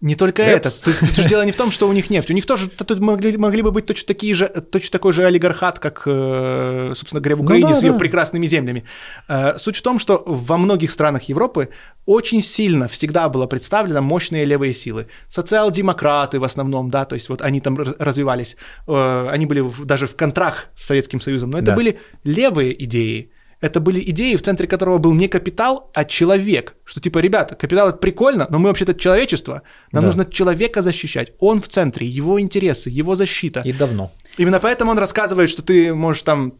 Не 0.02 0.16
только 0.16 0.44
Нет. 0.44 0.66
это. 0.66 0.82
То 0.84 0.90
есть 0.92 1.16
тут 1.16 1.26
дело 1.26 1.44
не 1.46 1.52
в 1.52 1.56
том, 1.56 1.72
что 1.72 1.88
у 1.88 1.94
них 1.94 2.10
нефть. 2.10 2.30
У 2.30 2.34
них 2.34 2.46
тоже 2.46 2.68
тут 2.70 3.00
могли, 3.00 3.38
могли 3.38 3.62
бы 3.62 3.72
быть 3.72 3.86
точно, 3.86 4.06
такие 4.08 4.36
же, 4.36 4.48
точно 4.48 4.92
такой 4.92 5.14
же 5.14 5.24
олигархат, 5.24 5.80
как, 5.80 6.04
э, 6.06 6.92
собственно 6.96 7.22
говоря, 7.22 7.38
в 7.38 7.40
Ну 7.40 7.46
Украине 7.46 7.70
да, 7.70 7.74
с 7.74 7.82
ее 7.84 7.94
да. 7.94 7.98
прекрасными 7.98 8.46
землями. 8.46 8.84
Э, 9.30 9.58
Суть 9.58 9.78
в 9.78 9.82
том, 9.82 9.98
что 9.98 10.22
во 10.28 10.58
многих 10.58 10.92
странах 10.92 11.24
Европы 11.24 11.70
очень 12.06 12.42
сильно 12.42 12.88
всегда 12.88 13.30
было 13.30 13.48
представлено 13.48 14.02
мощные 14.02 14.44
левые 14.46 14.74
силы. 14.74 15.08
Социал-демократы 15.28 16.40
в 16.40 16.44
основном, 16.44 16.92
да, 16.92 17.06
то 17.06 17.16
есть 17.16 17.30
вот 17.30 17.42
они 17.42 17.60
там 17.62 17.78
раз- 17.78 17.96
развивались. 17.98 18.58
Э, 18.88 19.30
Они 19.32 19.46
были 19.46 19.64
даже 19.86 20.08
в 20.08 20.16
контрах 20.16 20.68
с 20.76 20.86
Советским 20.86 21.22
Союзом, 21.22 21.50
но 21.52 21.58
это 21.60 21.68
Да. 21.68 21.76
были 21.76 21.98
левые 22.24 22.84
идеи. 22.84 23.32
Это 23.66 23.80
были 23.80 24.00
идеи, 24.12 24.36
в 24.36 24.42
центре 24.42 24.68
которого 24.68 25.00
был 25.00 25.14
не 25.14 25.28
капитал, 25.28 25.90
а 25.96 26.04
человек. 26.06 26.76
Что 26.86 27.02
типа, 27.02 27.18
ребята, 27.18 27.56
капитал 27.56 27.90
это 27.90 27.98
прикольно, 27.98 28.46
но 28.50 28.60
мы 28.60 28.68
вообще-то 28.68 28.94
человечество. 28.94 29.62
Нам 29.92 30.02
Да. 30.04 30.06
нужно 30.08 30.26
человека 30.26 30.84
защищать. 30.84 31.32
Он 31.40 31.60
в 31.60 31.68
центре, 31.68 32.06
его 32.06 32.40
интересы, 32.40 32.92
его 32.92 33.16
защита. 33.16 33.62
И 33.66 33.74
давно. 33.74 34.12
Именно 34.38 34.60
поэтому 34.60 34.92
он 34.92 35.00
рассказывает, 35.00 35.50
что 35.50 35.64
ты 35.64 35.96
можешь 35.96 36.22
там 36.22 36.54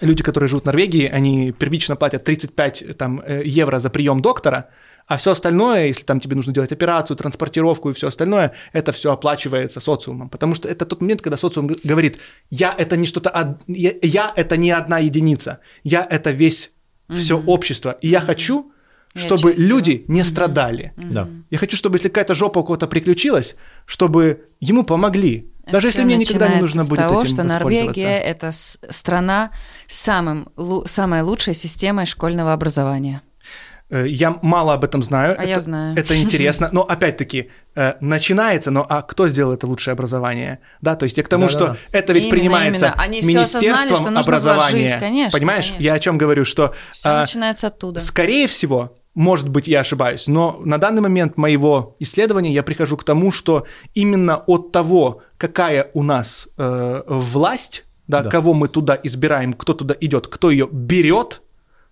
люди, 0.00 0.22
которые 0.22 0.48
живут 0.48 0.62
в 0.62 0.66
Норвегии, 0.66 1.06
они 1.18 1.52
первично 1.52 1.96
платят 1.96 2.24
35 2.24 2.96
там, 2.96 3.20
э, 3.26 3.42
евро 3.44 3.78
за 3.78 3.90
прием 3.90 4.20
доктора, 4.22 4.64
а 5.08 5.16
все 5.16 5.30
остальное, 5.30 5.86
если 5.88 6.04
там 6.04 6.20
тебе 6.20 6.36
нужно 6.36 6.52
делать 6.52 6.70
операцию, 6.72 7.16
транспортировку 7.16 7.90
и 7.90 7.92
все 7.94 8.06
остальное, 8.08 8.52
это 8.74 8.92
все 8.92 9.10
оплачивается 9.10 9.80
социумом. 9.80 10.28
Потому 10.28 10.54
что 10.54 10.68
это 10.68 10.84
тот 10.84 11.00
момент, 11.00 11.22
когда 11.22 11.36
социум 11.36 11.66
говорит, 11.84 12.18
я 12.50 12.74
это 12.78 12.96
не 12.96 13.06
что-то, 13.06 13.30
од- 13.30 13.62
я, 13.66 13.92
я 14.02 14.32
это 14.36 14.56
не 14.58 14.70
одна 14.70 14.98
единица, 14.98 15.58
я 15.84 16.06
это 16.10 16.30
весь 16.30 16.72
все 17.14 17.38
общество, 17.46 17.96
и 18.02 18.08
я 18.08 18.20
хочу, 18.20 18.70
Я 19.14 19.20
чтобы 19.22 19.52
его. 19.52 19.62
люди 19.68 20.04
не 20.08 20.24
страдали. 20.24 20.92
Да. 20.96 21.26
Я 21.50 21.58
хочу, 21.58 21.76
чтобы 21.76 21.96
если 21.96 22.08
какая-то 22.08 22.34
жопа 22.34 22.58
у 22.60 22.62
кого-то 22.64 22.86
приключилась, 22.86 23.56
чтобы 23.86 24.44
ему 24.60 24.84
помогли. 24.84 25.50
Даже 25.72 25.86
если 25.88 26.00
Всё 26.00 26.06
мне 26.06 26.16
никогда 26.18 26.48
не 26.48 26.60
нужно 26.60 26.84
будет 26.84 26.98
того, 27.00 27.22
этим 27.22 27.34
что. 27.34 27.44
Норвегия– 27.44 28.18
это 28.32 28.50
страна 28.52 29.50
с 29.86 29.94
самым, 29.96 30.48
лу- 30.56 30.86
самой 30.86 31.22
лучшей 31.22 31.54
системой 31.54 32.04
школьного 32.06 32.52
образования. 32.52 33.20
Э, 33.90 34.06
Я 34.06 34.36
мало 34.42 34.74
об 34.74 34.84
этом 34.84 35.02
знаю. 35.02 35.34
А 35.38 35.40
это, 35.40 35.48
я 35.48 35.60
знаю. 35.60 35.96
Это 35.96 36.20
интересно. 36.20 36.68
Но 36.72 36.82
опять-таки, 36.82 37.48
э, 37.74 37.94
начинается, 38.00 38.70
но 38.70 38.84
а 38.88 39.02
кто 39.02 39.28
сделал 39.28 39.52
это 39.54 39.66
лучшее 39.66 39.92
образование? 39.92 40.58
Да, 40.80 40.94
то 40.96 41.04
есть 41.04 41.16
я 41.16 41.22
к 41.24 41.28
тому, 41.28 41.48
Да-да-да. 41.48 41.74
что 41.74 41.96
это 41.96 42.12
ведь 42.12 42.24
Именно, 42.24 42.36
принимается 42.36 42.86
именно. 42.86 43.02
Они 43.02 43.18
осознали, 43.20 43.36
Министерством 43.38 43.96
что 43.96 44.04
нужно 44.10 44.20
образования. 44.20 44.72
вложить, 44.82 45.00
конечно, 45.00 45.38
Понимаешь, 45.38 45.66
конечно. 45.68 45.82
я 45.82 45.94
о 45.94 45.98
чем 45.98 46.18
говорю, 46.18 46.44
что 46.44 46.74
Все 46.92 47.08
а, 47.08 47.20
начинается 47.20 47.66
оттуда. 47.68 48.00
Скорее 48.00 48.46
всего, 48.46 48.96
может 49.14 49.48
быть, 49.48 49.66
я 49.68 49.80
ошибаюсь, 49.80 50.26
но 50.28 50.60
на 50.64 50.78
данный 50.78 51.00
момент 51.00 51.36
моего 51.38 51.96
исследования 51.98 52.52
я 52.52 52.62
прихожу 52.62 52.96
к 52.98 53.04
тому, 53.04 53.30
что 53.32 53.66
именно 53.94 54.36
от 54.46 54.70
того, 54.70 55.22
какая 55.38 55.90
у 55.94 56.02
нас 56.02 56.46
э, 56.58 57.02
власть, 57.08 57.84
да, 58.06 58.22
Да. 58.22 58.30
кого 58.30 58.54
мы 58.54 58.68
туда 58.68 58.98
избираем, 59.02 59.54
кто 59.54 59.72
туда 59.74 59.94
идет, 60.00 60.28
кто 60.28 60.50
ее 60.50 60.68
берет, 60.70 61.42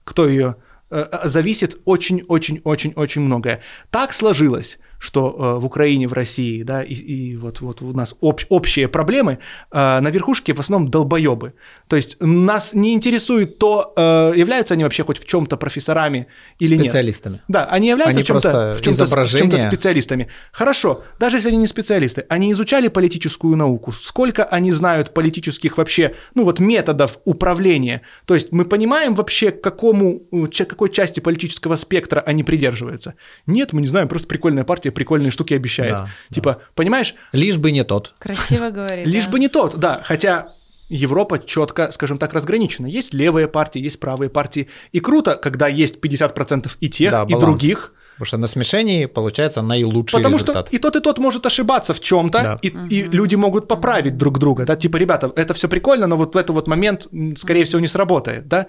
кто 0.04 0.28
ее 0.28 0.56
зависит 0.90 1.80
очень-очень-очень-очень 1.84 3.20
многое. 3.22 3.60
Так 3.90 4.12
сложилось, 4.12 4.78
что 4.98 5.36
э, 5.38 5.60
в 5.60 5.66
Украине, 5.66 6.08
в 6.08 6.12
России, 6.12 6.62
да, 6.62 6.82
и, 6.82 6.94
и 6.94 7.36
вот, 7.36 7.60
вот 7.60 7.82
у 7.82 7.92
нас 7.92 8.14
общ- 8.20 8.46
общие 8.48 8.88
проблемы, 8.88 9.38
э, 9.72 10.00
на 10.00 10.08
верхушке 10.08 10.54
в 10.54 10.60
основном 10.60 10.90
долбоебы. 10.90 11.52
То 11.88 11.96
есть 11.96 12.16
нас 12.20 12.74
не 12.74 12.94
интересует 12.94 13.58
то, 13.58 13.92
э, 13.96 14.32
являются 14.36 14.74
они 14.74 14.84
вообще 14.84 15.04
хоть 15.04 15.18
в 15.18 15.24
чем-то 15.24 15.56
профессорами 15.56 16.26
или 16.58 16.74
нет. 16.74 16.86
Специалистами. 16.86 17.40
Да, 17.48 17.66
они 17.66 17.88
являются 17.88 18.16
Они 18.18 18.22
в 18.22 18.26
чем-то, 18.26 18.74
в 18.74 18.80
чем-то, 18.80 19.06
в 19.06 19.28
чем-то 19.28 19.58
специалистами. 19.58 20.28
Хорошо, 20.52 21.02
даже 21.18 21.36
если 21.36 21.48
они 21.48 21.58
не 21.58 21.66
специалисты, 21.66 22.24
они 22.28 22.52
изучали 22.52 22.88
политическую 22.88 23.56
науку. 23.56 23.92
Сколько 23.92 24.44
они 24.44 24.72
знают 24.72 25.12
политических 25.14 25.78
вообще, 25.78 26.14
ну 26.34 26.44
вот 26.44 26.58
методов 26.60 27.18
управления? 27.24 28.02
То 28.24 28.34
есть 28.34 28.52
мы 28.52 28.64
понимаем 28.64 29.14
вообще, 29.14 29.50
к 29.50 29.60
какому, 29.60 30.22
ча- 30.50 30.64
какой 30.64 30.90
части 30.90 31.20
политического 31.20 31.76
спектра 31.76 32.20
они 32.20 32.42
придерживаются? 32.44 33.14
Нет, 33.46 33.72
мы 33.72 33.80
не 33.80 33.86
знаем, 33.86 34.08
просто 34.08 34.28
прикольная 34.28 34.64
партия 34.64 34.85
прикольные 34.90 35.30
штуки 35.30 35.54
обещает. 35.54 35.92
Да, 35.92 36.08
типа, 36.32 36.62
понимаешь, 36.74 37.14
Лишь 37.32 37.56
бы 37.58 37.70
не 37.70 37.84
тот. 37.84 38.14
Красиво 38.18 38.70
говорит. 38.70 39.06
Лишь 39.06 39.26
да. 39.26 39.32
бы 39.32 39.38
не 39.38 39.48
тот, 39.48 39.76
да. 39.76 40.00
Хотя 40.04 40.52
Европа 40.88 41.38
четко, 41.38 41.90
скажем 41.90 42.18
так, 42.18 42.32
разграничена. 42.32 42.86
Есть 42.86 43.12
левые 43.14 43.48
партии, 43.48 43.80
есть 43.80 43.98
правые 43.98 44.30
партии. 44.30 44.68
И 44.92 45.00
круто, 45.00 45.36
когда 45.36 45.66
есть 45.68 45.98
50% 45.98 46.70
и 46.80 46.88
тех, 46.88 47.10
Да, 47.10 47.22
и 47.28 47.32
баланс. 47.32 47.40
других. 47.44 47.92
Потому 48.14 48.26
что 48.26 48.36
на 48.38 48.46
смешении 48.46 49.04
получается 49.04 49.60
наилучший 49.60 50.16
Потому 50.16 50.36
результат. 50.38 50.68
что 50.68 50.76
и 50.76 50.80
тот, 50.80 50.96
и 50.96 51.00
тот 51.00 51.18
может 51.18 51.44
ошибаться 51.44 51.92
в 51.92 52.00
чем-то, 52.00 52.42
Да. 52.42 52.58
и, 52.62 52.68
и 52.88 53.02
люди 53.02 53.34
могут 53.34 53.68
поправить 53.68 54.16
друг 54.16 54.38
друга. 54.38 54.64
Да? 54.64 54.74
Типа, 54.74 54.96
ребята, 54.96 55.30
это 55.36 55.52
все 55.52 55.68
прикольно, 55.68 56.06
но 56.06 56.16
вот 56.16 56.34
в 56.34 56.38
этот 56.38 56.50
вот 56.50 56.66
момент, 56.66 57.08
скорее 57.36 57.64
всего, 57.64 57.80
не 57.80 57.88
сработает. 57.88 58.48
Да? 58.48 58.68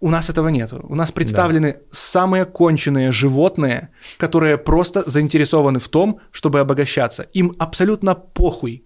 У 0.00 0.10
нас 0.10 0.30
этого 0.30 0.48
нет. 0.48 0.72
У 0.72 0.94
нас 0.94 1.10
представлены 1.10 1.76
самые 1.90 2.44
конченые 2.44 3.10
животные, 3.10 3.88
которые 4.16 4.56
просто 4.56 5.02
заинтересованы 5.10 5.80
в 5.80 5.88
том, 5.88 6.20
чтобы 6.30 6.60
обогащаться. 6.60 7.22
Им 7.34 7.54
абсолютно 7.58 8.14
похуй 8.14 8.84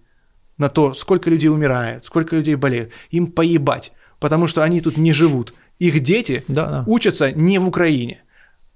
на 0.57 0.69
то, 0.69 0.93
сколько 0.93 1.29
людей 1.29 1.49
умирает, 1.49 2.05
сколько 2.05 2.35
людей 2.35 2.55
болеет. 2.55 2.91
Им 3.11 3.27
поебать, 3.27 3.91
потому 4.19 4.47
что 4.47 4.63
они 4.63 4.81
тут 4.81 4.97
не 4.97 5.13
живут. 5.13 5.53
Их 5.77 5.99
дети 5.99 6.43
Да, 6.47 6.65
да. 6.67 6.83
учатся 6.87 7.31
не 7.31 7.59
в 7.59 7.67
Украине. 7.67 8.23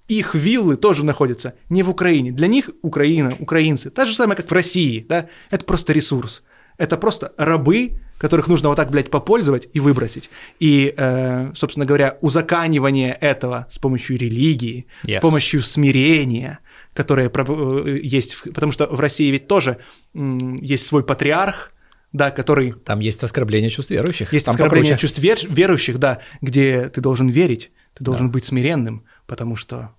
Их 0.08 0.36
виллы 0.36 0.78
тоже 0.78 1.06
находятся 1.06 1.54
не 1.70 1.84
в 1.84 1.90
Украине. 1.90 2.32
Для 2.32 2.48
них 2.48 2.70
Украина, 2.82 3.36
украинцы, 3.40 3.90
та 3.90 4.06
же 4.06 4.14
самое, 4.16 4.38
как 4.38 4.50
в 4.50 4.54
России, 4.54 5.06
да, 5.10 5.28
это 5.52 5.66
просто 5.66 5.92
ресурс. 5.94 6.44
Это 6.78 6.98
просто 6.98 7.34
рабы, 7.38 8.00
которых 8.18 8.48
нужно 8.48 8.70
вот 8.70 8.76
так, 8.76 8.90
блядь, 8.92 9.10
попользовать 9.12 9.68
и 9.74 9.80
выбросить. 9.80 10.30
И, 10.60 10.94
э, 10.98 11.52
собственно 11.56 11.86
говоря, 11.86 12.18
узаканивание 12.22 13.14
этого 13.14 13.68
с 13.70 13.78
помощью 13.78 14.18
религии, 14.18 14.88
Yes. 15.04 15.20
с 15.20 15.22
помощью 15.22 15.62
смирения, 15.62 16.60
которое 16.94 17.30
э, 17.34 18.00
есть, 18.02 18.42
потому 18.54 18.72
что 18.72 18.88
в 18.88 19.00
России 19.00 19.30
ведь 19.32 19.48
тоже 19.48 19.78
есть 20.14 20.86
свой 20.86 21.04
патриарх, 21.04 21.72
да, 22.14 22.32
который 22.32 22.72
Там 22.74 23.00
есть 23.02 23.24
оскорбление 23.24 23.70
чувств 23.70 23.92
верующих. 23.92 24.34
есть 24.34 24.46
Там 24.46 24.54
оскорбление 24.56 24.94
покруче. 24.94 25.02
чувств 25.02 25.20
вер- 25.24 25.54
верующих, 25.54 26.00
да, 26.00 26.20
где 26.42 26.90
ты 26.90 27.02
должен 27.02 27.28
верить, 27.28 27.72
ты 27.94 28.04
должен 28.04 28.32
быть 28.32 28.46
смиренным, 28.46 29.04
потому 29.28 29.56
что 29.56 29.92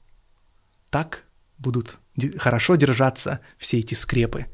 так 0.90 1.24
будут 1.58 1.98
хорошо 2.38 2.76
держаться 2.76 3.40
все 3.58 3.78
эти 3.78 3.94
скрепы, 3.94 4.46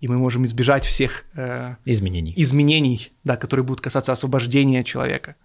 и 0.00 0.08
мы 0.08 0.18
можем 0.18 0.44
избежать 0.44 0.84
всех 0.84 1.24
э, 1.36 1.76
Изменений. 1.84 2.34
изменений, 2.36 3.12
да, 3.24 3.36
которые 3.36 3.64
будут 3.64 3.80
касаться 3.80 4.12
освобождения 4.12 4.84
человека. 4.84 5.36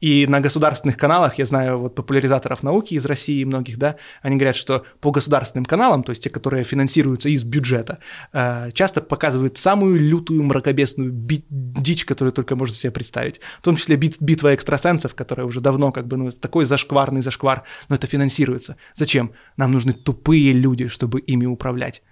И 0.00 0.26
на 0.26 0.40
государственных 0.40 0.96
каналах, 0.96 1.34
я 1.38 1.44
знаю 1.44 1.78
вот 1.78 1.94
популяризаторов 1.94 2.62
науки 2.62 2.94
из 2.94 3.04
России 3.04 3.44
многих, 3.44 3.76
да, 3.76 3.96
они 4.22 4.36
говорят, 4.36 4.56
что 4.56 4.84
по 5.00 5.10
государственным 5.10 5.66
каналам, 5.66 6.02
то 6.04 6.10
есть 6.10 6.22
те, 6.24 6.30
которые 6.30 6.64
финансируются 6.64 7.28
из 7.28 7.44
бюджета, 7.44 7.98
э, 8.32 8.70
часто 8.72 9.02
показывают 9.02 9.58
самую 9.58 10.00
лютую 10.00 10.42
мракобесную 10.42 11.12
би- 11.12 11.44
дичь, 11.50 12.06
которую 12.06 12.32
только 12.32 12.56
можно 12.56 12.74
себе 12.74 12.92
представить. 12.92 13.42
В 13.58 13.62
том 13.62 13.76
числе 13.76 13.96
бит- 13.96 14.16
битва 14.20 14.54
экстрасенсов, 14.54 15.14
которая 15.14 15.46
уже 15.46 15.60
давно 15.60 15.92
как 15.92 16.06
бы, 16.06 16.16
ну, 16.16 16.32
такой 16.32 16.64
зашкварный 16.64 17.20
зашквар, 17.20 17.64
но 17.90 17.96
это 17.96 18.06
финансируется. 18.06 18.76
Зачем? 18.94 19.32
Нам 19.58 19.70
нужны 19.72 19.92
тупые 19.92 20.54
люди, 20.54 20.88
чтобы 20.88 21.20
ими 21.20 21.44
управлять. 21.44 22.02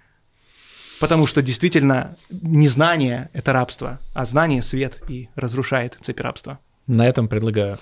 Потому 0.99 1.27
что 1.27 1.41
действительно 1.41 2.17
незнание– 2.29 3.29
это 3.33 3.53
рабство, 3.53 3.99
а 4.13 4.25
знание– 4.25 4.61
свет 4.63 5.01
и 5.07 5.29
разрушает 5.35 5.97
цепь 6.01 6.19
рабства. 6.19 6.59
На 6.87 7.07
этом 7.07 7.27
предлагаю 7.27 7.79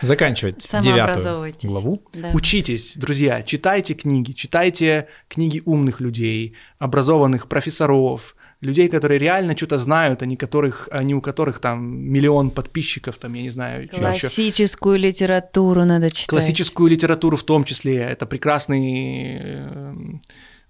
заканчивать 0.00 0.66
девятую 0.82 1.54
главу. 1.62 2.02
Да. 2.12 2.30
Учитесь, 2.34 2.96
друзья, 2.96 3.42
читайте 3.42 3.94
книги, 3.94 4.32
читайте 4.32 5.08
книги 5.28 5.62
умных 5.64 6.00
людей, 6.00 6.54
образованных 6.78 7.48
профессоров, 7.48 8.36
людей, 8.60 8.88
которые 8.88 9.18
реально 9.18 9.56
что-то 9.56 9.78
знают, 9.78 10.22
а 10.22 10.26
не, 10.26 10.36
которых, 10.36 10.88
а 10.90 11.02
не 11.02 11.14
у 11.14 11.20
которых 11.20 11.58
там 11.58 11.84
миллион 11.84 12.50
подписчиков, 12.50 13.16
там, 13.18 13.34
я 13.34 13.42
не 13.42 13.50
знаю, 13.50 13.88
чего 13.88 14.08
еще. 14.08 14.20
Классическую 14.20 14.98
литературу 14.98 15.84
надо 15.84 16.10
читать. 16.10 16.28
Классическую 16.28 16.90
литературу 16.90 17.36
в 17.36 17.42
том 17.42 17.64
числе. 17.64 17.96
Это 17.98 18.26
прекрасный 18.26 19.38
э, 19.40 19.94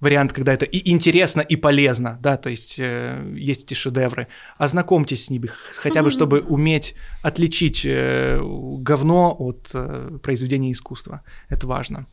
вариант, 0.04 0.32
когда 0.32 0.52
это 0.52 0.64
и 0.64 0.90
интересно, 0.90 1.40
и 1.40 1.56
полезно, 1.56 2.18
да, 2.22 2.36
то 2.36 2.50
есть 2.50 2.76
э, 2.78 3.34
есть 3.36 3.64
эти 3.64 3.74
шедевры. 3.74 4.28
Ознакомьтесь 4.56 5.24
с 5.24 5.30
ними, 5.30 5.50
хотя 5.74 6.02
бы 6.02 6.10
чтобы 6.10 6.40
уметь 6.40 6.94
отличить 7.22 7.82
э, 7.84 8.38
говно 8.40 9.34
от 9.38 9.70
э, 9.74 10.18
произведения 10.22 10.70
искусства. 10.70 11.22
Это 11.48 11.66
важно. 11.66 12.06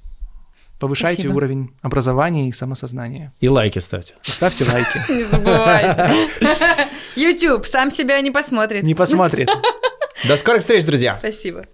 Повышайте 0.80 1.22
Спасибо. 1.22 1.36
уровень 1.36 1.70
образования 1.84 2.50
и 2.50 2.52
самосознания. 2.52 3.34
И 3.40 3.48
лайки 3.48 3.78
ставьте. 3.78 4.16
Ставьте 4.24 4.66
лайки. 4.66 4.98
Не 5.12 5.24
забывайте. 5.24 6.90
YouTube 7.16 7.68
сам 7.68 7.92
себя 7.92 8.20
не 8.22 8.32
посмотрит. 8.32 8.82
Не 8.84 8.96
посмотрит. 8.96 9.48
До 10.28 10.38
скорых 10.38 10.62
встреч, 10.62 10.86
друзья! 10.86 11.18
Спасибо. 11.20 11.66